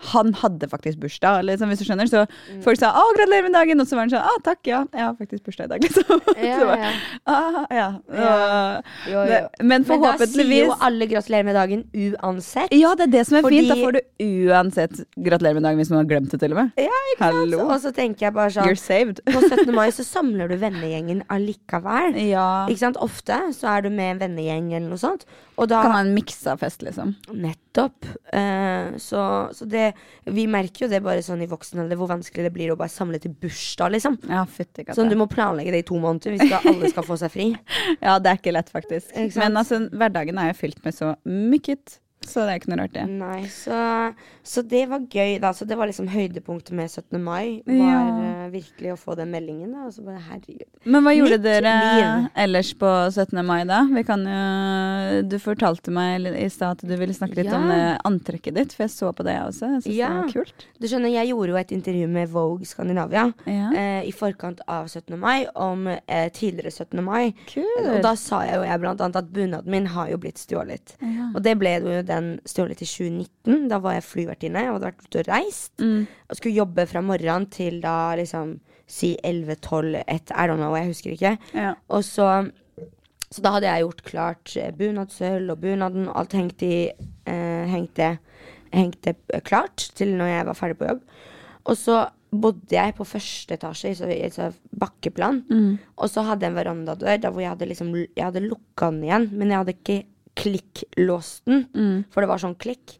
han 0.00 0.32
hadde 0.34 0.66
faktisk 0.68 0.98
bursdag, 1.00 1.42
liksom, 1.44 1.68
hvis 1.68 1.78
du 1.82 1.84
skjønner. 1.84 2.08
Så 2.08 2.26
Mm. 2.50 2.62
folk 2.64 2.78
sa 2.78 2.92
'Å, 2.92 3.02
gratulerer 3.16 3.42
med 3.42 3.52
dagen', 3.52 3.80
og 3.80 3.86
så 3.86 3.94
var 3.96 4.00
han 4.08 4.10
sånn 4.10 4.22
'Å, 4.24 4.42
takk, 4.42 4.58
ja. 4.66 4.84
Jeg 4.92 5.00
har 5.00 5.14
faktisk 5.14 5.42
bursdag 5.44 5.64
i 5.64 5.68
dag', 5.68 5.82
liksom. 5.82 6.20
Ja, 6.40 6.58
så 6.58 6.66
ja. 6.78 6.90
ah, 7.26 7.66
ja. 7.70 7.88
Ja. 8.12 8.80
Jo, 9.06 9.24
jo. 9.24 9.48
Men 9.62 9.80
Men 9.80 9.84
Men 9.88 10.00
da 10.02 10.26
sier 10.26 10.66
jo 10.66 10.74
alle 10.80 11.06
gratulerer 11.06 11.44
med 11.44 11.54
dagen 11.54 11.84
uansett. 11.94 12.68
Ja, 12.72 12.94
det 12.94 13.08
er 13.08 13.10
det 13.18 13.26
som 13.26 13.36
er 13.38 13.48
fint. 13.48 13.68
Da 13.68 13.74
får 13.76 13.92
du 13.92 14.00
uansett 14.48 15.04
gratulerer 15.18 15.54
med 15.54 15.62
dagen 15.62 15.78
hvis 15.78 15.90
man 15.90 15.98
har 16.04 16.08
glemt 16.10 16.30
det, 16.30 16.40
til 16.40 16.52
og 16.52 16.56
med. 16.56 16.72
Ja, 16.76 17.00
ikke 17.14 17.30
sant? 17.30 17.54
Og 17.60 17.80
så 17.80 17.92
tenker 17.94 18.20
jeg 18.26 18.34
bare 18.34 18.50
sånn 18.50 18.64
You're 18.66 18.78
saved. 18.78 19.20
På 19.26 19.40
17. 19.40 19.72
mai 19.74 19.90
så 19.90 20.04
samler 20.04 20.48
du 20.48 20.56
vennegjengen 20.56 21.22
allikevel. 21.30 22.14
Ja. 22.30 22.66
Ikke 22.68 22.78
sant? 22.78 22.96
Ofte 22.96 23.38
så 23.56 23.68
er 23.76 23.82
du 23.82 23.90
med 23.90 24.16
en 24.16 24.28
vennegjeng 24.28 24.72
eller 24.74 24.88
noe 24.88 24.98
sånt. 25.00 25.24
Og 25.58 25.68
da 25.68 25.82
Kan 25.82 25.92
ha 25.92 26.00
en 26.00 26.14
miksa 26.14 26.56
fest, 26.58 26.80
liksom. 26.82 27.16
Nettopp. 27.34 28.04
Uh, 28.32 28.96
så, 28.98 29.50
så 29.52 29.68
det 29.68 29.89
Vi 30.30 30.46
merker 30.50 30.86
jo 30.86 30.90
det 30.92 31.02
bare 31.04 31.22
sånn 31.24 31.42
i 31.44 31.48
voksen 31.50 31.82
alder, 31.84 31.98
hvor 32.00 32.10
vanskelig 32.10 32.46
det 32.48 32.52
blir 32.54 32.72
å 32.72 32.78
bare 32.80 32.92
samle 32.92 33.20
til 33.22 33.34
bursdag, 33.40 33.94
liksom. 33.96 34.18
Ja, 34.30 34.44
fytti 34.48 34.84
katta. 34.84 34.98
Sånn 34.98 35.10
du 35.12 35.16
må 35.20 35.28
planlegge 35.30 35.74
det 35.74 35.84
i 35.84 35.88
to 35.90 35.98
måneder 36.02 36.36
hvis 36.36 36.54
alle 36.60 36.92
skal 36.92 37.06
få 37.06 37.18
seg 37.20 37.34
fri. 37.34 37.48
Ja, 38.00 38.18
det 38.22 38.30
er 38.30 38.38
ikke 38.38 38.52
lett, 38.54 38.70
faktisk. 38.72 39.10
Ikke? 39.12 39.40
Men 39.42 39.58
altså, 39.60 39.80
hverdagen 39.92 40.38
er 40.40 40.52
jo 40.52 40.56
fylt 40.60 40.80
med 40.84 40.94
så 40.96 41.12
mykket, 41.28 41.98
så 42.26 42.44
det 42.44 42.52
er 42.52 42.58
ikke 42.60 42.70
noe 42.74 42.82
rart, 42.82 42.92
det. 42.92 43.04
Nei, 43.08 43.40
så, 43.48 43.76
så 44.44 44.62
det 44.68 44.82
var 44.90 45.00
gøy, 45.08 45.38
da. 45.40 45.50
Så 45.56 45.64
det 45.66 45.76
var 45.80 45.88
liksom 45.88 46.08
høydepunktet 46.12 46.74
med 46.76 46.90
17. 46.92 47.16
mai. 47.24 47.62
Var 47.66 47.74
Ja. 47.80 48.00
uh, 48.12 48.50
virkelig 48.52 48.92
å 48.92 48.96
få 49.00 49.14
den 49.16 49.30
meldingen, 49.32 49.72
da. 49.72 49.86
Og 49.88 49.94
så 49.94 50.04
bare 50.04 50.20
herregud. 50.28 50.66
Men 50.84 51.02
hva 51.06 51.14
gjorde 51.16 51.38
Mitt 51.38 51.42
dere 51.46 51.72
liv. 51.96 52.28
ellers 52.44 52.72
på 52.74 52.90
17. 53.12 53.40
mai, 53.46 53.64
da? 53.64 53.80
Vi 53.88 54.02
kan 54.04 54.24
jo 54.26 55.22
Du 55.30 55.38
fortalte 55.38 55.90
meg 55.94 56.26
i 56.36 56.48
stad 56.52 56.78
at 56.78 56.84
du 56.86 56.94
ville 56.96 57.14
snakke 57.16 57.36
litt 57.40 57.46
Ja. 57.50 57.56
om 57.56 57.70
eh, 57.70 57.96
antrekket 58.04 58.54
ditt, 58.54 58.72
for 58.76 58.84
jeg 58.84 58.90
så 58.90 59.12
på 59.16 59.24
det, 59.24 59.32
jeg 59.34 59.46
også. 59.48 59.70
Jeg 59.74 59.82
synes 59.82 59.96
Ja. 59.96 60.08
det 60.08 60.20
var 60.20 60.32
kult. 60.32 60.66
Du 60.80 60.86
skjønner, 60.88 61.10
jeg 61.12 61.28
gjorde 61.32 61.48
jo 61.48 61.56
et 61.56 61.72
intervju 61.72 62.08
med 62.08 62.28
Vogue 62.28 62.64
Skandinavia 62.64 63.32
Ja. 63.46 63.70
eh, 63.72 64.02
i 64.08 64.12
forkant 64.12 64.60
av 64.68 64.88
17. 64.88 65.16
mai 65.18 65.46
om 65.56 65.86
uh, 65.86 66.28
tidligere 66.32 66.70
17. 66.70 67.02
mai. 67.04 67.32
Kult. 67.46 67.88
Og 67.96 68.02
da 68.02 68.14
sa 68.14 68.42
jeg 68.44 68.54
jo 68.56 68.62
jeg 68.62 68.80
blant 68.80 69.00
annet 69.00 69.16
at 69.16 69.32
bunaden 69.32 69.70
min 69.70 69.86
har 69.86 70.08
jo 70.10 70.16
blitt 70.18 70.36
stjålet. 70.38 70.96
Og 71.34 71.42
det 71.42 71.58
ble 71.58 71.78
jo 71.80 72.02
den 72.10 72.32
stjålet 72.48 72.82
i 72.82 72.88
2019. 72.88 73.68
Da 73.70 73.78
var 73.82 73.96
jeg 73.96 74.08
flyvertinne. 74.08 74.64
Jeg 74.64 74.74
hadde 74.74 74.88
vært 74.88 75.06
ute 75.06 75.22
og 75.22 75.30
reist. 75.30 75.72
Mm. 75.80 76.02
Og 76.28 76.38
skulle 76.38 76.58
jobbe 76.58 76.86
fra 76.90 77.04
morgenen 77.04 77.48
til 77.54 77.80
da 77.84 77.96
liksom 78.20 78.58
si 78.90 79.14
11-12, 79.22 80.02
1, 80.06 80.32
I 80.34 80.46
don't 80.50 80.58
know, 80.58 80.74
jeg 80.74 80.90
husker 80.90 81.14
ikke. 81.14 81.36
Ja. 81.54 81.74
Og 81.88 82.04
så 82.04 82.50
Så 83.30 83.44
da 83.44 83.52
hadde 83.54 83.68
jeg 83.70 83.84
gjort 83.84 84.00
klart 84.02 84.52
eh, 84.58 84.72
bunadssølv 84.74 85.52
og 85.52 85.60
bunaden, 85.62 86.08
og 86.10 86.16
alt 86.18 86.32
hengte 86.34 86.66
i 86.66 86.78
eh, 87.30 87.68
hengte, 87.70 88.16
hengte 88.74 89.12
eh, 89.30 89.42
klart 89.46 89.84
til 89.94 90.16
når 90.18 90.26
jeg 90.32 90.46
var 90.48 90.58
ferdig 90.58 90.76
på 90.80 90.88
jobb. 90.88 91.04
Og 91.70 91.78
så 91.78 92.00
bodde 92.30 92.74
jeg 92.74 92.96
på 92.98 93.06
første 93.06 93.54
etasje, 93.54 93.92
i 94.10 94.18
et 94.26 94.34
bakkeplan. 94.34 95.44
bakkeplan. 95.46 95.78
Og 95.96 96.10
så 96.10 96.24
hadde 96.26 96.42
jeg 96.42 96.50
en 96.50 96.58
verandadør 96.58 97.22
der 97.22 97.30
hvor 97.30 97.44
jeg 97.44 97.52
hadde 97.52 97.70
liksom 97.70 97.94
Jeg 97.94 98.24
hadde 98.24 98.48
lukka 98.48 98.90
den 98.90 99.04
igjen, 99.04 99.28
men 99.30 99.50
jeg 99.50 99.62
hadde 99.62 99.76
ikke 99.78 99.98
klikklåst 100.38 101.44
den, 101.46 102.04
for 102.10 102.20
det 102.24 102.28
var 102.30 102.38
sånn 102.42 102.58
klikk. 102.60 102.98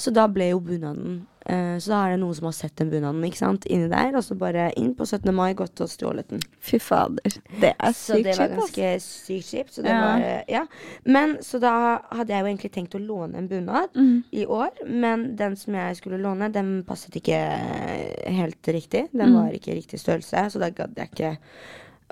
Så 0.00 0.12
da 0.16 0.24
ble 0.32 0.46
jo 0.54 0.60
bunaden 0.64 1.26
uh, 1.44 1.76
Så 1.76 1.90
da 1.92 1.98
er 2.06 2.14
det 2.14 2.20
noen 2.22 2.32
som 2.38 2.46
har 2.48 2.54
sett 2.56 2.72
den 2.80 2.88
bunaden 2.88 3.20
ikke 3.26 3.36
sant, 3.36 3.66
inni 3.68 3.88
der, 3.92 4.14
og 4.16 4.22
så 4.24 4.32
bare 4.38 4.70
inn 4.80 4.94
på 4.96 5.04
17. 5.04 5.28
mai, 5.36 5.50
gått 5.58 5.80
og 5.84 5.90
stjålet 5.92 6.30
den. 6.30 6.40
Fy 6.64 6.78
fader. 6.80 7.36
Det 7.60 7.74
er 7.74 7.92
sykt 7.92 7.98
kjipt. 7.98 8.06
Så 8.06 8.16
det 8.24 8.36
var 8.38 8.54
ganske 8.54 8.88
sykt 9.04 9.50
kjipt. 9.50 9.74
Så 9.76 9.82
det 9.84 9.90
Ja. 9.92 10.00
var, 10.06 10.20
eh, 10.24 10.42
ja. 10.48 10.62
Men 11.04 11.36
så 11.44 11.60
da 11.60 11.74
hadde 12.16 12.32
jeg 12.32 12.40
jo 12.40 12.48
egentlig 12.48 12.72
tenkt 12.72 12.94
å 12.96 13.02
låne 13.06 13.36
en 13.42 13.48
bunad 13.48 13.92
Mm. 13.94 14.24
i 14.32 14.46
år. 14.46 14.70
Men 14.88 15.36
den 15.36 15.56
som 15.56 15.74
jeg 15.74 15.96
skulle 15.96 16.22
låne, 16.22 16.50
den 16.52 16.82
passet 16.84 17.12
ikke 17.20 17.36
eh, 17.36 18.32
helt 18.32 18.62
riktig. 18.72 19.10
Mm. 19.12 19.18
Den 19.18 19.34
var 19.34 19.50
ikke 19.52 19.74
riktig 19.76 20.00
størrelse, 20.00 20.48
så 20.50 20.58
da 20.58 20.70
gadd 20.70 20.96
jeg 20.96 21.10
ikke 21.12 21.36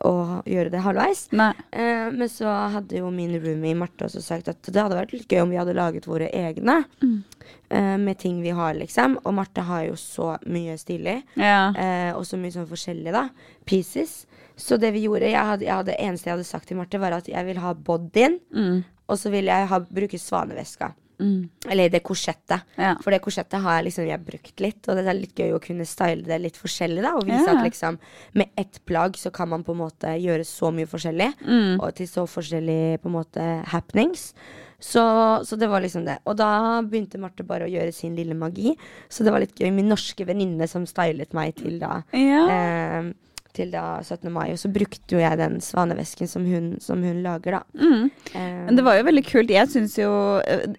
å 0.07 0.43
gjøre 0.47 0.71
det 0.71 0.83
halvveis. 0.85 1.25
Eh, 1.33 2.11
men 2.15 2.29
så 2.31 2.51
hadde 2.75 3.01
jo 3.01 3.11
min 3.11 3.33
roomie 3.41 3.75
Marte 3.79 4.07
også 4.07 4.23
sagt 4.23 4.49
at 4.53 4.63
det 4.63 4.79
hadde 4.79 4.99
vært 4.99 5.15
litt 5.17 5.29
gøy 5.33 5.43
om 5.43 5.51
vi 5.51 5.59
hadde 5.61 5.75
laget 5.77 6.07
våre 6.07 6.29
egne. 6.31 6.85
Mm. 7.03 7.25
uh, 7.73 7.97
med 7.99 8.19
ting 8.19 8.43
vi 8.43 8.51
har, 8.55 8.75
liksom. 8.75 9.19
Og 9.25 9.35
Marte 9.35 9.65
har 9.65 9.87
jo 9.89 9.97
så 9.97 10.37
mye 10.47 10.77
stilig. 10.79 11.23
Ja. 11.41 11.73
uh, 11.75 12.19
og 12.19 12.27
så 12.29 12.39
mye 12.41 12.55
sånn 12.55 12.69
forskjellig, 12.69 13.13
da. 13.13 13.29
Pieces. 13.69 14.27
Så 14.59 14.77
det 14.81 14.93
vi 14.95 15.05
gjorde 15.07 15.29
jeg 15.31 15.39
hadde, 15.51 15.65
jeg 15.67 15.75
hadde, 15.75 15.99
eneste 16.03 16.29
jeg 16.31 16.37
hadde 16.37 16.47
sagt 16.49 16.69
til 16.69 16.79
Marte, 16.81 16.99
var 17.01 17.15
at 17.19 17.29
jeg 17.31 17.47
vil 17.47 17.61
ha 17.63 17.75
bodyen, 17.75 18.41
Mm. 18.55 18.85
og 19.09 19.17
så 19.19 19.31
vil 19.31 19.47
jeg 19.51 19.69
ha, 19.71 19.79
bruke 19.81 20.19
svaneveska. 20.19 20.93
Mm. 21.19 21.49
Eller 21.69 21.89
det 21.91 22.03
korsettet. 22.07 22.63
Ja. 22.79 22.95
For 23.03 23.11
det 23.11 23.21
korsettet 23.25 23.61
har 23.63 23.79
jeg 23.79 23.89
liksom 23.89 24.05
jeg 24.07 24.15
har 24.19 24.25
brukt 24.25 24.61
litt, 24.61 24.89
og 24.89 24.97
det 24.97 25.07
er 25.07 25.19
litt 25.19 25.35
gøy 25.35 25.53
å 25.57 25.61
kunne 25.63 25.87
style 25.87 26.23
det 26.23 26.41
litt 26.41 26.57
forskjellig, 26.57 27.03
da. 27.03 27.15
Og 27.19 27.25
vise 27.27 27.45
Ja. 27.45 27.57
at 27.59 27.65
liksom 27.67 27.99
med 28.35 28.49
ett 28.57 28.81
plagg 28.87 29.17
så 29.19 29.33
kan 29.35 29.49
man 29.49 29.65
på 29.65 29.73
en 29.75 29.83
måte 29.83 30.15
gjøre 30.19 30.45
så 30.47 30.71
mye 30.73 30.87
forskjellig. 30.87 31.33
Mm. 31.47 31.81
Og 31.81 31.95
til 31.95 32.07
så 32.07 32.27
forskjellige 32.27 33.01
på 33.03 33.09
en 33.11 33.17
måte 33.19 33.65
happenings. 33.67 34.33
Så, 34.81 35.03
så 35.45 35.57
det 35.59 35.67
var 35.69 35.81
liksom 35.83 36.05
det. 36.07 36.19
Og 36.25 36.37
da 36.39 36.81
begynte 36.87 37.19
Marte 37.19 37.43
bare 37.43 37.67
å 37.67 37.71
gjøre 37.73 37.93
sin 37.93 38.15
lille 38.15 38.35
magi. 38.39 38.77
Så 39.11 39.25
det 39.27 39.33
var 39.35 39.41
litt 39.43 39.57
gøy. 39.59 39.73
Min 39.75 39.89
norske 39.91 40.25
venninne 40.25 40.69
som 40.71 40.87
stylet 40.87 41.33
meg 41.35 41.57
til 41.59 41.81
da 41.81 42.05
Ja. 42.15 42.45
eh, 42.49 43.13
til 43.57 43.71
da 43.73 43.99
17. 44.05 44.29
mai. 44.33 44.51
Og 44.53 44.59
så 44.61 44.71
brukte 44.73 45.17
jo 45.17 45.21
jeg 45.23 45.39
den 45.41 45.59
svanevesken 45.65 46.29
som 46.31 46.45
hun, 46.47 46.69
som 46.85 47.03
hun 47.03 47.23
lager, 47.25 47.59
da. 47.59 47.61
Mm. 47.81 48.11
Eh, 48.35 48.59
Men 48.69 48.77
det 48.79 48.85
var 48.87 48.99
jo 48.99 49.07
veldig 49.09 49.25
kult. 49.27 49.51
Jeg 49.51 49.69
synes 49.73 49.97
jo 49.99 50.11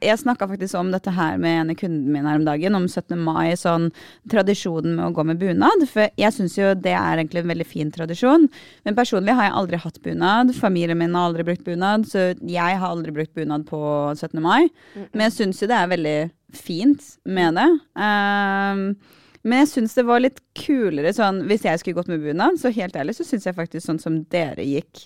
Jeg 0.01 0.19
snakka 0.21 0.47
faktisk 0.47 0.75
om 0.79 0.91
dette 0.91 1.11
her 1.11 1.37
med 1.37 1.61
en 1.61 1.69
av 1.73 1.79
kundene 1.79 2.13
mine 2.13 2.29
her 2.29 2.39
om 2.39 2.45
dagen, 2.47 2.75
om 2.75 2.87
17. 2.87 3.17
mai, 3.17 3.53
sånn 3.59 3.89
tradisjonen 4.29 4.95
med 4.95 5.05
å 5.09 5.13
gå 5.13 5.25
med 5.25 5.39
bunad. 5.41 5.85
For 5.89 6.09
jeg 6.17 6.35
syns 6.37 6.57
jo 6.57 6.73
det 6.75 6.93
er 6.95 7.17
egentlig 7.17 7.43
en 7.43 7.53
veldig 7.53 7.67
fin 7.67 7.91
tradisjon. 7.91 8.47
Men 8.85 8.95
personlig 8.95 9.35
har 9.35 9.49
jeg 9.49 9.57
aldri 9.59 9.81
hatt 9.83 10.01
bunad. 10.05 10.55
Familien 10.55 10.97
min 10.99 11.15
har 11.17 11.29
aldri 11.29 11.43
brukt 11.47 11.65
bunad, 11.67 12.07
så 12.09 12.31
jeg 12.39 12.79
har 12.79 12.89
aldri 12.89 13.11
brukt 13.15 13.33
bunad 13.35 13.65
på 13.69 13.79
17. 14.15 14.39
mai. 14.41 14.69
Men 15.11 15.27
jeg 15.27 15.37
syns 15.39 15.61
jo 15.61 15.67
det 15.67 15.77
er 15.79 15.93
veldig 15.95 16.17
fint 16.55 17.03
med 17.29 17.55
det. 17.59 17.69
Ehm, 18.01 18.95
men 19.43 19.61
jeg 19.63 19.71
syns 19.73 19.95
det 19.95 20.05
var 20.07 20.19
litt 20.23 20.41
kulere 20.57 21.13
sånn 21.15 21.45
Hvis 21.47 21.63
jeg 21.63 21.79
skulle 21.79 21.99
gått 22.01 22.09
med 22.11 22.23
bunad, 22.23 22.59
så 22.59 22.73
helt 22.75 22.97
ærlig 22.99 23.15
så 23.17 23.25
syns 23.27 23.47
jeg 23.47 23.57
faktisk 23.57 23.85
sånn 23.85 24.01
som 24.01 24.21
dere 24.33 24.65
gikk, 24.67 25.05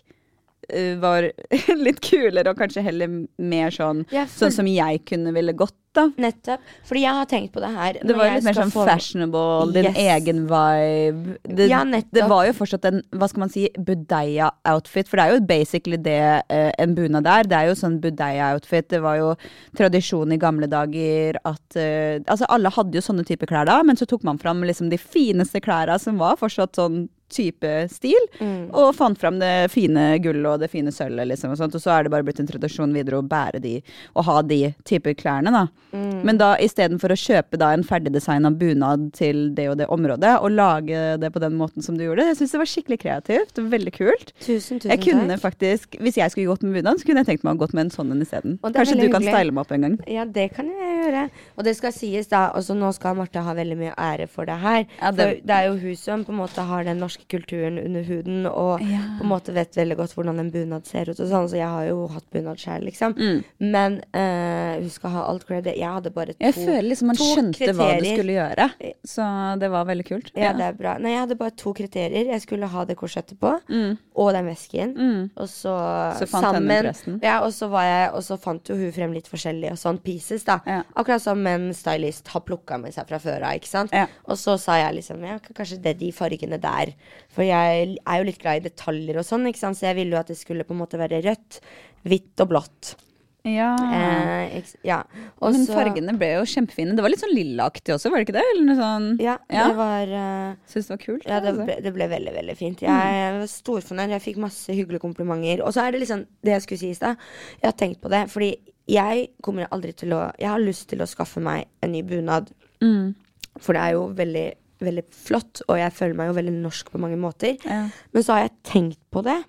var 1.02 1.30
litt 1.86 2.02
kulere 2.06 2.52
og 2.54 2.58
kanskje 2.60 2.84
heller 2.86 3.08
mer 3.38 3.71
sånn 3.73 4.06
Jeg 4.13 4.28
Sånn 4.34 4.52
som 4.56 4.67
jeg 4.69 5.04
kunne 5.10 5.34
ville 5.36 5.54
gått, 5.54 5.76
da. 5.93 6.08
Nettopp. 6.17 6.62
Fordi 6.89 7.02
jeg 7.04 7.13
har 7.13 7.28
tenkt 7.30 7.52
på 7.54 7.62
det 7.62 7.69
her. 7.69 7.97
Det 8.02 8.15
var 8.17 8.32
litt 8.34 8.45
mer 8.47 8.56
sånn 8.58 8.71
få- 8.73 8.86
fashionable, 8.88 9.73
din 9.76 9.86
Yes. 9.91 9.99
egen 10.15 10.39
vibe. 10.49 11.36
Det, 11.45 11.67
Ja, 11.69 11.84
det 11.86 12.23
var 12.32 12.47
jo 12.47 12.54
fortsatt 12.58 12.86
en, 12.89 13.04
hva 13.13 13.28
skal 13.30 13.43
man 13.43 13.52
si, 13.54 13.67
budeia-outfit. 13.78 15.08
For 15.10 15.17
det 15.19 15.26
er 15.28 15.36
jo 15.36 15.43
basically 15.45 15.97
det 16.02 16.17
eh, 16.49 16.71
en 16.82 16.95
bunad 16.97 17.28
er. 17.30 17.43
Det 17.49 17.58
er 17.60 17.69
jo 17.69 17.76
sånn 17.78 17.99
budeia-outfit. 18.04 18.88
Det 18.93 19.02
var 19.04 19.19
jo 19.21 19.30
tradisjon 19.78 20.34
i 20.34 20.39
gamle 20.41 20.67
dager 20.71 21.38
at 21.45 21.78
eh, 21.80 22.19
Altså, 22.23 22.45
alle 22.49 22.69
hadde 22.73 22.97
jo 22.97 23.04
sånne 23.06 23.26
type 23.28 23.45
klær 23.49 23.65
da, 23.69 23.82
men 23.86 23.97
så 23.99 24.08
tok 24.10 24.23
man 24.26 24.39
fram 24.41 24.62
liksom 24.65 24.89
de 24.89 24.97
fineste 25.02 25.62
klærne 25.62 25.99
som 26.02 26.17
var 26.21 26.38
fortsatt 26.41 26.73
sånn 26.78 27.04
type 27.34 27.72
stil, 27.91 28.19
Mm. 28.39 28.69
og 28.74 28.93
fant 28.96 29.17
fram 29.17 29.39
det 29.39 29.69
fine 29.72 30.19
gullet 30.24 30.46
og 30.54 30.60
det 30.62 30.69
fine 30.72 30.91
sølvet, 30.93 31.28
liksom, 31.34 31.52
og 31.52 31.58
sånt. 31.58 31.76
Og 31.76 31.82
så 31.82 31.91
er 32.00 32.04
det 32.04 32.12
bare 32.13 32.24
blitt 32.24 32.39
en 32.39 32.48
tradisjon 32.48 32.93
videre 32.93 33.19
å 33.22 33.28
bære 33.28 33.62
de, 33.62 33.82
og 34.15 34.26
ha 34.26 34.41
de 34.41 34.74
type 34.86 35.13
klærne, 35.19 35.52
da. 35.52 35.67
Mm. 35.93 36.24
Men 36.24 36.38
da 36.38 36.56
istedenfor 36.58 37.13
å 37.13 37.19
kjøpe 37.19 37.58
da 37.58 37.72
en 37.74 37.84
ferdigdesigna 37.84 38.52
bunad 38.58 39.12
til 39.13 39.54
det 39.54 39.67
og 39.69 39.78
det 39.78 39.88
området, 39.88 40.39
og 40.41 40.52
lage 40.52 41.17
det 41.19 41.32
på 41.34 41.39
den 41.43 41.54
måten 41.58 41.84
som 41.84 41.98
du 41.98 42.04
gjorde, 42.06 42.26
jeg 42.30 42.38
syns 42.38 42.52
det 42.52 42.62
var 42.63 42.72
skikkelig 42.72 43.00
kreativt 43.04 43.58
og 43.60 43.69
veldig 43.72 43.93
kult. 43.93 44.34
Tusen, 44.39 44.80
tusen 44.80 44.89
Jeg 44.91 45.02
kunne 45.02 45.38
takk. 45.38 45.41
faktisk, 45.41 46.00
Hvis 46.00 46.15
jeg 46.17 46.32
skulle 46.32 46.48
gått 46.48 46.63
med 46.63 46.74
bunad, 46.84 47.00
så 47.00 47.06
kunne 47.06 47.24
jeg 47.24 47.28
tenkt 47.28 47.43
meg 47.43 47.56
å 47.58 47.60
gått 47.60 47.74
med 47.74 47.86
en 47.86 47.89
sånn 47.91 48.12
en 48.12 48.22
isteden. 48.22 48.60
Kanskje 48.60 49.00
du 49.00 49.10
kan 49.10 49.22
hyggelig. 49.22 49.34
style 49.34 49.52
meg 49.52 49.62
opp 49.65 49.72
en 49.72 49.82
gang. 49.82 50.00
Ja, 50.08 50.26
det 50.26 50.54
kan 50.54 50.65
jeg 50.67 51.06
gjøre. 51.06 51.30
Og 51.58 51.63
det 51.63 51.76
skal 51.78 51.91
sies, 51.91 52.28
da. 52.28 52.52
Altså, 52.54 52.76
nå 52.76 52.93
skal 52.93 53.15
Marte 53.15 53.41
ha 53.43 53.54
veldig 53.54 53.78
mye 53.78 53.93
ære 53.96 54.28
for 54.30 54.46
det 54.46 54.58
her. 54.60 54.86
Ja, 55.02 55.12
det- 55.12 55.17
For 55.24 55.48
det 55.48 55.50
er 55.56 55.65
jo 55.69 55.78
hun 55.78 55.96
som 55.96 56.26
på 56.26 56.30
en 56.30 56.38
måte 56.39 56.65
har 56.65 56.84
den 56.84 57.00
norske 57.00 57.22
kulturen 57.29 57.77
under 57.79 58.03
huden, 58.03 58.45
og 58.47 58.81
Ja. 58.81 58.99
på 59.19 59.23
en 59.23 59.29
måte 59.29 59.53
vet 59.53 59.75
veldig 59.75 59.97
godt 59.97 60.13
hvordan 60.15 60.39
en 60.39 60.51
bunad 60.51 60.86
ser 60.86 61.09
ut 61.09 61.19
og 61.19 61.27
sånn. 61.29 61.47
Så 61.49 61.57
jeg 61.57 61.67
har 61.67 61.86
jo 61.88 62.07
hatt 62.07 62.25
bunad 62.31 62.57
sjøl, 62.57 62.83
liksom. 62.86 63.13
Mm. 63.17 63.43
Men 63.59 63.97
uh, 64.13 64.81
hun 64.81 64.89
skal 64.89 65.09
ha 65.12 65.23
alt 65.29 65.45
credit. 65.47 65.75
Jeg 65.77 65.88
hadde 65.89 66.12
bare 66.13 66.33
to 66.33 66.38
kriterier. 66.39 66.53
Jeg 66.53 66.67
føler 66.67 66.89
liksom 66.89 67.07
man 67.07 67.15
skjønte 67.15 67.57
skjønte 67.57 67.75
hva 67.77 67.89
du 67.99 68.05
skulle 68.13 68.38
gjøre, 68.38 68.69
så 69.05 69.59
det 69.59 69.69
var 69.71 69.86
veldig 69.86 70.05
kult. 70.07 70.31
Ja, 70.36 70.53
det 70.53 70.62
er 70.67 70.73
bra. 70.73 70.97
Nei, 70.97 71.12
jeg 71.15 71.19
hadde 71.25 71.38
bare 71.39 71.55
to 71.57 71.73
kriterier. 71.73 72.25
Jeg 72.33 72.41
skulle 72.41 72.67
ha 72.67 72.86
det 72.86 72.97
korsettet 72.97 73.39
på, 73.39 73.53
Mm. 73.69 73.97
og 74.15 74.33
den 74.33 74.45
vesken. 74.45 74.93
Mm. 74.97 75.29
Og 75.38 75.47
så, 75.47 75.73
Så 76.19 76.27
sammen. 76.27 76.93
Ja, 77.21 77.39
og 77.45 77.51
så, 77.53 77.69
var 77.69 77.83
jeg, 77.83 78.12
og 78.13 78.21
så 78.23 78.38
fant 78.39 78.67
jo 78.69 78.75
hun 78.75 78.91
frem 78.91 79.13
litt 79.13 79.27
forskjellige 79.27 79.71
og 79.71 79.77
sånn 79.77 79.99
pieces, 80.03 80.43
da. 80.43 80.59
Ja. 80.67 80.83
Akkurat 80.95 81.21
som 81.21 81.45
en 81.47 81.71
stylist 81.73 82.27
har 82.33 82.41
plukka 82.41 82.77
med 82.79 82.93
seg 82.93 83.07
fra 83.07 83.19
før 83.19 83.43
av, 83.43 83.53
ikke 83.59 83.67
sant. 83.69 83.91
Ja. 83.93 84.07
Og 84.27 84.38
så 84.38 84.57
sa 84.59 84.75
jeg 84.77 84.95
liksom 84.99 85.23
ja, 85.25 85.38
kanskje 85.53 85.81
det 85.81 85.95
er 85.95 85.99
de 85.99 86.12
fargene 86.12 86.59
der. 86.62 86.93
For 87.34 87.44
jeg 87.44 87.98
er 88.06 88.18
jo 88.20 88.24
litt 88.30 88.39
glad 88.44 88.62
i 88.62 88.70
detaljer 88.70 89.18
og 89.18 89.26
sånn, 89.26 89.48
ikke 89.50 89.60
sant. 89.60 89.78
Så 89.80 89.88
jeg 89.89 89.96
ville 89.96 90.12
jo 90.16 90.20
at 90.20 90.28
det 90.28 90.38
skulle 90.38 90.63
på 90.68 90.76
en 90.76 90.84
måte 90.84 91.00
være 91.02 91.24
rødt, 91.26 91.60
hvitt 92.06 92.39
og 92.46 92.50
blått. 92.54 92.96
Ja. 93.44 93.74
Eh, 93.76 94.62
ja. 94.88 95.02
Også, 95.42 95.58
Men 95.58 95.66
fargene 95.68 96.13
ble 96.16 96.30
jo 96.38 96.44
kjempefine. 96.48 96.94
Det 96.96 97.04
var 97.04 97.12
litt 97.12 97.20
sånn 97.20 97.34
lillaaktig 97.36 97.92
også, 97.92 98.10
var 98.13 98.22
det 98.22 98.28
ikke 98.30 98.38
det? 98.38 98.76
Sånn 98.78 99.08
Ja, 99.20 99.38
Ja. 99.52 99.66
det 99.68 99.76
var 99.76 100.08
uh, 100.16 100.56
Syns 100.66 100.88
det 100.88 100.94
var 100.94 101.02
kult. 101.02 101.26
Ja, 101.28 101.39
det 101.44 101.50
altså. 101.52 101.66
ble, 101.66 101.76
det 101.84 101.94
ble 101.94 102.08
veldig, 102.08 102.34
veldig 102.38 102.56
fint. 102.58 102.80
Jeg 102.80 102.89
Mm. 102.89 103.39
var 103.42 103.48
storfornøyd. 103.52 104.10
Jeg 104.16 104.22
fikk 104.22 104.38
masse 104.38 104.68
hyggelige 104.72 105.02
komplimenter. 105.04 105.62
Og 105.66 105.74
så 105.74 105.84
er 105.88 105.92
det 105.92 106.00
liksom 106.06 106.26
det 106.42 106.52
jeg 106.56 106.62
skulle 106.62 106.80
si 106.80 106.89
i 106.92 106.94
stad. 107.02 107.18
Jeg 107.62 107.68
har 107.68 107.74
tenkt 107.74 108.00
på 108.00 108.10
det, 108.10 108.30
fordi 108.32 108.56
jeg 108.88 109.28
kommer 109.42 109.68
aldri 109.72 109.92
til 109.96 110.10
å 110.13 110.32
Jeg 110.39 110.48
har 110.48 110.60
lyst 110.60 110.88
til 110.88 111.00
å 111.00 111.08
skaffe 111.08 111.42
meg 111.42 111.66
en 111.82 111.92
ny 111.92 112.02
bunad, 112.02 112.48
Mm. 112.82 113.13
for 113.60 113.74
det 113.74 113.82
er 113.82 113.92
jo 113.92 114.08
veldig, 114.13 114.54
veldig 114.86 115.06
flott, 115.13 115.63
og 115.67 115.78
jeg 115.80 115.93
føler 115.96 116.17
meg 116.19 116.32
jo 116.32 116.39
veldig 116.39 116.56
norsk 116.58 116.91
på 116.93 117.02
mange 117.02 117.19
måter. 117.19 117.56
Ja. 117.67 117.86
Men 118.13 118.26
så 118.26 118.36
har 118.36 118.46
jeg 118.46 118.58
tenkt 118.69 119.02
på 119.13 119.24
det, 119.26 119.39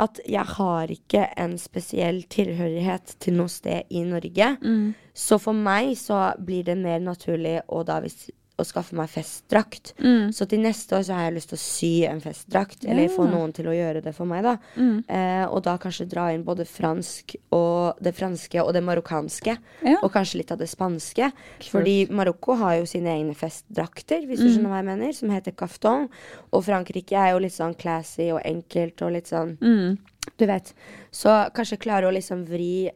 at 0.00 0.20
jeg 0.24 0.48
har 0.56 0.92
ikke 0.92 1.26
en 1.40 1.58
spesiell 1.60 2.22
tilhørighet 2.32 3.16
til 3.20 3.36
noe 3.36 3.52
sted 3.52 3.90
i 3.92 4.04
Norge. 4.08 4.54
Mm. 4.62 4.94
Så 5.12 5.36
for 5.42 5.56
meg 5.56 5.92
så 6.00 6.30
blir 6.40 6.64
det 6.68 6.78
mer 6.80 7.02
naturlig 7.04 7.58
å 7.68 7.82
da 7.84 7.98
hvis 8.04 8.30
å 8.60 8.64
skaffe 8.68 8.92
meg 8.94 9.08
festdrakt. 9.08 9.94
Mm. 9.98 10.32
Så 10.32 10.46
til 10.46 10.60
neste 10.60 10.96
år 10.98 11.02
så 11.06 11.14
har 11.16 11.24
jeg 11.30 11.34
lyst 11.38 11.48
til 11.52 11.56
å 11.58 11.62
sy 11.62 11.90
en 12.04 12.20
festdrakt, 12.20 12.84
eller 12.84 13.08
få 13.08 13.24
noen 13.30 13.52
til 13.56 13.66
å 13.70 13.74
gjøre 13.74 14.02
det 14.04 14.12
for 14.14 14.28
meg, 14.28 14.42
da. 14.44 14.56
Mm. 14.76 14.98
Eh, 15.08 15.44
og 15.48 15.62
da 15.64 15.78
kanskje 15.80 16.06
dra 16.10 16.26
inn 16.34 16.44
både 16.44 16.66
fransk 16.68 17.34
og 17.56 17.96
det 18.04 18.14
franske 18.14 18.60
og 18.62 18.72
det 18.76 18.82
marokkanske. 18.84 19.56
Ja. 19.88 19.96
Og 20.02 20.12
kanskje 20.12 20.42
litt 20.42 20.52
av 20.52 20.58
det 20.60 20.68
spanske. 20.68 21.32
Fordi 21.70 21.96
Marokko 22.12 22.58
har 22.60 22.76
jo 22.82 22.86
sine 22.86 23.14
egne 23.16 23.34
festdrakter, 23.34 24.26
hvis 24.28 24.38
du 24.38 24.48
Mm. 24.48 24.52
skjønner 24.54 24.70
hva 24.70 24.80
jeg 24.82 24.90
mener, 24.92 25.12
som 25.12 25.30
heter 25.30 25.52
kafton. 25.52 26.08
Og 26.52 26.64
Frankrike 26.64 27.12
er 27.16 27.32
jo 27.32 27.38
litt 27.38 27.52
sånn 27.56 27.74
classy 27.76 28.30
og 28.30 28.42
enkelt 28.44 29.00
og 29.02 29.12
litt 29.12 29.26
sånn 29.26 29.56
Mm. 29.60 29.98
Du 30.38 30.46
vet. 30.46 30.72
Så 31.10 31.50
kanskje 31.52 31.78
klare 31.80 32.04
å 32.06 32.12
liksom 32.12 32.46
vri 32.46 32.90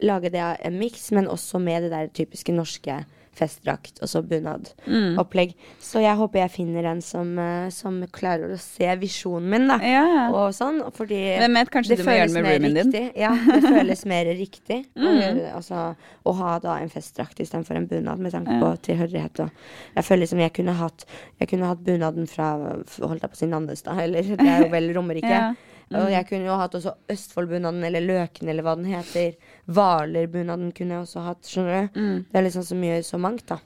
Lage 0.00 0.30
det 0.30 0.38
av 0.40 0.56
en 0.62 0.78
miks, 0.78 1.10
men 1.10 1.26
også 1.26 1.58
med 1.60 1.82
det 1.82 1.90
der 1.90 2.06
typiske 2.06 2.54
norske 2.54 3.04
festdrakt 3.38 4.00
og 4.02 4.10
så 4.10 4.20
bunadopplegg. 4.26 5.52
Mm. 5.54 5.76
Så 5.88 6.02
jeg 6.02 6.18
håper 6.18 6.42
jeg 6.42 6.52
finner 6.54 6.88
en 6.90 7.00
som, 7.04 7.30
eh, 7.38 7.68
som 7.74 8.00
klarer 8.14 8.52
å 8.54 8.58
se 8.60 8.88
visjonen 9.00 9.48
min, 9.52 9.68
da. 9.70 9.78
Ja. 9.82 10.04
Og 10.34 10.50
sånn, 10.56 10.80
fordi 10.96 11.20
Hvem 11.38 11.58
vet, 11.60 11.70
kanskje 11.74 11.98
du 12.00 12.04
må 12.06 12.16
gjøre 12.16 12.28
det 12.32 12.36
med 12.36 12.48
roomien 12.48 12.92
din? 12.92 13.10
Ja, 13.18 13.32
det 13.46 13.62
føles 13.64 14.04
mer 14.10 14.32
riktig 14.38 14.80
Mm. 14.98 15.06
og, 15.22 15.38
altså, 15.60 15.82
å 16.26 16.32
ha 16.40 16.58
da 16.62 16.76
en 16.82 16.90
festdrakt 16.92 17.38
istedenfor 17.40 17.78
en 17.78 17.86
bunad, 17.88 18.18
med 18.18 18.34
tanke 18.34 18.58
på 18.60 18.72
tilhørighet. 18.90 19.40
Og 19.46 19.96
jeg 19.96 20.04
føler 20.04 20.24
liksom 20.26 20.42
jeg 20.42 20.52
kunne 20.58 20.74
hatt 20.78 21.04
Jeg 21.40 21.48
kunne 21.52 21.68
hatt 21.70 21.82
bunaden 21.86 22.26
fra 22.28 22.48
holdt 22.58 23.22
jeg 23.22 23.30
på 23.30 23.36
å 23.36 23.40
si 23.40 23.46
Nannestad, 23.50 24.00
eller 24.02 24.22
det 24.38 24.46
er 24.48 24.64
jo 24.66 24.70
vel 24.74 24.92
Romerike. 24.96 25.30
Ja. 25.30 25.54
Mm. 25.88 25.96
Og 26.02 26.10
jeg 26.12 26.26
kunne 26.28 26.48
jo 26.48 26.58
hatt 26.60 26.74
også 26.76 26.92
Østfoldbunaden, 27.12 27.84
eller 27.88 28.04
Løken, 28.04 28.48
eller 28.50 28.66
hva 28.66 28.74
den 28.76 28.90
heter. 28.90 29.38
Hvalerbunaden 29.72 30.74
kunne 30.76 30.98
jeg 30.98 31.06
også 31.06 31.24
hatt, 31.24 31.48
skjønner 31.48 31.88
du. 31.88 32.00
Mm. 32.00 32.18
Det 32.28 32.40
er 32.40 32.46
liksom 32.48 32.66
så 32.68 32.76
mye 32.76 33.00
så 33.06 33.20
mangt, 33.22 33.46
da. 33.48 33.58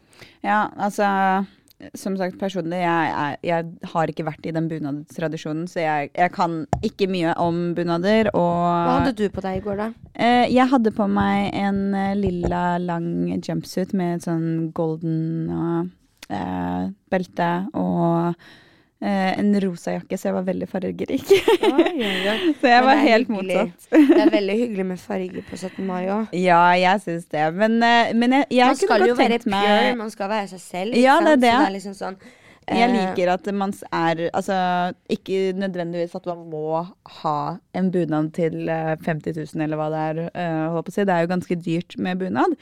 Ja, 0.45 0.69
altså 0.77 1.09
Som 1.99 2.15
sagt, 2.15 2.37
personlig, 2.39 2.79
jeg, 2.79 3.07
er, 3.11 3.37
jeg 3.43 3.89
har 3.91 4.07
ikke 4.07 4.23
vært 4.29 4.45
i 4.47 4.53
den 4.55 4.69
bunadstradisjonen, 4.71 5.65
så 5.67 5.81
jeg, 5.83 6.13
jeg 6.15 6.31
kan 6.31 6.61
ikke 6.87 7.09
mye 7.11 7.33
om 7.43 7.73
bunader. 7.75 8.31
Og 8.39 8.53
Hva 8.55 9.01
hadde 9.01 9.17
du 9.19 9.25
på 9.35 9.43
deg 9.43 9.59
i 9.59 9.65
går, 9.65 9.81
da? 9.81 9.89
Eh, 10.15 10.47
jeg 10.55 10.71
hadde 10.71 10.95
på 10.95 11.09
meg 11.11 11.49
en 11.59 11.81
eh, 11.99 12.15
lilla, 12.15 12.79
lang 12.79 13.11
jumpsuit 13.35 13.97
med 13.99 14.21
et 14.21 14.29
sånn 14.29 14.71
golden 14.71 15.83
eh, 16.31 16.87
belte 17.11 17.51
og 17.75 18.31
eh, 18.31 18.53
en 19.03 19.49
rosa 19.65 19.97
jakke, 19.97 20.15
så 20.19 20.29
jeg 20.29 20.35
var 20.37 20.45
veldig 20.47 20.69
fargerik. 20.71 21.25
Oi, 21.33 21.87
oi, 21.91 22.11
oi. 22.33 22.37
så 22.61 22.71
jeg 22.71 22.83
Men 22.83 22.87
var 22.87 23.01
helt 23.03 23.33
hyggelig. 23.33 23.57
motsatt. 23.65 23.89
Det 24.13 24.21
er 24.27 24.31
veldig 24.39 24.59
hyggelig 24.61 24.87
med 24.93 25.01
farger 25.03 25.49
på 25.49 25.57
17. 25.59 25.81
mai 25.89 26.05
òg. 26.07 26.37
Ja, 26.39 26.61
jeg 26.79 27.01
syns 27.07 27.27
det. 27.33 27.49
Men, 27.59 27.81
eh, 27.83 28.13
men 28.15 28.37
jeg, 28.39 28.47
jeg 28.61 28.71
Man 28.75 28.79
skal 28.85 29.07
jo 29.09 29.17
være 29.19 29.39
tenkt 29.41 29.49
pure, 29.51 29.97
man 30.05 30.15
skal 30.15 30.31
være 30.37 30.53
seg 30.55 30.63
selv. 30.69 30.97
Ja, 31.03 31.19
det 31.25 31.35
er 31.35 31.43
det. 31.43 31.51
Så 31.51 31.59
det 31.59 31.67
er 31.73 31.77
liksom 31.79 31.99
sånn 31.99 32.21
Jeg 32.71 32.85
eh, 32.87 32.93
liker 32.95 33.33
at 33.33 33.49
man 33.59 33.73
er 33.91 34.21
Altså, 34.31 34.57
ikke 35.11 35.41
nødvendigvis 35.59 36.15
at 36.15 36.29
man 36.31 36.45
må 36.53 36.85
ha 37.19 37.35
en 37.75 37.91
bunad 37.91 38.31
til 38.39 38.71
eh, 38.71 38.93
50 39.03 39.35
000, 39.57 39.65
eller 39.67 39.81
hva 39.81 39.89
det 39.91 40.05
er. 40.13 40.23
eh, 40.31 40.79
på 40.87 40.95
si. 40.95 41.03
Det 41.09 41.17
er 41.17 41.27
jo 41.27 41.33
ganske 41.35 41.59
dyrt 41.59 41.99
med 41.99 42.23
bunad. 42.23 42.55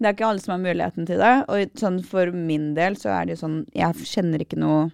Det 0.00 0.08
er 0.08 0.16
ikke 0.16 0.30
alle 0.30 0.40
som 0.40 0.54
har 0.56 0.64
muligheten 0.64 1.04
til 1.06 1.20
det. 1.20 1.34
Og 1.52 1.76
sånn 1.84 2.00
for 2.08 2.32
min 2.32 2.72
del 2.80 2.96
så 2.96 3.12
er 3.18 3.28
det 3.28 3.36
jo 3.36 3.42
sånn 3.44 3.60
Jeg 3.76 4.08
kjenner 4.08 4.40
ikke 4.48 4.56
noe 4.64 4.88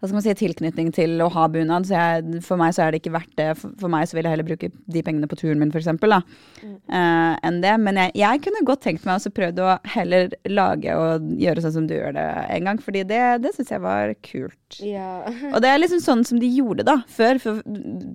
hva 0.00 0.08
skal 0.08 0.16
man 0.16 0.24
si, 0.24 0.32
tilknytning 0.40 0.86
til 0.96 1.20
å 1.20 1.28
ha 1.34 1.42
bunad. 1.52 1.84
Så 1.84 1.92
jeg, 1.92 2.40
for 2.46 2.60
meg 2.60 2.72
så 2.72 2.86
er 2.86 2.94
det 2.94 3.02
ikke 3.02 3.12
verdt 3.12 3.34
det. 3.36 3.50
For, 3.60 3.74
for 3.82 3.92
meg 3.92 4.08
så 4.08 4.16
vil 4.16 4.24
jeg 4.24 4.32
heller 4.32 4.48
bruke 4.48 4.70
de 4.72 5.02
pengene 5.04 5.28
på 5.28 5.36
turen 5.36 5.60
min, 5.60 5.72
eksempel, 5.76 6.14
da, 6.14 6.20
eh, 6.64 7.34
enn 7.44 7.58
det. 7.60 7.74
Men 7.84 8.00
jeg, 8.00 8.14
jeg 8.22 8.40
kunne 8.46 8.64
godt 8.64 8.84
tenkt 8.86 9.04
meg 9.04 9.20
å 9.20 9.32
prøvd 9.36 9.60
å 9.60 9.74
heller 9.92 10.32
lage 10.48 10.96
og 10.96 11.28
gjøre 11.40 11.66
sånn 11.66 11.76
som 11.76 11.90
du 11.90 11.98
gjør 11.98 12.16
det 12.16 12.24
en 12.56 12.70
gang. 12.70 12.80
Fordi 12.80 13.04
det, 13.10 13.20
det 13.44 13.52
syns 13.58 13.74
jeg 13.74 13.84
var 13.84 14.14
kult. 14.24 14.56
Ja. 14.80 15.10
Og 15.54 15.60
det 15.60 15.68
er 15.68 15.82
liksom 15.82 16.00
sånn 16.00 16.24
som 16.24 16.40
de 16.40 16.48
gjorde 16.48 16.88
da, 16.88 16.96
før. 17.10 17.42
For 17.42 17.60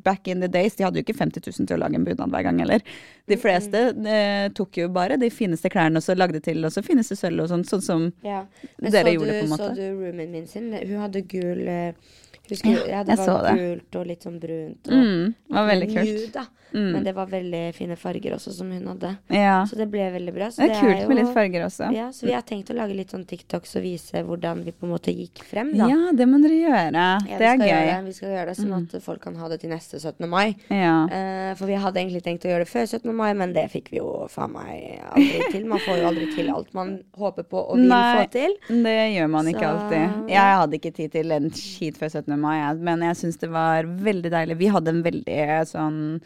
back 0.05 0.31
in 0.31 0.41
the 0.41 0.49
days, 0.49 0.79
de 0.79 0.87
hadde 0.87 0.97
jo 0.97 1.05
ikke 1.05 1.17
50 1.21 1.45
000 1.45 1.69
til 1.69 1.77
å 1.77 1.83
lage 1.85 1.99
en 1.99 2.07
bunad 2.07 2.33
hver 2.33 2.47
gang 2.49 2.63
heller. 2.63 2.81
De 3.29 3.37
fleste 3.41 3.85
eh, 4.09 4.47
tok 4.57 4.81
jo 4.81 4.89
bare 4.93 5.19
de 5.21 5.29
fineste 5.33 5.69
klærne 5.73 6.01
og 6.01 6.05
så 6.05 6.17
lagde 6.17 6.41
til, 6.45 6.65
og 6.65 6.73
så 6.73 6.81
fineste 6.85 7.17
sølv 7.19 7.45
og 7.45 7.53
sånn. 7.53 7.65
Sånn 7.69 7.85
som 7.85 8.09
ja. 8.25 8.43
Dere 8.81 9.05
så 9.05 9.15
gjorde 9.15 9.31
du, 9.31 9.37
på 9.37 9.45
en 9.45 9.53
måte. 9.53 9.69
Så 9.69 9.77
du 9.77 10.01
roomien 10.01 10.33
min 10.33 10.49
sin? 10.49 10.73
Hun 10.73 11.01
hadde 11.05 11.21
gul 11.29 11.65
eh, 11.75 12.13
Husker, 12.45 12.75
Ja, 12.87 12.99
det 13.03 13.15
jeg 13.17 13.27
var 13.27 13.41
det. 13.47 13.53
gult 13.57 13.95
og 13.99 14.03
litt 14.05 14.21
sånn 14.27 14.35
brunt. 14.39 14.87
Og, 14.87 14.93
mm, 14.93 15.33
Det 15.49 15.55
var 15.55 15.65
veldig 15.71 15.87
kult. 15.95 16.11
nude, 16.11 16.27
da. 16.35 16.43
Mm. 16.75 16.91
Men 16.91 17.03
det 17.07 17.13
var 17.15 17.27
veldig 17.31 17.61
fine 17.73 17.95
farger 17.95 18.33
også, 18.35 18.51
som 18.51 18.69
hun 18.71 18.85
hadde. 18.91 19.13
Ja. 19.31 19.61
Så 19.65 19.77
det 19.79 19.87
ble 19.93 20.09
veldig 20.11 20.33
bra. 20.35 20.49
Så 20.51 20.57
Det 20.65 20.71
er 20.75 20.81
kult 20.81 21.01
jo- 21.01 21.07
med 21.07 21.17
litt 21.21 21.33
farger 21.33 21.63
også. 21.65 21.87
Ja, 21.95 22.09
så 22.11 22.25
vi 22.27 22.33
har 22.35 22.41
tenkt 22.43 22.69
å 22.69 22.75
lage 22.75 22.93
litt 22.97 23.11
sånn 23.15 23.23
TikToks 23.25 23.77
og 23.79 23.83
vise 23.85 24.23
hvordan 24.27 24.63
vi 24.65 24.71
på 24.75 24.83
en 24.83 24.91
måte 24.91 25.13
gikk 25.15 25.39
frem, 25.47 25.71
da. 25.77 25.87
Ja, 25.87 26.11
det 26.11 26.27
må 26.27 26.41
dere 26.43 26.57
gjøre. 26.59 26.91
Ja, 26.93 27.37
det 27.39 27.47
er 27.47 27.57
gøy. 27.57 27.69
Gjøre. 27.71 28.05
Vi 28.05 28.11
skal 28.17 28.29
gjøre 28.35 28.45
det 28.51 28.57
sånn 28.59 28.73
at 28.95 29.01
folk 29.01 29.21
kan 29.21 29.35
ha 29.35 29.47
det 29.47 29.61
til 29.61 29.69
neste 29.69 29.99
17. 29.99 30.27
mai. 30.29 30.55
Ja. 30.69 31.05
Uh, 31.07 31.55
for 31.55 31.65
vi 31.65 31.75
hadde 31.79 31.95
egentlig 32.03 32.23
tenkt 32.23 32.43
å 32.43 32.51
gjøre 32.51 32.65
det 32.65 32.69
før 32.73 32.85
17. 32.85 33.13
mai, 33.15 33.33
men 33.33 33.53
det 33.53 33.71
fikk 33.71 33.89
vi 33.91 33.97
jo 34.03 34.27
faen 34.29 34.51
meg 34.51 34.99
aldri 35.15 35.51
til. 35.51 35.65
Man 35.65 35.79
får 35.79 35.97
jo 36.01 36.07
aldri 36.11 36.35
til 36.35 36.49
alt 36.49 36.73
man 36.73 36.99
håper 37.17 37.43
på 37.47 37.69
og 37.69 37.77
vil 37.77 37.87
Nei. 37.87 38.25
få 38.25 38.31
til. 38.31 38.57
Det 38.67 38.97
gjør 39.15 39.29
man 39.29 39.45
ikke 39.45 39.59
Så- 39.63 39.71
alltid. 39.79 40.29
Jeg 40.29 40.59
hadde 40.59 40.73
ikke 40.79 40.93
tid 40.93 41.11
til 41.11 41.31
en 41.31 41.49
skit 41.51 41.95
før 41.97 42.09
17. 42.11 42.37
mai, 42.39 42.73
men 42.75 42.99
jeg 42.99 43.15
syns 43.15 43.37
det 43.39 43.49
var 43.49 43.83
veldig 43.83 44.29
deilig. 44.31 44.57
Vi 44.57 44.67
hadde 44.67 44.87
en 44.89 45.03
veldig 45.03 45.65
sånn 45.69 46.21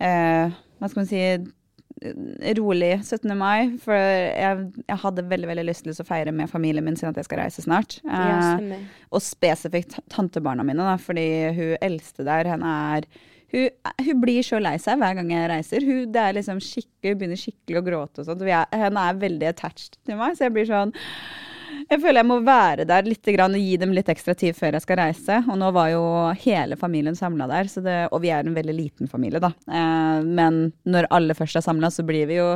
eh, 0.00 0.50
Hva 0.80 0.88
skal 0.90 1.00
man 1.02 1.06
si 1.10 1.22
rolig 2.58 2.90
17. 3.02 3.30
mai. 3.38 3.70
For 3.82 3.94
jeg, 3.96 4.66
jeg 4.88 4.98
hadde 5.02 5.24
veldig 5.30 5.48
veldig 5.48 5.64
lyst 5.68 5.86
til 5.86 5.94
å 5.96 6.04
feire 6.06 6.32
med 6.36 6.50
familien 6.52 6.84
min 6.84 6.96
siden 6.98 7.14
at 7.14 7.22
jeg 7.22 7.28
skal 7.30 7.40
reise 7.40 7.64
snart. 7.64 7.98
Eh, 8.04 8.58
og 9.10 9.22
spesifikt 9.24 9.96
tantebarna 10.12 10.62
mine, 10.66 10.84
da, 10.84 10.96
fordi 11.00 11.26
hun 11.56 11.72
eldste 11.80 12.26
der, 12.28 12.50
henne 12.52 12.74
er 12.98 13.08
hun, 13.54 13.68
hun 14.02 14.20
blir 14.20 14.42
så 14.42 14.58
lei 14.60 14.74
seg 14.82 14.98
hver 15.00 15.14
gang 15.20 15.30
jeg 15.30 15.48
reiser. 15.52 15.84
Hun, 15.86 16.04
det 16.12 16.20
er 16.20 16.36
liksom 16.36 16.58
hun 16.60 17.18
begynner 17.20 17.38
skikkelig 17.40 17.78
å 17.80 17.84
gråte 17.86 18.20
og 18.20 18.26
sånt. 18.28 18.42
og 18.42 18.48
jeg- 18.50 18.80
Henne 18.84 19.08
er 19.08 19.20
veldig 19.22 19.48
attached 19.54 19.96
til 20.04 20.16
meg, 20.20 20.34
så 20.36 20.48
jeg 20.48 20.52
blir 20.56 20.66
sånn 20.66 20.92
Jeg 21.86 22.02
føler 22.02 22.18
jeg 22.18 22.26
må 22.26 22.40
være 22.42 22.86
der 22.88 23.06
litt 23.06 23.28
grann, 23.30 23.54
og 23.54 23.62
gi 23.62 23.76
dem 23.78 23.92
litt 23.94 24.08
ekstra 24.10 24.34
tid 24.38 24.56
før 24.58 24.74
jeg 24.74 24.82
skal 24.82 24.98
reise. 24.98 25.38
Og 25.46 25.58
nå 25.60 25.68
var 25.74 25.92
jo 25.92 26.02
hele 26.42 26.78
familien 26.80 27.14
samla 27.18 27.46
der, 27.50 27.70
så 27.70 27.82
det, 27.84 27.98
og 28.10 28.24
vi 28.24 28.32
er 28.34 28.42
en 28.42 28.56
veldig 28.56 28.74
liten 28.74 29.10
familie, 29.10 29.42
da. 29.42 29.52
Eh, 29.70 30.26
men 30.26 30.64
når 30.88 31.06
alle 31.14 31.36
først 31.38 31.60
er 31.60 31.66
samla, 31.66 31.92
så 31.94 32.02
blir 32.06 32.26
vi 32.30 32.40
jo 32.40 32.48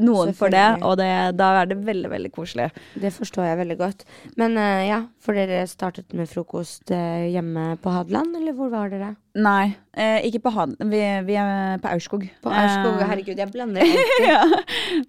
noen 0.00 0.32
for 0.34 0.50
det, 0.50 0.64
og 0.82 0.96
det, 0.98 1.10
da 1.38 1.50
er 1.60 1.70
det 1.70 1.78
veldig, 1.86 2.10
veldig 2.10 2.32
koselig. 2.34 2.70
Det 2.98 3.12
forstår 3.14 3.50
jeg 3.50 3.60
veldig 3.62 3.78
godt. 3.78 4.06
Men 4.40 4.58
eh, 4.58 4.86
ja, 4.88 5.04
for 5.22 5.38
dere 5.38 5.66
startet 5.70 6.16
med 6.16 6.30
frokost 6.30 6.90
eh, 6.94 7.28
hjemme 7.34 7.74
på 7.82 7.94
Hadeland, 7.94 8.34
eller 8.40 8.58
hvor 8.58 8.72
var 8.74 8.90
dere? 8.90 9.14
Nei, 9.34 9.72
eh, 9.98 10.20
ikke 10.28 10.44
på 10.44 10.50
Han. 10.54 10.76
Vi, 10.78 11.00
vi 11.26 11.34
er 11.34 11.80
på 11.82 11.90
Aurskog. 11.90 12.22
På 12.44 12.52
Aurskog. 12.54 13.00
Eh, 13.02 13.08
Herregud, 13.10 13.40
jeg 13.42 13.50
blander 13.50 13.82
alltid. 13.84 14.26
ja. 14.28 14.44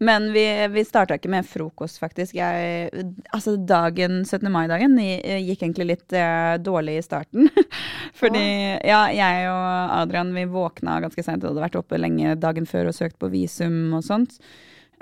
Men 0.01 0.31
vi, 0.33 0.45
vi 0.73 0.83
starta 0.87 1.19
ikke 1.19 1.29
med 1.29 1.45
frokost, 1.45 1.99
faktisk. 2.01 2.33
Jeg, 2.39 2.89
altså 3.29 3.53
dagen, 3.61 4.23
17. 4.25 4.49
mai-dagen 4.49 4.97
gikk 4.97 5.61
egentlig 5.61 5.87
litt 5.91 6.15
eh, 6.17 6.55
dårlig 6.57 6.97
i 6.97 7.05
starten. 7.05 7.51
Fordi 8.19 8.41
ja, 8.81 9.03
jeg 9.13 9.45
og 9.51 9.93
Adrian 9.99 10.33
vi 10.33 10.47
våkna 10.49 10.97
ganske 11.05 11.25
seint 11.25 11.45
hadde 11.45 11.61
vært 11.61 11.77
oppe 11.77 12.01
lenge 12.01 12.33
dagen 12.41 12.65
før 12.65 12.89
og 12.89 12.97
søkt 12.97 13.19
på 13.21 13.29
visum 13.29 13.93
og 13.93 14.01
sånt. 14.09 14.39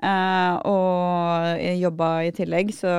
Eh, 0.04 0.56
og 0.68 1.64
jobba 1.80 2.12
i 2.28 2.36
tillegg, 2.36 2.76
så 2.76 2.92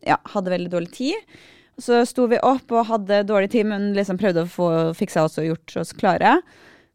ja, 0.00 0.16
hadde 0.32 0.56
veldig 0.56 0.72
dårlig 0.78 0.94
tid. 0.96 1.38
Så 1.78 2.00
sto 2.10 2.26
vi 2.30 2.40
opp 2.42 2.72
og 2.74 2.88
hadde 2.88 3.22
dårlig 3.28 3.52
tid, 3.54 3.68
men 3.70 3.92
liksom 3.94 4.18
prøvde 4.18 4.42
å 4.44 4.50
få 4.50 4.70
fiksa 4.98 5.28
oss 5.28 5.38
og 5.38 5.46
gjort 5.46 5.76
oss 5.84 5.94
klare. 5.94 6.38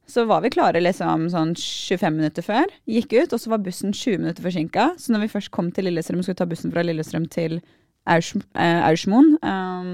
Så 0.05 0.25
var 0.27 0.41
vi 0.43 0.51
klare 0.51 0.81
liksom 0.83 1.29
sånn 1.31 1.53
25 1.55 2.17
minutter 2.17 2.43
før. 2.43 2.71
Gikk 2.91 3.13
ut, 3.15 3.35
og 3.35 3.39
så 3.39 3.53
var 3.53 3.63
bussen 3.63 3.93
20 3.95 4.19
minutter 4.25 4.43
forsinka. 4.43 4.89
Så 4.99 5.13
når 5.13 5.25
vi 5.25 5.35
først 5.37 5.53
kom 5.55 5.71
til 5.71 5.87
Lillestrøm 5.87 6.19
og 6.19 6.27
skulle 6.27 6.41
ta 6.41 6.49
bussen 6.49 6.73
fra 6.73 6.83
Lillestrøm 6.83 7.29
til 7.31 7.61
eh, 7.61 8.81
Aursmoen, 8.83 9.37
um, 9.39 9.93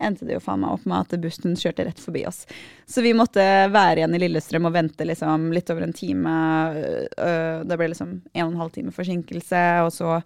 endte 0.00 0.24
det 0.24 0.38
jo 0.38 0.42
faen 0.42 0.62
meg 0.62 0.72
opp 0.72 0.86
med 0.88 1.04
at 1.04 1.20
bussen 1.20 1.58
kjørte 1.60 1.84
rett 1.90 2.00
forbi 2.00 2.24
oss. 2.28 2.46
Så 2.88 3.04
vi 3.04 3.12
måtte 3.16 3.44
være 3.68 4.00
igjen 4.00 4.16
i 4.16 4.22
Lillestrøm 4.22 4.70
og 4.70 4.74
vente 4.78 5.04
liksom 5.04 5.50
litt 5.52 5.68
over 5.72 5.84
en 5.84 5.92
time. 5.92 6.32
øh, 7.20 7.60
det 7.68 7.76
ble 7.76 7.90
liksom 7.92 8.16
en 8.32 8.46
og 8.46 8.54
en 8.54 8.62
halv 8.62 8.72
time 8.72 8.96
forsinkelse, 8.96 9.66
og 9.84 9.92
så 9.92 10.22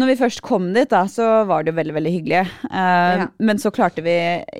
når 0.00 0.06
vi 0.08 0.14
først 0.16 0.40
kom 0.42 0.70
dit, 0.72 0.88
da, 0.88 1.02
så 1.10 1.44
var 1.44 1.62
det 1.66 1.72
jo 1.74 1.76
veldig 1.76 1.94
veldig 1.98 2.12
hyggelig. 2.14 2.44
Uh, 2.70 2.78
Ja. 3.22 3.26
Men 3.44 3.58
så 3.60 3.70
klarte 3.74 4.00
vi 4.02 4.14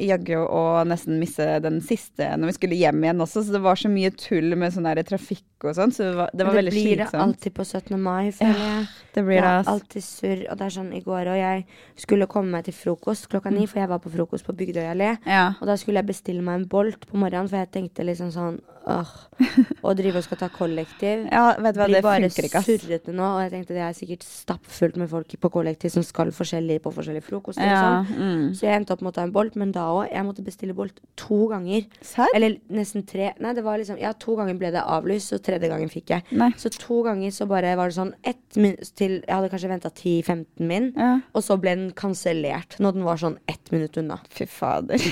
jaggu 0.09 0.35
å 0.45 0.85
nesten 0.85 1.17
misse 1.21 1.47
den 1.65 1.81
siste 1.81 2.27
når 2.37 2.51
vi 2.51 2.57
skulle 2.59 2.77
hjem 2.77 3.01
igjen 3.07 3.23
også, 3.25 3.45
så 3.47 3.55
det 3.57 3.63
var 3.65 3.77
så 3.81 3.89
mye 3.89 4.11
tull 4.13 4.53
med 4.61 4.75
sånn 4.75 4.85
der 4.91 5.01
trafikk 5.09 5.47
og 5.65 5.77
sånn, 5.79 5.93
så 5.95 6.03
det 6.11 6.15
var, 6.19 6.31
det 6.35 6.45
var 6.45 6.53
det 6.53 6.59
veldig 6.59 6.73
blir 6.75 6.97
det 7.05 7.07
alltid 7.15 7.55
på 7.55 7.65
17. 7.65 7.97
mai, 8.03 8.33
føler 8.35 8.61
jeg. 8.67 8.87
Det 9.15 9.23
blir 9.25 9.41
det, 9.45 9.53
alltid 9.73 10.03
surr. 10.05 10.41
Og 10.51 10.59
det 10.59 10.67
er 10.67 10.75
sånn 10.77 10.93
i 10.97 11.01
går, 11.05 11.31
og 11.33 11.39
jeg 11.39 11.65
skulle 12.03 12.27
komme 12.27 12.51
meg 12.59 12.65
til 12.69 12.75
frokost 12.75 13.29
klokka 13.33 13.49
Mm. 13.53 13.59
ni, 13.61 13.67
for 13.67 13.79
jeg 13.81 13.89
var 13.89 13.99
på 14.03 14.11
frokost 14.13 14.45
på 14.47 14.53
Bygdøy 14.57 14.85
allé. 14.91 15.17
Ja. 15.27 15.55
Og 15.61 15.67
da 15.69 15.77
skulle 15.77 16.01
jeg 16.03 16.07
bestille 16.11 16.43
meg 16.43 16.61
en 16.61 16.69
Bolt 16.69 17.07
på 17.09 17.17
morgenen, 17.21 17.49
for 17.49 17.57
jeg 17.63 17.71
tenkte 17.73 18.05
liksom 18.05 18.31
sånn 18.35 18.61
åh, 18.91 19.07
Å 19.87 19.93
drive 19.95 20.19
og 20.19 20.25
skal 20.27 20.39
ta 20.41 20.49
kollektiv. 20.51 21.29
ja, 21.31 21.55
vet 21.63 21.75
du 21.77 21.79
hva, 21.79 21.87
blir 21.87 22.01
det 22.01 22.03
bare 22.03 22.23
funker 22.27 22.49
ikke, 22.49 22.59
ass. 22.59 22.67
surrete 22.67 23.13
nå, 23.15 23.23
og 23.37 23.43
jeg 23.45 23.53
tenkte 23.53 23.77
det 23.77 23.85
er 23.87 23.95
sikkert 23.95 24.25
stappfullt 24.27 24.97
med 24.99 25.09
folk 25.13 25.22
på 25.25 25.51
kollektiv 25.53 25.91
som 25.95 26.03
skal 26.07 26.31
forskjellig 26.35 26.81
på 26.85 26.93
forskjellige 26.95 27.25
frokoster 27.27 27.65
Ja, 27.67 28.03
mm. 28.09 28.53
Så 28.55 28.67
jeg 28.67 28.77
endte 28.81 28.93
opp 28.95 29.03
med 29.03 29.13
å 29.13 29.17
ta 29.17 29.23
en 29.27 29.33
Bolt, 29.33 29.55
men 29.57 29.73
da 29.73 29.87
òg. 29.93 30.09
Jeg 30.13 30.25
måtte 30.27 30.45
bestille 30.45 30.75
Bolt 30.77 30.99
to 31.17 31.47
ganger. 31.51 31.87
Sær? 32.05 32.29
Eller 32.35 32.59
nesten 32.73 33.05
tre. 33.09 33.33
Nei, 33.41 33.53
det 33.57 33.65
var 33.65 33.79
liksom 33.81 33.99
Ja, 34.01 34.13
to 34.13 34.37
ganger 34.37 34.59
ble 34.61 34.71
det 34.75 34.83
avlyst, 34.83 35.33
og 35.37 35.43
tredje 35.47 35.69
gangen 35.73 35.89
fikk 35.93 36.11
jeg. 36.15 36.27
Nei. 36.33 36.51
Så 36.61 36.71
to 36.75 37.03
ganger 37.07 37.31
så 37.35 37.47
bare 37.51 37.75
var 37.79 37.89
det 37.93 37.97
sånn 37.99 38.13
ett 38.25 38.57
minutt 38.61 38.93
til 38.99 39.19
Jeg 39.21 39.33
hadde 39.35 39.51
kanskje 39.53 39.73
venta 39.73 39.91
10-15 39.91 40.47
min, 40.69 40.93
Ja. 40.97 41.13
og 41.35 41.43
så 41.47 41.57
ble 41.61 41.75
den 41.77 41.91
kansellert 41.93 42.79
når 42.83 42.93
den 42.99 43.05
var 43.05 43.17
sånn 43.23 43.39
ett 43.49 43.73
minutt 43.73 43.97
unna. 43.97 44.21
Fy 44.31 44.47
fader. 44.47 44.99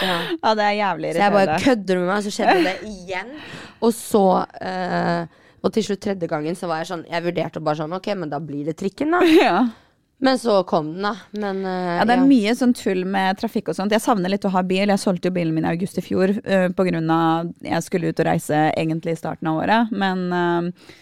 Ja. 0.00 0.14
ja, 0.32 0.50
det 0.54 0.64
er 0.64 0.74
jævlig 0.78 1.08
Så 1.12 1.18
jeg 1.20 1.32
bare 1.34 1.56
kødder 1.60 1.98
med 1.98 2.06
meg, 2.06 2.16
og 2.16 2.22
så 2.24 2.30
skjedde 2.32 2.60
det 2.68 2.74
igjen. 2.88 3.32
Og 3.82 3.90
så 3.92 4.22
eh, 4.62 5.26
Og 5.60 5.74
til 5.74 5.84
slutt 5.84 6.02
tredje 6.04 6.28
gangen 6.30 6.56
så 6.56 6.70
var 6.70 6.82
jeg 6.82 6.90
sånn 6.90 7.06
Jeg 7.10 7.24
vurderte 7.26 7.60
å 7.60 7.64
bare 7.64 7.82
sånn 7.82 7.94
Ok, 7.96 8.10
men 8.16 8.32
da 8.32 8.40
blir 8.42 8.66
det 8.68 8.78
trikken, 8.80 9.16
da. 9.16 9.22
Ja. 9.40 9.60
Men 10.20 10.36
så 10.36 10.58
kom 10.68 10.90
den, 10.92 11.04
da. 11.06 11.14
Men 11.32 11.62
uh, 11.64 11.96
Ja, 11.96 12.04
det 12.04 12.18
er 12.18 12.26
mye 12.28 12.52
sånn 12.56 12.74
tull 12.76 13.06
med 13.08 13.38
trafikk 13.40 13.70
og 13.72 13.78
sånt. 13.78 13.94
Jeg 13.94 14.04
savner 14.04 14.28
litt 14.28 14.44
å 14.44 14.52
ha 14.52 14.60
bil. 14.60 14.92
Jeg 14.92 15.00
solgte 15.00 15.30
jo 15.30 15.36
bilen 15.38 15.54
min 15.56 15.64
i 15.64 15.70
august 15.70 15.96
i 15.96 16.04
fjor 16.04 16.34
uh, 16.36 16.66
pga. 16.76 17.00
jeg 17.64 17.86
skulle 17.86 18.12
ut 18.12 18.20
og 18.20 18.28
reise 18.28 18.58
egentlig 18.74 19.16
i 19.16 19.20
starten 19.20 19.48
av 19.48 19.62
året. 19.62 19.94
Men 19.96 20.26
eh, 20.28 20.68
eh, 20.68 20.98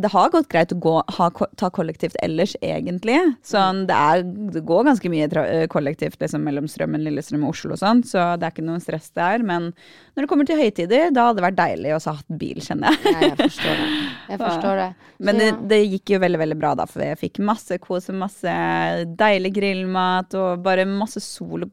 det 0.00 0.10
har 0.12 0.30
gått 0.30 0.48
greit 0.52 0.70
å 0.72 0.78
gå, 0.78 0.94
ha, 1.18 1.26
ta 1.58 1.70
kollektivt 1.74 2.14
ellers, 2.22 2.54
egentlig. 2.62 3.16
Sånn, 3.42 3.84
det, 3.88 3.96
er, 3.96 4.22
det 4.54 4.62
går 4.68 4.84
ganske 4.86 5.10
mye 5.10 5.26
eh, 5.42 5.66
kollektivt 5.72 6.20
liksom, 6.22 6.44
mellom 6.46 6.68
Strømmen, 6.70 7.02
Lillestrøm 7.02 7.42
og 7.48 7.54
Oslo 7.56 7.74
og 7.74 7.80
sånn, 7.82 8.04
så 8.06 8.36
det 8.38 8.46
er 8.46 8.54
ikke 8.54 8.66
noe 8.68 8.82
stress 8.84 9.10
der. 9.16 9.42
Men 9.46 9.72
når 10.14 10.22
det 10.24 10.28
kommer 10.30 10.46
til 10.48 10.60
høytider, 10.62 11.10
da 11.16 11.26
hadde 11.28 11.40
det 11.40 11.46
vært 11.48 11.58
deilig 11.58 11.94
å 11.96 11.98
ha 11.98 12.14
hatt 12.20 12.30
bil, 12.40 12.60
kjenner 12.62 12.94
jeg. 12.94 13.12
Ja, 13.16 13.20
jeg 13.26 13.38
forstår 13.42 13.80
det. 13.82 13.88
Jeg 14.36 14.40
forstår 14.42 14.78
det. 14.80 14.86
Men 15.22 15.38
det, 15.38 15.46
det 15.70 15.76
gikk 15.86 16.10
jo 16.12 16.18
veldig 16.20 16.38
veldig 16.40 16.56
bra, 16.58 16.72
da, 16.76 16.84
for 16.90 17.00
jeg 17.04 17.16
fikk 17.20 17.38
masse 17.46 17.76
kos 17.80 18.08
og 18.10 18.16
masse 18.20 18.50
deilig 19.16 19.52
grillmat 19.56 20.34
og 20.36 20.60
bare 20.64 20.84
masse 20.88 21.22
sol 21.24 21.64
og 21.64 21.70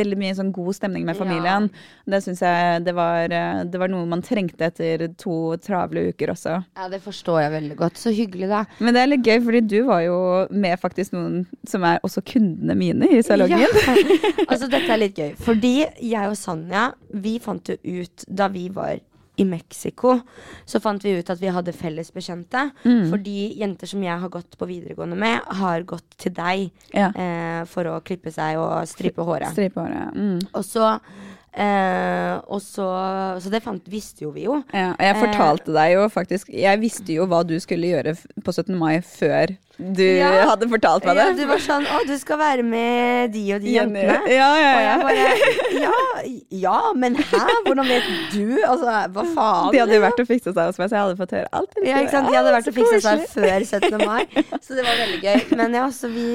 veldig 0.00 0.16
mye 0.18 0.34
sånn 0.38 0.50
god 0.54 0.74
stemning 0.78 1.04
med 1.06 1.14
Ja. 1.14 1.20
familien. 1.20 1.68
Det 2.10 2.22
syns 2.24 2.40
jeg 2.42 2.84
det 2.86 2.94
var, 2.96 3.30
eh, 3.30 3.62
det 3.64 3.78
var 3.78 3.92
noe 3.92 4.08
man 4.10 4.22
trengte 4.26 4.66
etter 4.70 5.06
to 5.20 5.56
travle 5.62 6.08
uker 6.10 6.32
også. 6.34 6.56
ja, 6.76 6.88
det 6.88 7.02
forstår 7.04 7.29
jeg 7.38 7.52
veldig 7.52 7.76
godt. 7.78 7.98
Så 8.00 8.10
hyggelig, 8.16 8.48
da. 8.50 8.64
Men 8.80 8.96
det 8.96 9.02
er 9.02 9.10
litt 9.12 9.26
gøy, 9.26 9.38
fordi 9.46 9.60
du 9.70 9.76
var 9.88 10.00
jo 10.02 10.16
med 10.50 10.80
faktisk 10.82 11.14
noen 11.14 11.44
som 11.68 11.84
er 11.86 12.00
også 12.06 12.24
kundene 12.26 12.74
mine 12.78 13.06
i 13.14 13.22
salongen. 13.22 13.62
Ja. 13.62 13.94
altså, 14.50 14.66
dette 14.72 14.90
er 14.90 15.02
litt 15.04 15.20
gøy. 15.20 15.36
Fordi 15.38 15.74
jeg 15.84 16.26
og 16.26 16.36
Sanja, 16.40 16.88
vi 17.14 17.38
fant 17.42 17.70
jo 17.70 17.78
ut 18.02 18.26
da 18.26 18.48
vi 18.52 18.66
var 18.74 18.98
i 19.40 19.44
Mexico, 19.48 20.18
så 20.68 20.80
fant 20.84 21.00
vi 21.04 21.14
ut 21.16 21.30
at 21.32 21.40
vi 21.40 21.48
hadde 21.48 21.72
felles 21.72 22.10
bekjente. 22.12 22.66
Mm. 22.84 23.06
Fordi 23.12 23.36
jenter 23.60 23.88
som 23.88 24.02
jeg 24.04 24.20
har 24.20 24.32
gått 24.32 24.58
på 24.60 24.68
videregående 24.68 25.16
med, 25.16 25.40
har 25.60 25.86
gått 25.88 26.18
til 26.20 26.34
deg 26.36 26.66
Ja. 26.92 27.08
eh, 27.14 27.62
for 27.70 27.88
å 27.88 28.00
klippe 28.04 28.32
seg 28.34 28.58
og 28.60 28.84
stripe 28.90 29.24
håret. 29.24 29.54
Stripehåret. 29.54 30.12
Mm. 30.14 30.40
Og 30.52 30.64
så 30.66 30.98
eh, 31.52 32.40
Og 32.50 32.60
så 32.62 32.86
Så 33.42 33.50
det 33.50 33.62
fant, 33.64 33.82
visste 33.90 34.22
jo 34.24 34.30
vi 34.34 34.44
jo. 34.46 34.62
Ja, 34.72 34.92
jeg 34.98 35.16
fortalte 35.16 35.72
deg 35.74 35.94
jo 35.96 36.06
faktisk 36.12 36.48
Jeg 36.54 36.80
visste 36.82 37.12
jo 37.16 37.26
hva 37.30 37.42
du 37.46 37.56
skulle 37.60 37.90
gjøre 37.90 38.14
på 38.44 38.52
17. 38.54 38.76
mai 38.78 39.00
før 39.00 39.56
du 39.80 40.02
Ja. 40.04 40.44
hadde 40.50 40.66
fortalt 40.68 41.06
meg 41.08 41.16
det. 41.16 41.24
Ja, 41.24 41.32
du 41.38 41.46
var 41.48 41.56
sånn 41.64 41.86
Å, 41.88 42.02
du 42.06 42.12
skal 42.20 42.36
være 42.36 42.62
med 42.62 43.32
de 43.32 43.44
og 43.54 43.62
de 43.62 43.70
Jenny. 43.72 44.02
jentene. 44.02 44.28
Ja, 44.28 44.50
ja, 44.60 44.72
ja. 44.84 44.96
bare 45.00 46.34
Ja, 46.52 46.92
men 46.94 47.14
hæ? 47.16 47.40
Hvordan 47.64 47.88
vet 47.88 48.10
du? 48.34 48.58
Altså, 48.66 48.84
hva 49.14 49.24
faen? 49.34 49.70
De 49.72 49.80
hadde 49.80 49.96
jo 49.96 50.02
vært 50.04 50.20
og 50.20 50.28
fiksa 50.28 50.52
seg 50.52 50.68
hos 50.68 50.78
meg, 50.82 50.90
så 50.90 50.98
jeg 50.98 51.04
hadde 51.06 51.16
fått 51.22 51.32
høre 51.38 51.48
alt. 51.56 51.72
ja, 51.82 51.96
ikke 52.02 52.12
sant? 52.12 52.28
De 52.28 52.36
hadde 52.36 52.52
vært 52.52 52.68
og 52.68 52.74
så 52.74 52.76
fiksa 52.76 53.00
seg 53.06 53.24
før 53.32 53.64
17. 53.64 54.04
mai, 54.04 54.26
så 54.66 54.76
det 54.76 54.84
var 54.84 55.00
veldig 55.00 55.20
gøy. 55.24 55.56
Men 55.56 55.78
ja, 55.80 55.86
så 55.96 56.12
vi, 56.12 56.26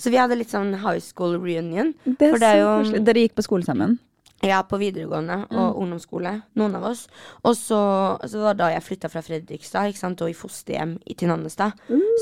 så 0.00 0.10
vi 0.14 0.16
hadde 0.22 0.38
litt 0.40 0.52
sånn 0.56 0.72
high 0.80 1.00
school 1.04 1.36
reunion. 1.36 1.92
Det 2.06 2.32
er 2.32 2.38
så 2.40 2.54
koselig. 2.80 3.04
Dere 3.10 3.26
gikk 3.26 3.36
på 3.36 3.44
skole 3.44 3.68
sammen? 3.68 3.98
Ja, 4.46 4.62
på 4.62 4.78
videregående 4.78 5.40
og 5.50 5.78
ungdomsskole. 5.82 6.32
Noen 6.56 6.74
av 6.78 6.84
oss. 6.92 7.06
Og 7.44 7.56
så, 7.58 7.80
så 8.28 8.42
var 8.44 8.54
det 8.54 8.62
da 8.62 8.68
jeg 8.74 8.84
flytta 8.86 9.10
fra 9.12 9.22
Fredrikstad 9.26 9.90
ikke 9.90 9.98
sant? 10.04 10.22
og 10.22 10.30
i 10.30 10.36
fosterhjem 10.38 10.96
i 11.06 11.14
til 11.18 11.28
Nannestad. 11.32 11.72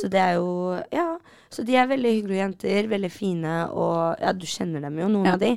Så 0.00 0.08
det 0.12 0.20
er 0.20 0.34
jo 0.40 0.80
Ja. 0.92 1.10
Så 1.54 1.62
de 1.62 1.76
er 1.78 1.86
veldig 1.86 2.10
hyggelige 2.16 2.40
jenter. 2.42 2.88
Veldig 2.90 3.10
fine. 3.14 3.52
Og 3.70 4.16
ja, 4.18 4.32
du 4.34 4.46
kjenner 4.50 4.80
dem 4.82 4.96
jo, 4.98 5.06
noen 5.12 5.26
Ja. 5.28 5.34
av 5.36 5.38
de. 5.44 5.52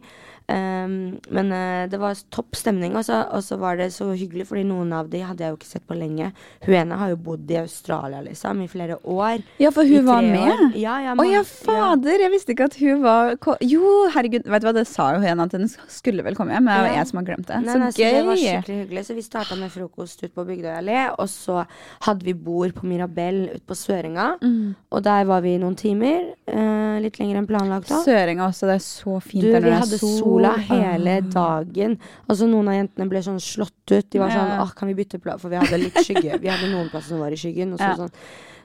Um, 0.50 1.18
men 1.36 1.50
uh, 1.52 1.88
det 1.92 2.00
var 2.00 2.16
topp 2.32 2.56
stemning. 2.56 2.96
Og 2.96 3.04
så 3.04 3.58
var 3.60 3.76
det 3.80 3.90
så 3.96 4.08
hyggelig, 4.16 4.46
fordi 4.48 4.64
noen 4.68 4.94
av 4.96 5.10
de 5.12 5.20
hadde 5.28 5.44
jeg 5.44 5.52
jo 5.52 5.58
ikke 5.60 5.68
sett 5.74 5.84
på 5.90 5.98
lenge. 5.98 6.30
Hun 6.64 6.76
ene 6.78 7.00
har 7.02 7.10
jo 7.12 7.18
bodd 7.20 7.52
i 7.52 7.58
Australia, 7.60 8.22
liksom, 8.24 8.62
i 8.64 8.70
flere 8.72 8.96
år. 9.04 9.44
Ja, 9.60 9.72
for 9.76 9.84
hun 9.88 10.06
var 10.08 10.22
med? 10.24 10.48
år. 10.54 10.72
Ja, 10.80 10.96
ja, 11.04 11.12
Å 11.14 11.20
man- 11.20 11.32
ja, 11.32 11.44
fader! 11.44 12.24
Jeg 12.24 12.32
visste 12.32 12.54
ikke 12.56 12.70
at 12.72 12.78
hun 12.80 13.02
var 13.04 13.36
Jo, 13.62 14.08
herregud, 14.14 14.48
vet 14.48 14.62
du 14.64 14.68
hva, 14.70 14.74
det 14.74 14.88
sa 14.88 15.10
jo 15.16 15.20
hun 15.26 15.40
at 15.44 15.52
hun 15.52 15.68
skulle 15.92 16.24
vel 16.24 16.36
komme 16.36 16.56
hjem, 16.56 16.64
men 16.64 16.74
det 16.74 16.84
var 16.88 16.94
Ja. 16.96 17.00
jeg 17.04 17.08
som 17.12 17.18
har 17.20 17.26
glemt 17.28 17.48
det. 17.48 17.60
Nei, 17.66 17.74
Så 17.74 17.80
nei, 17.80 17.92
så 17.92 17.98
det 17.98 18.26
var 18.26 18.36
skikkelig 18.36 18.80
hyggelig. 18.88 19.06
Så 19.08 19.16
vi 19.16 19.22
starta 19.28 19.56
med 19.60 19.72
frokost 19.72 20.24
ute 20.24 20.34
på 20.34 20.46
Bygdøy 20.48 20.72
allé, 20.80 21.00
og 21.18 21.28
så 21.28 21.66
hadde 22.08 22.24
vi 22.24 22.34
bord 22.34 22.74
på 22.74 22.84
Mirabel 22.88 23.50
ute 23.54 23.66
på 23.68 23.76
Sørenga. 23.76 24.40
Mm. 24.42 24.76
Og 24.92 25.04
der 25.04 25.26
var 25.26 25.42
vi 25.42 25.56
i 25.56 25.60
noen 25.60 25.76
timer. 25.76 26.34
Uh, 26.48 27.00
litt 27.04 27.20
lenger 27.20 27.38
enn 27.42 27.48
planlagt. 27.48 27.90
da. 27.90 28.02
Sørenga 28.06 28.48
også, 28.48 28.68
det 28.72 28.78
er 28.80 28.86
så 28.86 29.20
fint 29.22 29.44
Du, 29.44 29.52
der 29.52 29.60
når 29.60 29.68
det 29.68 29.74
er 29.74 29.84
hadde 29.84 30.00
sol. 30.00 30.37
Sola 30.38 30.54
hele 30.70 31.18
dagen. 31.34 31.98
Altså 32.28 32.48
Noen 32.50 32.72
av 32.72 32.78
jentene 32.78 33.10
ble 33.12 33.24
sånn 33.26 33.40
slått 33.44 33.94
ut. 33.94 34.10
De 34.14 34.22
var 34.22 34.34
sånn 34.34 34.54
ah, 34.58 34.72
kan 34.78 34.92
vi 34.92 34.98
bytte 34.98 35.20
plass? 35.24 35.42
For 35.44 35.54
vi 35.54 35.60
hadde 35.60 35.82
litt 35.82 35.98
skygge. 36.06 36.40
Vi 36.44 36.52
hadde 36.52 36.70
noen 36.72 36.92
plasser 36.94 37.16
som 37.16 37.24
var 37.24 37.34
i 37.36 37.40
skyggen. 37.40 37.74
Og 37.76 37.82
så, 37.82 37.94
sånn. 38.04 38.14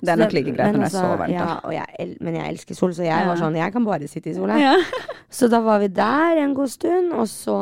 Det 0.03 0.11
er 0.11 0.19
nok 0.19 0.35
like 0.35 0.51
greit 0.51 0.75
når 0.75 0.83
det 0.83 0.89
er 0.89 0.95
så 0.95 1.05
altså, 1.05 1.19
varmt. 1.21 1.35
Ja, 1.37 1.83
jeg, 1.95 2.17
men 2.27 2.37
jeg 2.39 2.55
elsker 2.57 2.79
sol, 2.79 2.95
så 2.97 3.07
jeg 3.07 3.27
var 3.29 3.39
sånn 3.39 3.59
Jeg 3.61 3.75
kan 3.75 3.87
bare 3.87 4.11
sitte 4.11 4.33
i 4.33 4.37
sola. 4.37 4.59
Så 5.33 5.49
da 5.49 5.63
var 5.65 5.79
vi 5.81 5.89
der 5.89 6.43
en 6.43 6.53
god 6.53 6.69
stund, 6.69 7.15
og 7.17 7.25
så 7.31 7.55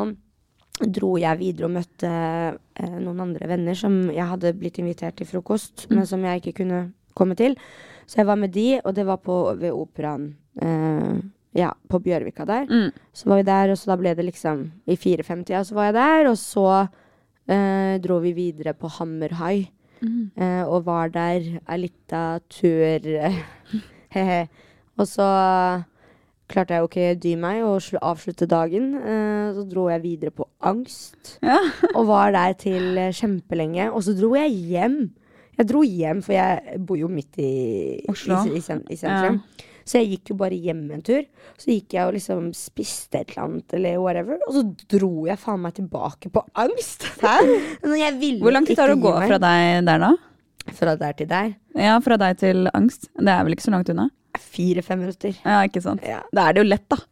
dro 0.81 1.13
jeg 1.21 1.39
videre 1.39 1.69
og 1.69 1.75
møtte 1.77 2.09
eh, 2.11 2.97
noen 2.97 3.21
andre 3.23 3.47
venner 3.47 3.77
som 3.79 4.01
jeg 4.11 4.27
hadde 4.27 4.51
blitt 4.59 4.81
invitert 4.83 5.21
til 5.21 5.29
frokost, 5.29 5.85
men 5.93 6.03
som 6.09 6.25
jeg 6.27 6.41
ikke 6.41 6.57
kunne 6.65 6.81
komme 7.15 7.37
til. 7.39 7.55
Så 8.11 8.23
jeg 8.23 8.27
var 8.27 8.41
med 8.41 8.51
de, 8.57 8.81
og 8.83 8.97
det 8.97 9.05
var 9.07 9.21
på, 9.23 9.37
ved 9.61 9.77
operaen. 9.77 10.33
Eh, 10.59 11.21
ja, 11.57 11.73
på 11.91 11.99
Bjørvika 12.03 12.45
der. 12.47 12.67
Mm. 12.71 12.91
Så 13.13 13.29
var 13.31 13.41
vi 13.41 13.47
der, 13.49 13.71
og 13.73 13.79
så 13.79 13.91
da 13.91 13.97
ble 13.99 14.15
det 14.15 14.25
liksom 14.29 14.65
I 14.87 14.97
fire-fem-tida 14.97 15.65
så 15.67 15.75
var 15.75 15.91
jeg 15.91 15.97
der, 15.99 16.29
og 16.31 16.39
så 16.39 16.67
eh, 17.51 17.99
dro 18.03 18.21
vi 18.23 18.33
videre 18.37 18.75
på 18.79 18.91
Hammerhai. 18.99 19.69
Mm. 20.01 20.31
Eh, 20.37 20.63
og 20.65 20.85
var 20.87 21.11
der 21.13 21.41
ei 21.69 21.79
lita 21.83 22.39
tur. 22.49 23.07
eh, 23.07 23.41
He-he. 24.15 24.47
og 24.99 25.07
så 25.07 25.27
klarte 26.51 26.75
jeg 26.75 26.83
jo 26.83 26.89
ikke 26.89 27.19
dy 27.23 27.35
meg 27.39 27.61
og 27.63 27.83
avslutte 28.03 28.47
dagen. 28.51 28.95
Eh, 28.99 29.53
så 29.55 29.65
dro 29.71 29.89
jeg 29.91 30.03
videre 30.03 30.31
på 30.35 30.49
Angst, 30.67 31.39
Ja. 31.43 31.59
og 31.97 32.07
var 32.09 32.33
der 32.35 32.53
til 32.59 32.99
kjempelenge. 33.15 33.91
Og 33.93 34.03
så 34.07 34.15
dro 34.19 34.35
jeg 34.39 34.51
hjem. 34.51 34.99
Jeg 35.59 35.69
dro 35.69 35.83
hjem, 35.85 36.23
for 36.25 36.33
jeg 36.33 36.81
bor 36.87 36.97
jo 36.97 37.09
midt 37.13 37.37
i 37.39 37.51
Oslo. 38.09 38.41
I, 38.49 38.57
i, 38.57 38.63
i 38.95 38.97
sentrum. 38.97 39.43
Så 39.91 39.99
jeg 39.99 40.11
gikk 40.13 40.31
jo 40.31 40.37
bare 40.39 40.55
hjem 40.55 40.85
en 40.95 41.03
tur. 41.03 41.25
Så 41.59 41.73
gikk 41.73 41.97
jeg 41.97 42.07
og 42.07 42.15
liksom 42.15 42.51
spiste 42.55 43.25
et 43.25 43.33
eller 43.33 43.47
annet, 43.49 43.75
eller 43.75 43.97
whatever. 43.99 44.39
Og 44.47 44.55
så 44.55 44.63
dro 44.95 45.11
jeg 45.27 45.41
faen 45.43 45.65
meg 45.65 45.75
tilbake 45.81 46.31
på 46.31 46.45
angst. 46.63 47.09
Hvor 47.83 48.55
lang 48.55 48.69
tid 48.69 48.79
tar 48.79 48.93
det 48.93 48.99
å 49.01 49.03
gå 49.03 49.15
meg. 49.19 49.27
fra 49.33 49.41
deg 49.43 49.83
der, 49.89 50.05
da? 50.07 50.13
Fra 50.77 50.95
der 51.01 51.17
til 51.19 51.29
der? 51.31 51.53
Ja, 51.75 51.99
fra 52.05 52.19
deg 52.21 52.39
til 52.39 52.71
angst? 52.77 53.09
Det 53.19 53.33
er 53.35 53.43
vel 53.47 53.57
ikke 53.57 53.67
så 53.67 53.75
langt 53.75 53.91
unna? 53.91 54.07
Fire-fem 54.39 55.01
minutter. 55.03 55.35
Ja, 55.43 55.59
ikke 55.67 55.83
sant? 55.83 56.05
Ja. 56.07 56.21
Da 56.31 56.47
er 56.49 56.55
det 56.55 56.63
jo 56.65 56.71
lett, 56.71 56.87
da. 56.93 57.01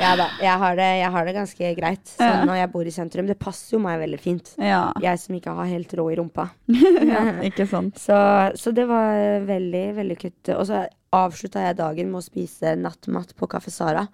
Ja 0.00 0.14
da, 0.16 0.30
jeg 0.40 0.56
har 0.62 0.76
det, 0.78 0.84
jeg 0.96 1.08
har 1.12 1.26
det 1.28 1.32
ganske 1.36 1.70
greit. 1.76 2.06
sånn 2.14 2.30
Ja. 2.30 2.44
når 2.48 2.56
jeg 2.56 2.68
bor 2.72 2.88
i 2.88 2.92
sentrum, 2.94 3.26
det 3.28 3.34
passer 3.36 3.74
jo 3.76 3.80
meg 3.84 3.98
veldig 4.00 4.20
fint. 4.22 4.54
Ja, 4.56 4.94
Jeg 5.04 5.20
som 5.20 5.34
ikke 5.36 5.52
har 5.58 5.68
helt 5.68 5.92
råd 5.92 6.14
i 6.14 6.16
rumpa. 6.16 6.46
ja 7.10 7.24
ikke 7.44 7.66
sant. 7.68 7.98
Så, 8.00 8.16
så 8.56 8.72
det 8.72 8.86
var 8.88 9.44
veldig 9.44 9.82
vellykket. 9.98 10.54
Og 10.56 10.64
så 10.70 10.86
avslutta 11.10 11.62
jeg 11.64 11.76
dagen 11.80 12.10
med 12.12 12.20
å 12.20 12.22
spise 12.22 12.76
nattmat 12.78 13.32
på 13.38 13.48
Kaffe 13.50 13.72
Sara. 13.74 14.04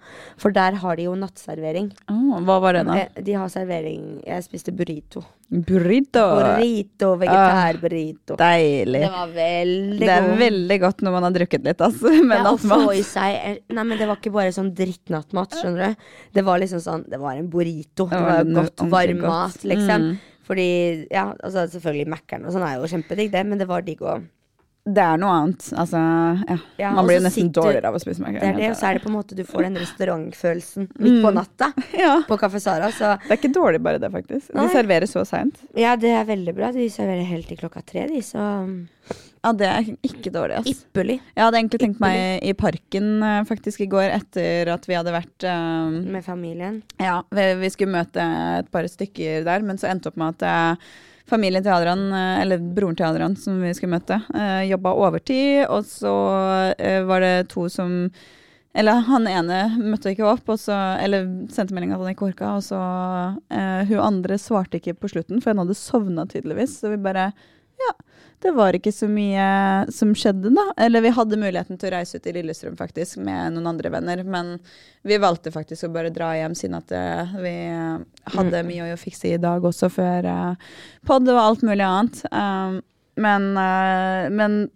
For 0.41 0.53
der 0.55 0.79
har 0.81 0.97
de 0.97 1.03
jo 1.05 1.13
nattservering. 1.19 1.91
Oh, 2.09 2.39
hva 2.41 2.55
var 2.63 2.73
det, 2.77 2.83
da? 2.87 2.95
Eh, 3.03 3.21
De 3.27 3.35
har 3.37 3.49
servering 3.53 4.23
Jeg 4.25 4.45
spiste 4.47 4.73
burrito. 4.73 5.21
Burrito. 5.47 6.23
Burrito, 6.41 7.11
vegetarburrito. 7.21 8.37
Deilig. 8.41 9.01
Det 9.05 9.11
var 9.13 9.27
veldig 9.35 9.99
godt. 9.99 10.05
Det 10.07 10.15
er 10.15 10.25
god. 10.27 10.39
veldig 10.41 10.79
godt 10.81 11.03
når 11.05 11.15
man 11.17 11.27
har 11.27 11.35
drukket 11.37 11.67
litt, 11.69 11.83
altså. 11.85 12.13
Med 12.31 12.41
Ja, 12.41 12.53
å 12.53 12.57
få 12.61 12.79
i 12.95 13.03
seg 13.05 13.61
Nei, 13.69 13.83
men 13.83 13.93
det 13.99 14.07
var 14.09 14.17
ikke 14.17 14.33
bare 14.33 14.55
sånn 14.55 14.71
drittnattmat, 14.77 15.53
skjønner 15.61 15.93
du. 15.93 16.07
Det 16.33 16.45
var 16.47 16.63
liksom 16.63 16.81
sånn 16.83 17.05
Det 17.11 17.19
var 17.21 17.37
en 17.37 17.51
burrito. 17.51 18.07
Det 18.09 18.23
var 18.25 18.49
godt, 18.57 18.87
varm 18.89 19.21
mat, 19.21 19.61
liksom. 19.67 20.09
Mm. 20.09 20.17
Fordi, 20.47 20.67
ja, 21.11 21.27
altså 21.43 21.67
selvfølgelig 21.75 22.07
Mækkern 22.13 22.45
og 22.47 22.53
sånn 22.55 22.63
er 22.63 22.77
jo 22.79 22.87
kjempedigg, 22.89 23.29
det, 23.33 23.41
men 23.45 23.59
det 23.59 23.67
var 23.67 23.83
digg 23.85 24.01
å 24.01 24.17
Det 24.87 25.03
er 25.03 25.17
noe 25.19 25.33
annet. 25.35 25.65
Altså, 25.75 25.99
ja. 26.47 26.55
Ja, 26.79 26.91
man 26.95 27.07
blir 27.09 27.19
nesten 27.25 27.49
dårligere 27.51 27.89
av 27.91 27.97
å 27.97 27.99
spise 27.99 28.23
makrell. 28.23 28.39
Det 28.39 28.51
er 28.53 28.59
det, 28.61 28.69
og 28.71 28.77
så 28.79 28.87
er 28.87 28.97
det 28.97 29.03
på 29.03 29.09
en 29.11 29.15
måte 29.17 29.35
du 29.35 29.41
får 29.47 29.65
den 29.67 29.75
restaurantfølelsen 29.83 30.87
midt 31.03 31.17
på 31.25 31.31
natta 31.35 31.71
Ja. 32.05 32.13
på 32.27 32.37
Kaffe 32.39 32.61
Sara. 32.63 32.87
Så 32.95 33.15
Det 33.25 33.33
er 33.35 33.39
ikke 33.41 33.51
dårlig, 33.57 33.81
bare 33.83 33.99
det, 33.99 34.09
faktisk. 34.13 34.53
Nei. 34.55 34.63
De 34.67 34.75
serverer 34.77 35.09
så 35.11 35.25
seint. 35.27 35.59
ja, 35.75 35.95
det 35.99 36.13
er 36.15 36.23
veldig 36.29 36.53
bra. 36.55 36.69
De 36.75 36.87
serverer 36.93 37.27
helt 37.27 37.49
til 37.51 37.59
klokka 37.59 37.83
tre, 37.87 38.05
de, 38.11 38.21
så 38.23 38.45
Ja, 39.43 39.51
det 39.55 39.67
er 39.69 39.89
ikke 40.03 40.31
dårlig, 40.33 40.57
Altså. 40.57 40.73
ypperlig 40.73 41.17
Jeg 41.35 41.43
hadde 41.45 41.59
egentlig 41.61 41.79
tenkt 41.83 41.99
meg 42.03 42.43
i 42.43 42.53
parken 42.57 43.11
eh, 43.23 43.43
faktisk 43.47 43.83
i 43.85 43.89
går, 43.91 44.07
etter 44.17 44.71
at 44.73 44.87
vi 44.89 44.95
hadde 44.97 45.13
vært 45.13 45.45
uh, 45.47 45.91
med 46.15 46.25
familien. 46.25 46.81
Ja, 46.99 47.21
vi, 47.31 47.45
vi 47.61 47.69
skulle 47.71 47.93
møte 47.99 48.23
et 48.63 48.71
par 48.73 48.87
stykker 48.91 49.45
der, 49.47 49.63
men 49.67 49.79
så 49.79 49.87
endte 49.91 50.11
opp 50.11 50.17
med 50.19 50.35
at 50.39 50.47
eh, 50.47 50.89
familien 51.29 51.63
til 51.63 51.73
Adrian, 51.75 52.07
eh, 52.13 52.41
eller 52.43 52.63
broren 52.63 52.97
til 52.97 53.07
Adrian 53.09 53.37
som 53.39 53.61
vi 53.61 53.73
skulle 53.75 53.97
møte, 53.97 54.19
uh, 54.33 54.63
jobba 54.67 54.95
overtid, 54.95 55.65
og 55.67 55.85
så 55.87 56.13
eh, 56.79 57.01
var 57.07 57.23
det 57.23 57.35
to 57.53 57.67
som 57.71 58.09
eller 58.77 58.99
han 59.07 59.25
ene 59.25 59.61
møtte 59.81 60.11
ikke 60.13 60.27
opp, 60.29 60.51
så, 60.61 60.75
eller 61.01 61.25
sendte 61.49 61.73
melding 61.73 61.95
at 61.95 62.01
han 62.03 62.11
ikke 62.11 62.27
orka. 62.27 62.51
Og 62.59 62.65
så 62.67 62.77
eh, 63.49 63.87
hun 63.89 64.03
andre 64.03 64.37
svarte 64.37 64.77
ikke 64.77 64.93
på 65.01 65.09
slutten, 65.09 65.41
for 65.41 65.49
hun 65.49 65.63
hadde 65.63 65.77
sovna 65.79 66.27
tydeligvis. 66.29 66.75
Så 66.83 66.91
vi 66.91 66.99
bare 67.01 67.31
ja, 67.81 67.93
det 68.43 68.51
var 68.53 68.75
ikke 68.77 68.93
så 68.93 69.07
mye 69.09 69.47
som 69.93 70.13
skjedde, 70.17 70.51
da. 70.53 70.67
Eller 70.85 71.01
vi 71.05 71.13
hadde 71.15 71.39
muligheten 71.41 71.79
til 71.79 71.89
å 71.89 71.95
reise 71.95 72.19
ut 72.19 72.25
til 72.25 72.37
Lillestrøm 72.37 72.77
faktisk 72.79 73.21
med 73.23 73.55
noen 73.55 73.71
andre 73.73 73.91
venner, 73.93 74.21
men 74.23 74.55
vi 75.07 75.17
valgte 75.21 75.53
faktisk 75.53 75.87
å 75.87 75.93
bare 75.95 76.13
dra 76.13 76.33
hjem 76.37 76.55
siden 76.57 76.77
at 76.77 76.93
uh, 76.93 77.35
vi 77.41 77.55
hadde 78.35 78.63
mye 78.67 78.93
å 78.93 79.01
fikse 79.01 79.33
i 79.33 79.41
dag 79.41 79.65
også 79.65 79.89
før 79.93 80.29
uh, 80.29 80.71
pod 81.07 81.29
og 81.33 81.41
alt 81.41 81.65
mulig 81.65 81.85
annet. 81.87 82.21
Um, 82.29 82.81
men, 83.17 83.51
uh, 83.57 84.29
men 84.29 84.67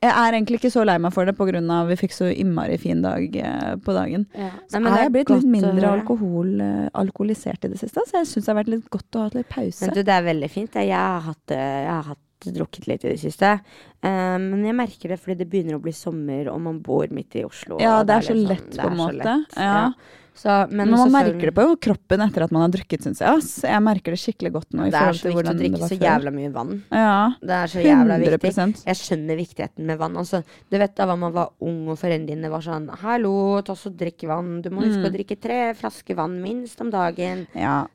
jeg 0.00 0.12
er 0.16 0.32
egentlig 0.32 0.56
ikke 0.60 0.72
så 0.72 0.82
lei 0.88 0.96
meg 1.02 1.12
for 1.12 1.28
det 1.28 1.34
pga. 1.36 1.60
vi 1.90 1.96
fikk 2.00 2.14
så 2.16 2.30
innmari 2.32 2.78
fin 2.80 3.02
dag 3.04 3.36
eh, 3.36 3.74
på 3.84 3.92
dagen. 3.92 4.24
Ja. 4.32 4.48
Så 4.64 4.78
Nei, 4.78 4.84
men 4.86 4.92
er 4.94 5.02
jeg 5.02 5.10
er 5.10 5.14
blitt 5.16 5.32
litt 5.34 5.50
mindre 5.52 5.90
alkohol, 5.90 6.54
eh, 6.64 6.86
alkoholisert 7.02 7.66
i 7.68 7.72
det 7.74 7.80
siste, 7.82 8.00
så 8.08 8.22
jeg 8.22 8.30
syns 8.30 8.46
det 8.46 8.52
har 8.52 8.58
vært 8.62 8.72
litt 8.72 8.88
godt 8.88 9.18
å 9.18 9.26
ha 9.26 9.34
litt 9.34 9.50
pause. 9.52 9.84
Men 9.84 9.92
du, 9.98 10.00
det 10.08 10.14
er 10.14 10.24
veldig 10.24 10.50
fint. 10.52 10.80
Jeg 10.80 10.96
har 10.96 11.20
hatt, 11.26 11.44
eh, 11.52 11.76
jeg 11.84 11.92
har 11.92 12.08
hatt 12.14 12.22
drukket 12.46 12.86
litt 12.88 13.04
i 13.04 13.12
det 13.12 13.20
siste. 13.22 13.52
Um, 14.00 14.46
men 14.54 14.64
jeg 14.70 14.78
merker 14.78 15.12
det 15.12 15.20
fordi 15.20 15.36
det 15.42 15.48
begynner 15.52 15.76
å 15.76 15.82
bli 15.84 15.92
sommer, 15.96 16.48
og 16.52 16.62
man 16.64 16.80
bor 16.84 17.10
midt 17.12 17.36
i 17.36 17.44
Oslo. 17.44 17.80
ja, 17.82 17.98
og 18.00 18.08
det 18.08 18.16
er 18.16 18.28
så 18.30 18.36
liksom, 18.38 18.48
lett 18.54 18.80
på 18.80 18.86
er 18.86 18.90
en 18.90 19.00
måte. 19.02 19.36
Ja. 19.56 19.68
Ja. 19.68 20.16
Så, 20.40 20.48
men 20.70 20.88
Men 20.88 20.96
man 20.96 21.10
merker 21.12 21.50
det 21.50 21.54
på 21.54 21.64
kroppen 21.84 22.22
etter 22.24 22.44
at 22.46 22.52
man 22.54 22.62
har 22.64 22.70
drukket, 22.72 23.02
syns 23.04 23.18
jeg. 23.20 23.28
Ass. 23.28 23.50
Jeg 23.66 23.82
merker 23.84 24.14
det 24.14 24.20
skikkelig 24.22 24.52
godt 24.54 24.70
nå. 24.72 24.86
i 24.86 24.90
Det 24.94 25.00
er 25.00 25.18
så 25.18 25.28
viktig 25.28 25.50
å 25.52 25.56
drikke 25.58 25.88
så 25.90 25.98
jævla 26.00 26.32
mye 26.32 26.52
vann. 26.54 26.70
Ja, 26.90 27.34
Det 27.42 27.56
er 27.58 27.66
så 27.74 27.82
jævla 27.84 28.16
100 28.16 28.38
viktig. 28.40 28.86
Jeg 28.86 28.96
skjønner 29.02 29.36
viktigheten 29.36 29.84
med 29.90 29.98
vann. 30.00 30.16
Altså, 30.16 30.40
du 30.70 30.78
vet 30.80 30.94
da 30.96 31.06
man 31.14 31.32
var 31.34 31.50
ung 31.60 31.88
og 31.92 31.98
foreldrene 32.00 32.26
dine 32.30 32.48
var 32.52 32.64
sånn 32.64 32.88
Hallo, 33.02 33.60
ta 33.66 33.74
så 33.76 33.92
drikk 33.92 34.24
vann. 34.30 34.62
Du 34.62 34.70
må 34.70 34.80
huske 34.86 35.00
Mm. 35.00 35.08
å 35.10 35.12
drikke 35.14 35.36
tre 35.40 35.58
flasker 35.74 36.14
vann 36.16 36.40
minst 36.42 36.80
om 36.80 36.90
dagen. 36.90 37.46
Ja. 37.54 37.86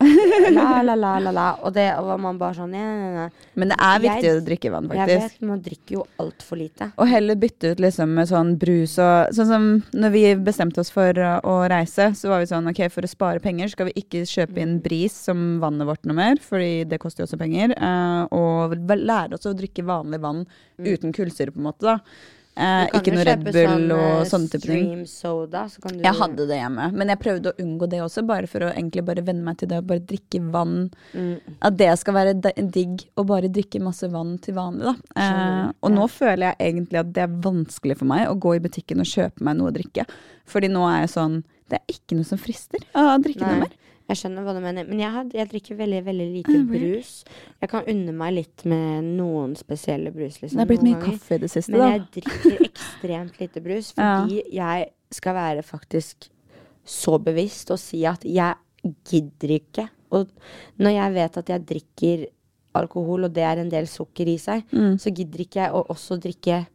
La, 0.52 0.82
la, 0.86 0.96
la, 0.96 1.18
la, 1.20 1.32
la. 1.32 1.48
Og 1.64 1.74
det 1.74 1.88
og 1.98 2.06
var 2.12 2.18
man 2.22 2.38
bare 2.38 2.54
sånn 2.58 2.74
ja, 2.78 2.86
ja. 3.26 3.30
Men 3.56 3.70
det 3.74 3.78
er 3.80 4.00
viktig 4.00 4.24
Jeg- 4.30 4.38
å 4.42 4.46
drikke 4.46 4.72
vann, 4.72 4.90
Jeg 4.90 5.00
faktisk. 5.10 5.40
vet, 5.40 5.48
man 5.48 5.62
drikker 5.62 5.92
jo 5.98 6.06
altfor 6.20 6.58
lite. 6.58 6.92
Og 6.98 7.08
heller 7.08 7.36
bytte 7.36 7.72
ut 7.74 7.80
liksom 7.80 8.14
med 8.16 8.28
sånn 8.28 8.58
brus 8.58 8.98
og 9.00 9.34
Sånn 9.36 9.48
som 9.48 9.84
når 9.94 10.12
vi 10.12 10.24
bestemte 10.36 10.80
oss 10.80 10.90
for 10.92 11.10
uh, 11.18 11.40
å 11.44 11.68
reise, 11.70 12.12
så 12.16 12.30
var 12.30 12.35
vi 12.42 12.50
sånn 12.50 12.70
OK, 12.72 12.82
for 12.94 13.06
å 13.06 13.10
spare 13.10 13.44
penger 13.44 13.72
skal 13.72 13.90
vi 13.90 13.98
ikke 14.02 14.24
kjøpe 14.30 14.62
inn 14.64 14.78
bris 14.84 15.16
som 15.28 15.60
vannet 15.64 15.90
vårt 15.90 16.08
noe 16.08 16.18
mer, 16.18 16.42
fordi 16.44 16.86
det 16.90 17.02
koster 17.02 17.24
jo 17.24 17.30
også 17.30 17.42
penger. 17.42 17.76
uh, 17.80 18.26
og 18.36 18.76
lære 18.96 19.38
oss 19.38 19.48
å 19.50 19.56
drikke 19.58 19.86
vanlig 19.86 20.22
vann 20.24 20.46
uten 20.80 21.14
kullsyre, 21.16 21.54
på 21.56 21.62
en 21.62 21.70
måte, 21.70 21.96
da. 21.96 22.00
Eh, 22.56 22.86
ikke 22.96 23.12
noe 23.12 23.24
Red 23.28 23.42
Bull 23.44 23.58
sånn, 23.58 23.90
og 23.92 24.04
eh, 24.14 24.28
sånne 24.30 24.52
type 24.54 24.68
ting. 24.70 25.02
Soda, 25.12 25.66
så 25.68 25.82
kan 25.84 25.98
du 25.98 26.06
Jeg 26.06 26.16
hadde 26.16 26.46
det 26.48 26.60
hjemme, 26.62 26.86
men 26.96 27.12
jeg 27.12 27.20
prøvde 27.20 27.52
å 27.52 27.58
unngå 27.60 27.90
det 27.92 28.00
også, 28.06 28.24
bare 28.28 28.48
for 28.48 28.64
å 28.64 28.70
egentlig 28.72 29.04
bare 29.10 29.26
venne 29.28 29.44
meg 29.44 29.60
til 29.60 29.72
det 29.72 29.82
å 29.82 29.88
bare 29.90 30.04
drikke 30.08 30.40
vann. 30.54 30.86
Mm. 31.12 31.58
At 31.68 31.76
det 31.82 31.90
skal 32.00 32.16
være 32.16 32.54
digg 32.72 33.04
å 33.20 33.26
bare 33.28 33.52
drikke 33.52 33.84
masse 33.84 34.08
vann 34.14 34.38
til 34.44 34.56
vanlig, 34.56 34.88
da. 34.88 35.26
Eh, 35.26 35.74
og 35.84 35.94
nå 35.98 36.08
føler 36.12 36.48
jeg 36.48 36.72
egentlig 36.72 37.02
at 37.02 37.12
det 37.18 37.26
er 37.26 37.36
vanskelig 37.44 38.00
for 38.00 38.12
meg 38.14 38.30
å 38.30 38.40
gå 38.40 38.56
i 38.56 38.64
butikken 38.64 39.04
og 39.04 39.12
kjøpe 39.12 39.44
meg 39.44 39.60
noe 39.60 39.74
å 39.74 39.76
drikke. 39.76 40.08
Fordi 40.48 40.72
nå 40.72 40.88
er 40.88 41.04
jeg 41.04 41.12
sånn 41.18 41.42
Det 41.70 41.80
er 41.80 41.94
ikke 41.96 42.16
noe 42.20 42.28
som 42.28 42.38
frister 42.38 42.84
å 42.94 43.06
drikke 43.24 43.42
Nei. 43.42 43.52
noe 43.56 43.60
mer. 43.66 43.74
Jeg 44.08 44.18
skjønner 44.20 44.44
hva 44.46 44.54
du 44.54 44.60
mener. 44.62 44.86
Men 44.86 45.00
jeg, 45.02 45.10
had, 45.16 45.32
jeg 45.34 45.50
drikker 45.50 45.78
veldig 45.80 46.02
veldig 46.06 46.26
lite 46.36 46.58
Ah, 46.60 46.66
brus. 46.70 47.14
Jeg 47.64 47.70
kan 47.72 47.88
unne 47.90 48.14
meg 48.14 48.36
litt 48.36 48.66
med 48.70 49.08
noen 49.18 49.56
spesielle 49.58 50.12
brus. 50.14 50.38
Liksom, 50.44 50.60
Det 50.60 50.62
er 50.62 50.70
blitt 50.70 50.84
mye 50.86 51.00
ganger. 51.00 51.16
kaffe 51.18 51.34
i 51.34 51.42
det 51.42 51.50
siste, 51.50 51.72
Men 51.74 51.82
da. 51.82 51.88
jeg 51.90 52.04
drikker 52.20 52.66
ekstremt 52.68 53.40
lite 53.42 53.64
brus 53.66 53.90
fordi 53.98 54.44
jeg 54.54 54.92
skal 55.12 55.34
være 55.34 55.64
faktisk 55.66 56.30
så 56.86 57.18
bevisst 57.18 57.72
og 57.74 57.80
si 57.82 58.04
at 58.06 58.22
jeg 58.22 58.54
gidder 59.10 59.56
ikke. 59.58 59.88
Og 60.14 60.30
når 60.78 60.92
jeg 61.00 61.14
vet 61.18 61.38
at 61.42 61.50
jeg 61.50 61.66
drikker 61.66 62.28
alkohol, 62.76 63.24
og 63.26 63.34
det 63.34 63.42
er 63.44 63.58
en 63.64 63.70
del 63.74 63.88
sukker 63.90 64.28
i 64.30 64.38
seg, 64.38 64.62
Mm. 64.72 65.00
så 65.02 65.10
gidder 65.16 65.40
ikke 65.48 65.64
jeg 65.64 65.72
å 65.74 65.82
også 65.90 66.20
drikke 66.22 66.68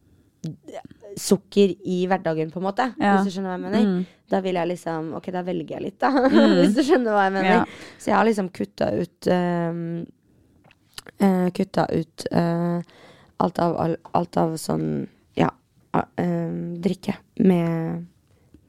sukker 1.19 1.73
i 1.85 2.07
hverdagen, 2.11 2.51
på 2.53 2.61
en 2.61 2.67
måte. 2.67 2.87
Ja. 3.01 3.17
Hvis 3.17 3.31
du 3.31 3.37
skjønner 3.37 3.53
hva 3.53 3.59
jeg 3.59 3.65
mener. 3.67 3.87
Mm. 3.89 4.21
Da 4.31 4.41
vil 4.45 4.59
jeg 4.61 4.71
liksom 4.71 5.09
Ok, 5.19 5.31
da 5.35 5.43
velger 5.47 5.77
jeg 5.77 5.85
litt, 5.89 5.99
da. 6.03 6.11
Hvis 6.61 6.77
du 6.77 6.83
skjønner 6.87 7.17
hva 7.17 7.27
jeg 7.27 7.35
mener. 7.35 7.63
Ja. 7.63 7.97
Så 7.99 8.13
jeg 8.13 8.17
har 8.19 8.29
liksom 8.29 8.51
kutta 8.55 8.91
ut 8.95 9.31
um, 9.35 9.81
uh, 11.25 11.49
Kutta 11.57 11.89
ut 11.91 12.27
uh, 12.31 12.79
alt, 13.41 13.59
av, 13.59 13.75
al- 13.87 13.99
alt 14.21 14.41
av 14.41 14.55
sånn 14.61 14.87
Ja, 15.39 15.51
uh, 15.97 16.07
eh, 16.21 16.57
drikke 16.85 17.17
med, 17.43 18.07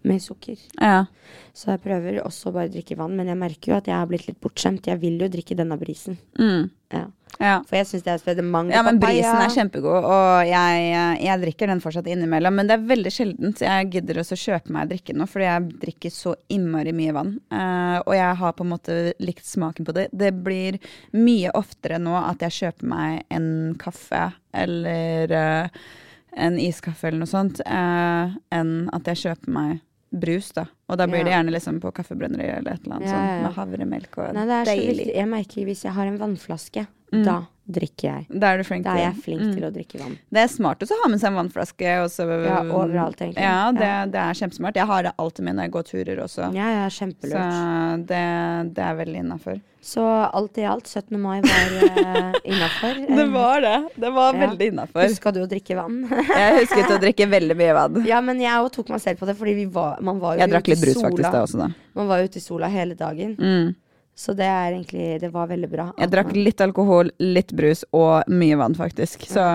med 0.08 0.22
sukker. 0.24 0.58
Ja. 0.80 1.06
Så 1.54 1.74
jeg 1.74 1.84
prøver 1.84 2.22
også 2.24 2.54
bare 2.56 2.72
å 2.72 2.74
drikke 2.74 2.98
vann, 2.98 3.18
men 3.20 3.30
jeg 3.30 3.38
merker 3.38 3.74
jo 3.74 3.78
at 3.78 3.90
jeg 3.92 3.98
har 4.00 4.10
blitt 4.10 4.26
litt 4.30 4.40
bortskjemt. 4.42 4.88
Jeg 4.90 5.02
vil 5.04 5.20
jo 5.22 5.30
drikke 5.30 5.58
denne 5.60 5.78
brisen. 5.82 6.18
Mm. 6.40 6.70
Ja. 6.96 7.06
Ja. 7.40 7.60
For 7.68 7.78
jeg 7.80 7.88
syns 7.90 8.04
det 8.06 8.12
er 8.14 8.20
spennende. 8.22 8.52
Mango 8.52 8.74
Ja, 8.74 8.84
men 8.86 9.00
papaya. 9.00 9.22
brisen 9.22 9.42
er 9.42 9.54
kjempegod, 9.56 10.06
og 10.06 10.50
jeg, 10.50 10.90
jeg 11.24 11.42
drikker 11.44 11.72
den 11.72 11.82
fortsatt 11.84 12.10
innimellom. 12.12 12.58
Men 12.58 12.70
det 12.70 12.76
er 12.78 12.90
veldig 12.92 13.14
sjeldent 13.14 13.64
jeg 13.66 13.90
gidder 13.96 14.22
også 14.22 14.38
å 14.38 14.42
kjøpe 14.42 14.76
meg 14.76 14.92
drikke 14.92 15.16
nå, 15.18 15.28
fordi 15.30 15.48
jeg 15.48 15.80
drikker 15.86 16.16
så 16.16 16.36
innmari 16.54 16.94
mye 16.98 17.16
vann. 17.18 17.34
Uh, 17.54 17.98
og 18.04 18.14
jeg 18.18 18.40
har 18.44 18.56
på 18.58 18.66
en 18.68 18.74
måte 18.74 19.00
likt 19.24 19.48
smaken 19.48 19.88
på 19.88 19.96
det. 19.98 20.08
Det 20.12 20.34
blir 20.46 20.80
mye 21.18 21.54
oftere 21.58 22.02
nå 22.02 22.18
at 22.20 22.44
jeg 22.48 22.58
kjøper 22.60 22.92
meg 22.94 23.24
en 23.34 23.52
kaffe 23.82 24.28
eller 24.52 25.38
uh, 25.38 25.86
en 26.32 26.60
iskaffe 26.62 27.10
eller 27.10 27.24
noe 27.24 27.32
sånt, 27.32 27.64
uh, 27.66 28.36
enn 28.54 28.76
at 28.96 29.10
jeg 29.12 29.26
kjøper 29.26 29.56
meg 29.56 29.80
brus, 30.12 30.52
da. 30.52 30.66
Og 30.90 30.98
da 30.98 31.06
blir 31.08 31.24
det 31.24 31.32
gjerne 31.32 31.52
liksom 31.56 31.80
på 31.82 31.92
kaffebrønneri 31.96 32.50
eller 32.58 32.74
et 32.74 32.84
eller 32.84 32.96
annet 32.98 33.08
Ja, 33.08 33.14
sånt 33.16 33.28
ja, 33.28 33.36
sånt 33.36 33.44
med 33.48 33.54
havremelk 33.56 34.18
og 34.18 34.34
Nei, 34.36 34.46
det 34.46 34.52
er 34.58 34.66
så 34.66 34.72
deilig. 34.76 34.98
viktig. 34.98 35.16
Jeg 35.16 35.28
merker 35.32 35.66
hvis 35.70 35.84
jeg 35.84 35.94
har 35.94 36.06
en 36.08 36.18
vannflaske, 36.20 36.88
Mm. 37.12 37.26
da 37.26 37.46
drikker 37.70 38.04
jeg. 38.08 38.40
Da 38.40 38.48
er 38.54 38.58
du 38.58 38.64
flink 38.64 38.84
Da 38.86 38.92
er 38.96 39.12
jeg 39.12 39.16
flink 39.24 39.42
Mm. 39.42 39.54
til 39.54 39.64
å 39.64 39.72
drikke 39.72 40.00
vann. 40.00 40.18
Det 40.32 40.40
er 40.40 40.48
smart 40.48 40.80
også 40.80 40.92
å 40.96 41.02
ha 41.04 41.10
med 41.10 41.20
seg 41.20 41.28
en 41.28 41.36
vannflaske. 41.50 41.88
Også, 42.06 42.46
Ja, 42.46 42.62
overalt, 42.64 43.18
egentlig. 43.20 43.44
Ja, 43.44 43.72
det, 43.72 44.12
det 44.14 44.20
er 44.22 44.34
kjempesmart. 44.34 44.76
Jeg 44.76 44.88
har 44.88 45.04
det 45.04 45.12
alltid 45.20 45.44
med 45.44 45.56
når 45.56 45.64
jeg 45.64 45.72
går 45.72 45.84
turer 45.84 46.18
også. 46.24 46.54
Ja, 46.56 46.70
ja, 46.72 46.88
Så 46.88 48.06
det, 48.08 48.74
det 48.74 48.84
er 48.84 48.96
veldig 48.96 49.20
innafor. 49.26 49.62
Så 49.82 50.04
alt 50.06 50.58
i 50.62 50.66
alt, 50.70 50.86
17. 50.88 51.18
mai 51.22 51.40
var 51.42 51.72
uh, 51.74 52.36
innafor. 52.52 53.00
Det 53.18 53.26
var 53.34 53.62
det. 53.66 53.78
Det 53.96 54.12
var 54.14 54.34
Ja. 54.38 54.40
veldig 54.48 54.68
innafor. 54.72 55.08
Huska 55.10 55.32
du 55.34 55.40
å 55.42 55.48
drikke 55.50 55.76
vann? 55.80 55.96
Jeg 56.30 56.60
husket 56.60 56.92
å 56.94 57.00
drikke 57.02 57.26
veldig 57.32 57.58
mye 57.58 57.74
vann. 57.74 57.98
ja, 58.06 58.20
men 58.22 58.40
jeg 58.44 58.54
òg 58.62 58.70
tok 58.76 58.90
meg 58.94 59.02
selv 59.02 59.18
på 59.18 59.26
det, 59.26 59.36
fordi 59.40 59.56
vi 59.58 59.66
var, 59.66 59.98
man 60.06 60.20
var 60.22 60.36
jo 60.38 60.44
Jeg 60.44 60.54
drakk 60.54 60.68
ute 60.68 60.72
i 60.72 60.76
litt 60.76 60.84
brus 60.86 61.00
sola. 61.00 61.10
faktisk 61.10 61.32
da 61.34 61.42
også, 61.48 61.58
da. 61.64 61.70
Man 61.98 62.08
var 62.14 62.22
jo 62.22 62.30
ute 62.30 62.38
i 62.38 62.46
sola 62.46 62.70
hele 62.70 62.94
dagen. 63.00 63.34
Mm. 63.42 63.74
Så 64.22 64.36
det 64.38 64.46
er 64.46 64.76
egentlig 64.76 65.06
Det 65.22 65.32
var 65.34 65.48
veldig 65.50 65.70
bra. 65.72 65.88
Jeg 65.98 66.12
drakk 66.14 66.34
litt 66.38 66.62
alkohol, 66.62 67.10
litt 67.24 67.54
brus 67.58 67.82
og 67.98 68.28
mye 68.30 68.58
vann, 68.60 68.76
faktisk. 68.78 69.26
Så 69.30 69.46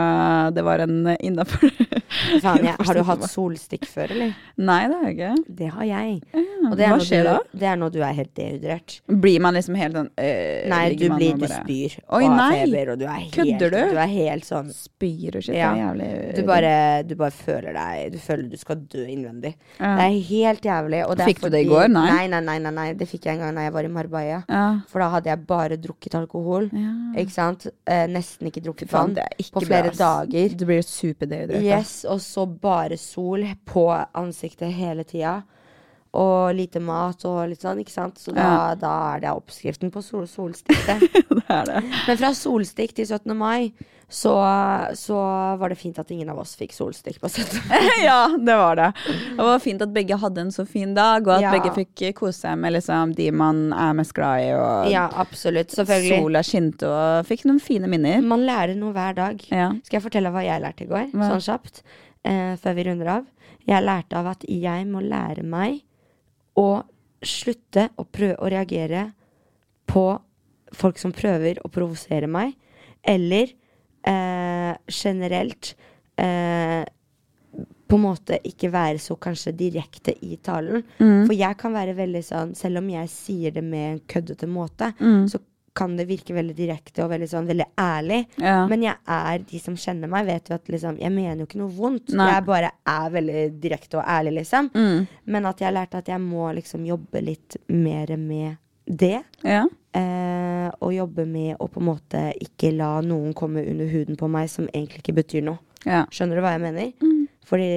det 0.57 0.65
var 0.67 0.83
en 0.83 1.13
innafor. 1.21 1.71
Har 2.43 2.95
du 2.97 3.03
hatt 3.07 3.25
solstikk 3.29 3.85
før, 3.87 4.11
eller? 4.15 4.33
Nei, 4.57 4.79
det 4.89 4.97
har 4.97 5.07
jeg 5.07 5.15
ikke. 5.17 5.55
Det 5.59 5.69
har 5.75 5.87
jeg. 5.87 6.13
Ja, 6.33 6.71
det 6.79 6.89
Hva 6.91 6.99
skjer 7.05 7.27
du, 7.27 7.29
da? 7.29 7.59
Det 7.61 7.69
er 7.71 7.79
når 7.81 7.93
du 7.95 7.99
er 8.03 8.15
helt 8.17 8.33
dehydrert. 8.39 8.95
Blir 9.27 9.43
man 9.45 9.57
liksom 9.57 9.77
helt 9.79 9.99
sånn 9.99 10.09
øh, 10.23 10.67
Nei, 10.73 10.81
du 10.97 11.05
blir 11.13 11.37
Du 11.37 11.45
spyr 11.51 11.97
Oi, 12.17 12.23
og 12.25 12.37
har 12.39 12.55
feber, 12.57 12.93
og 12.95 13.01
du 13.01 13.05
er 13.07 13.19
helt 13.21 13.37
Kødder 13.37 13.75
du? 13.75 13.79
Du 13.93 14.01
er 14.03 14.13
helt 14.13 14.49
sånn 14.49 14.71
Spyr 14.75 15.39
og 15.39 15.45
shit. 15.47 15.57
Ja. 15.59 15.71
Det 15.75 15.83
er 15.83 15.83
jævlig 15.85 16.11
Du 16.39 16.43
bare, 16.49 16.73
du 17.07 17.15
bare 17.21 17.37
føler 17.37 17.77
deg 17.77 18.17
Du 18.17 18.19
føler 18.23 18.49
du 18.51 18.57
skal 18.61 18.81
dø 18.83 19.05
innvendig. 19.05 19.55
ja. 19.79 19.93
Det 20.01 20.07
er 20.07 20.19
helt 20.31 20.67
jævlig. 20.67 21.03
Og 21.07 21.17
det 21.19 21.29
Fikk 21.31 21.45
du 21.45 21.49
det 21.53 21.63
i 21.67 21.69
går? 21.69 21.89
Nei? 21.93 22.07
Nei, 22.11 22.27
nei, 22.33 22.43
nei, 22.49 22.59
nei, 22.67 22.75
nei. 22.81 22.87
Det 22.99 23.09
fikk 23.11 23.29
jeg 23.29 23.37
en 23.37 23.45
gang 23.47 23.59
da 23.61 23.67
jeg 23.67 23.75
var 23.77 23.89
i 23.89 23.93
Marbella. 23.93 24.25
ja. 24.27 24.41
For 24.91 25.03
da 25.03 25.09
hadde 25.15 25.31
jeg 25.31 25.47
bare 25.49 25.77
drukket 25.81 26.15
alkohol. 26.19 26.71
ja. 26.73 26.93
Ikke 27.23 27.33
sant? 27.33 27.67
Eh, 27.87 28.07
nesten 28.13 28.49
ikke 28.51 28.63
drukket 28.65 28.91
vann. 28.93 29.15
på 29.17 29.63
flere 29.65 29.91
bra. 29.93 30.25
dager. 30.27 30.57
Du 30.57 30.65
blir 30.69 30.83
superdehydrert. 30.85 31.63
Yes, 31.65 32.05
og 32.05 32.21
så 32.21 32.45
bare 32.47 32.97
sol 33.01 33.45
på 33.65 33.87
ansiktet 34.15 34.73
hele 34.77 35.05
tida. 35.05 35.43
Og 36.17 36.55
lite 36.57 36.81
mat 36.81 37.25
og 37.29 37.43
litt 37.51 37.61
sånn, 37.61 37.81
ikke 37.83 37.93
sant. 37.93 38.17
Så 38.19 38.33
da, 38.33 38.41
Ja. 38.41 38.75
da 38.75 38.93
er 39.17 39.21
det 39.21 39.33
oppskriften 39.37 39.91
på 39.93 40.03
sol 40.03 40.25
solstikk, 40.27 40.87
det. 40.87 40.99
det 41.29 41.45
er 41.51 41.65
det. 41.67 41.83
Men 42.07 42.17
fra 42.17 42.31
solstikk 42.33 42.95
til 42.97 43.07
17. 43.07 43.37
mai, 43.37 43.73
så, 44.09 44.33
så 44.95 45.17
var 45.59 45.69
det 45.73 45.75
fint 45.81 45.97
at 45.99 46.11
ingen 46.15 46.29
av 46.31 46.39
oss 46.39 46.53
fikk 46.57 46.71
solstikk 46.77 47.17
på 47.19 47.27
17. 47.29 47.73
ja, 48.05 48.29
det 48.39 48.55
var 48.57 48.77
det. 48.79 48.87
Det 49.35 49.47
var 49.49 49.59
fint 49.65 49.83
at 49.83 49.91
begge 49.97 50.15
hadde 50.23 50.45
en 50.45 50.53
så 50.55 50.63
fin 50.69 50.93
dag, 50.95 51.27
og 51.27 51.33
at 51.35 51.43
Ja. 51.43 51.51
begge 51.57 51.73
fikk 51.75 52.05
kose 52.21 52.39
seg 52.45 52.59
med 52.63 52.77
liksom, 52.77 53.17
de 53.19 53.27
man 53.35 53.73
er 53.75 53.97
mest 53.99 54.15
glad 54.15 54.45
i, 54.45 54.53
og 54.55 54.91
Ja, 54.93 55.09
absolutt. 55.19 55.75
Selvfølgelig. 55.75 56.21
sola 56.23 56.43
skinte 56.47 56.87
og 56.87 57.27
fikk 57.27 57.43
noen 57.51 57.59
fine 57.61 57.91
minner. 57.91 58.23
Man 58.23 58.47
lærer 58.47 58.79
noe 58.79 58.95
hver 58.95 59.19
dag. 59.19 59.43
Ja. 59.51 59.73
Skal 59.83 59.99
jeg 59.99 60.07
fortelle 60.07 60.31
hva 60.31 60.45
jeg 60.47 60.63
lærte 60.63 60.87
i 60.87 60.91
går? 60.95 61.11
Hva? 61.11 61.33
Sånn 61.35 61.43
kjapt. 61.49 61.83
Eh, 62.27 62.55
før 62.63 62.79
vi 62.79 62.87
runder 62.87 63.13
av. 63.19 63.27
Jeg 63.67 63.83
lærte 63.83 64.15
av 64.23 64.31
at 64.37 64.47
jeg 64.47 64.87
må 64.87 65.03
lære 65.03 65.43
meg 65.43 65.81
å 66.57 66.85
slutte 67.27 67.89
å 67.99 68.07
prøve 68.07 68.39
å 68.39 68.49
reagere 68.55 69.09
på 69.91 70.07
folk 70.77 70.99
som 71.03 71.11
prøver 71.15 71.59
å 71.67 71.71
provosere 71.75 72.29
meg, 72.31 72.55
eller 73.03 73.51
eh, 74.07 74.77
generelt 74.89 75.75
eh, 76.19 76.85
på 77.87 77.97
en 77.97 78.03
måte 78.03 78.39
ikke 78.45 78.71
være 78.75 78.99
så 78.99 79.15
kanskje 79.23 79.53
direkte 79.57 80.15
i 80.27 80.37
talen. 80.43 80.83
Mm. 80.99 81.27
For 81.29 81.35
jeg 81.39 81.57
kan 81.61 81.73
være 81.77 81.95
veldig 81.97 82.23
sånn, 82.27 82.55
selv 82.59 82.81
om 82.83 82.89
jeg 82.91 83.09
sier 83.13 83.55
det 83.55 83.63
med 83.65 83.93
en 83.93 84.01
køddete 84.11 84.49
måte, 84.51 84.93
Mm. 84.99 85.29
så 85.31 85.39
kan 85.77 85.95
det 85.97 86.07
virke 86.09 86.33
veldig 86.35 86.55
direkte 86.57 87.05
og 87.05 87.11
veldig 87.11 87.29
sånn 87.29 87.47
veldig 87.47 87.67
ærlig. 87.79 88.23
Ja. 88.41 88.67
Men 88.67 88.83
jeg 88.83 88.97
er, 89.07 89.39
de 89.45 89.59
som 89.61 89.75
kjenner 89.77 90.09
meg, 90.09 90.25
vet 90.27 90.49
jo 90.49 90.55
at 90.57 90.67
liksom 90.73 90.99
Jeg 90.99 91.13
mener 91.13 91.37
jo 91.43 91.47
ikke 91.47 91.59
noe 91.61 91.69
vondt. 91.77 92.15
Nei. 92.17 92.31
Jeg 92.33 92.45
bare 92.47 92.71
er 92.87 93.11
veldig 93.11 93.61
direkte 93.61 93.99
og 93.99 94.05
ærlig, 94.09 94.33
liksom. 94.41 94.71
Mm. 94.75 95.07
Men 95.27 95.47
at 95.47 95.59
jeg 95.61 95.67
har 95.69 95.75
lært 95.77 95.95
at 95.95 96.09
jeg 96.09 96.19
må 96.21 96.49
liksom 96.57 96.87
jobbe 96.89 97.21
litt 97.23 97.57
mer 97.69 98.17
med 98.17 98.57
det. 98.87 99.21
ja. 99.45 99.67
Eh, 99.97 100.67
og 100.85 100.93
jobbe 100.93 101.25
med 101.25 101.55
å 101.63 101.71
på 101.73 101.81
en 101.81 101.87
måte 101.89 102.21
ikke 102.43 102.69
la 102.77 102.99
noen 103.01 103.33
komme 103.39 103.63
under 103.65 103.89
huden 103.89 104.19
på 104.21 104.29
meg 104.29 104.51
som 104.53 104.67
egentlig 104.69 105.01
ikke 105.01 105.15
betyr 105.23 105.47
noe. 105.47 105.63
ja. 105.87 106.03
Skjønner 106.13 106.37
du 106.37 106.45
hva 106.45 106.53
jeg 106.53 106.63
mener? 106.67 106.91
Mm. 107.01 107.23
Fordi 107.49 107.71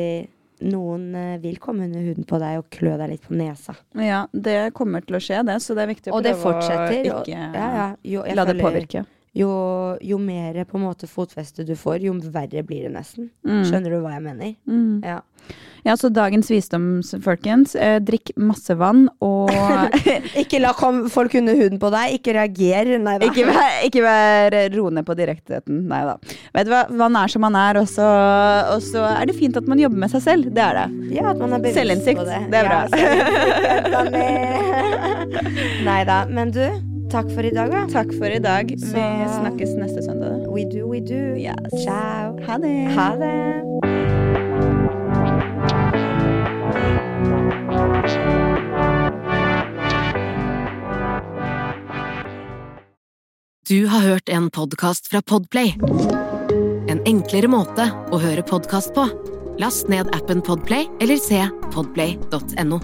noen 0.67 1.05
eh, 1.15 1.37
vil 1.39 1.59
komme 1.63 1.85
under 1.87 2.03
huden 2.03 2.27
på 2.27 2.39
deg 2.41 2.59
og 2.59 2.67
klø 2.73 2.97
deg 2.99 3.13
litt 3.13 3.23
på 3.23 3.37
nesa. 3.39 3.77
Ja, 3.95 4.25
det 4.33 4.73
kommer 4.75 5.05
til 5.05 5.15
å 5.15 5.21
skje, 5.23 5.39
det. 5.47 5.59
Så 5.63 5.77
det 5.77 5.85
er 5.85 5.91
viktig 5.93 6.11
å 6.11 6.17
Og 6.17 6.25
prøve 6.27 6.51
å 6.51 6.89
ikke 6.97 7.29
ja, 7.31 7.47
ja, 7.55 7.87
jo, 8.03 8.25
jeg 8.27 8.35
la 8.35 8.47
det 8.49 8.57
påvirke. 8.59 9.05
Jo, 9.37 9.49
jo 10.01 10.17
mer 10.17 10.63
på 10.65 10.79
en 10.79 10.87
måte 10.87 11.07
fotfeste 11.09 11.65
du 11.67 11.75
får, 11.77 12.01
jo 12.01 12.15
verre 12.33 12.63
blir 12.65 12.87
det 12.87 12.93
nesten. 12.95 13.29
Mm. 13.45 13.61
Skjønner 13.67 13.93
du 13.93 13.99
hva 14.01 14.15
jeg 14.15 14.25
mener? 14.25 14.55
Mm. 14.65 15.01
Ja. 15.05 15.19
Ja, 15.85 15.93
så 15.95 16.09
dagens 16.11 16.49
visdom, 16.51 16.99
folkens. 17.23 17.71
Eh, 17.79 18.01
drikk 18.03 18.33
masse 18.35 18.75
vann, 18.75 19.05
og 19.23 19.47
Ikke 20.41 20.59
la 20.59 20.73
folk 20.75 21.37
under 21.39 21.55
huden 21.55 21.79
på 21.79 21.91
deg. 21.93 22.17
Ikke 22.17 22.35
reager. 22.35 22.91
Nei 22.99 23.15
da. 23.21 23.29
ikke 23.29 23.45
vær, 23.47 23.77
ikke 23.87 24.03
vær 24.03 24.57
roende 24.75 25.05
på 25.07 25.15
direktheten. 25.17 25.85
Nei 25.89 26.01
da. 26.09 26.17
Vet 26.57 26.67
du 26.67 26.73
hva, 26.73 26.83
vann 26.99 27.15
er 27.21 27.31
som 27.31 27.45
man 27.45 27.55
er, 27.59 27.79
og 27.79 27.87
så, 27.89 28.09
og 28.75 28.83
så 28.83 29.05
er 29.13 29.29
det 29.29 29.37
fint 29.39 29.57
at 29.59 29.69
man 29.71 29.79
jobber 29.79 30.03
med 30.03 30.11
seg 30.11 30.25
selv. 30.25 30.51
Det 30.51 30.65
er 30.65 30.81
det. 30.81 31.15
Ja, 31.15 31.29
at 31.31 31.39
man 31.39 31.55
er 31.55 31.63
bevisst 31.63 32.11
på 32.19 32.27
det. 32.27 32.41
det 32.51 32.59
er 32.59 32.65
bra. 32.67 32.79
Ja, 33.93 34.03
Nei 35.89 36.01
da. 36.07 36.23
Men 36.29 36.51
du, 36.53 36.65
takk 37.09 37.29
for 37.33 37.45
i 37.45 37.51
dag, 37.53 37.71
da. 37.71 37.85
Takk 37.91 38.13
for 38.17 38.29
i 38.31 38.39
dag. 38.39 38.69
Vi 38.69 39.05
snakkes 39.39 39.75
neste 39.77 40.03
søndag. 40.03 40.45
We 40.47 40.65
do, 40.65 40.87
we 40.87 40.99
do. 40.99 41.35
Yes. 41.37 41.83
Ciao. 41.83 42.37
Ha 42.47 42.57
det. 42.57 42.93
Ha 42.95 43.15
det. 43.15 43.39
Du 53.69 53.85
har 53.85 53.99
hørt 53.99 54.29
en 54.29 54.49
podkast 54.49 55.07
fra 55.07 55.21
Podplay. 55.21 55.75
En 56.89 57.01
enklere 57.05 57.47
måte 57.47 57.85
å 58.09 58.17
høre 58.17 58.41
podkast 58.41 58.95
på. 58.97 59.05
Last 59.61 59.91
ned 59.93 60.09
appen 60.15 60.41
Podplay 60.41 60.89
eller 61.03 61.21
se 61.21 61.43
podplay.no. 61.69 62.79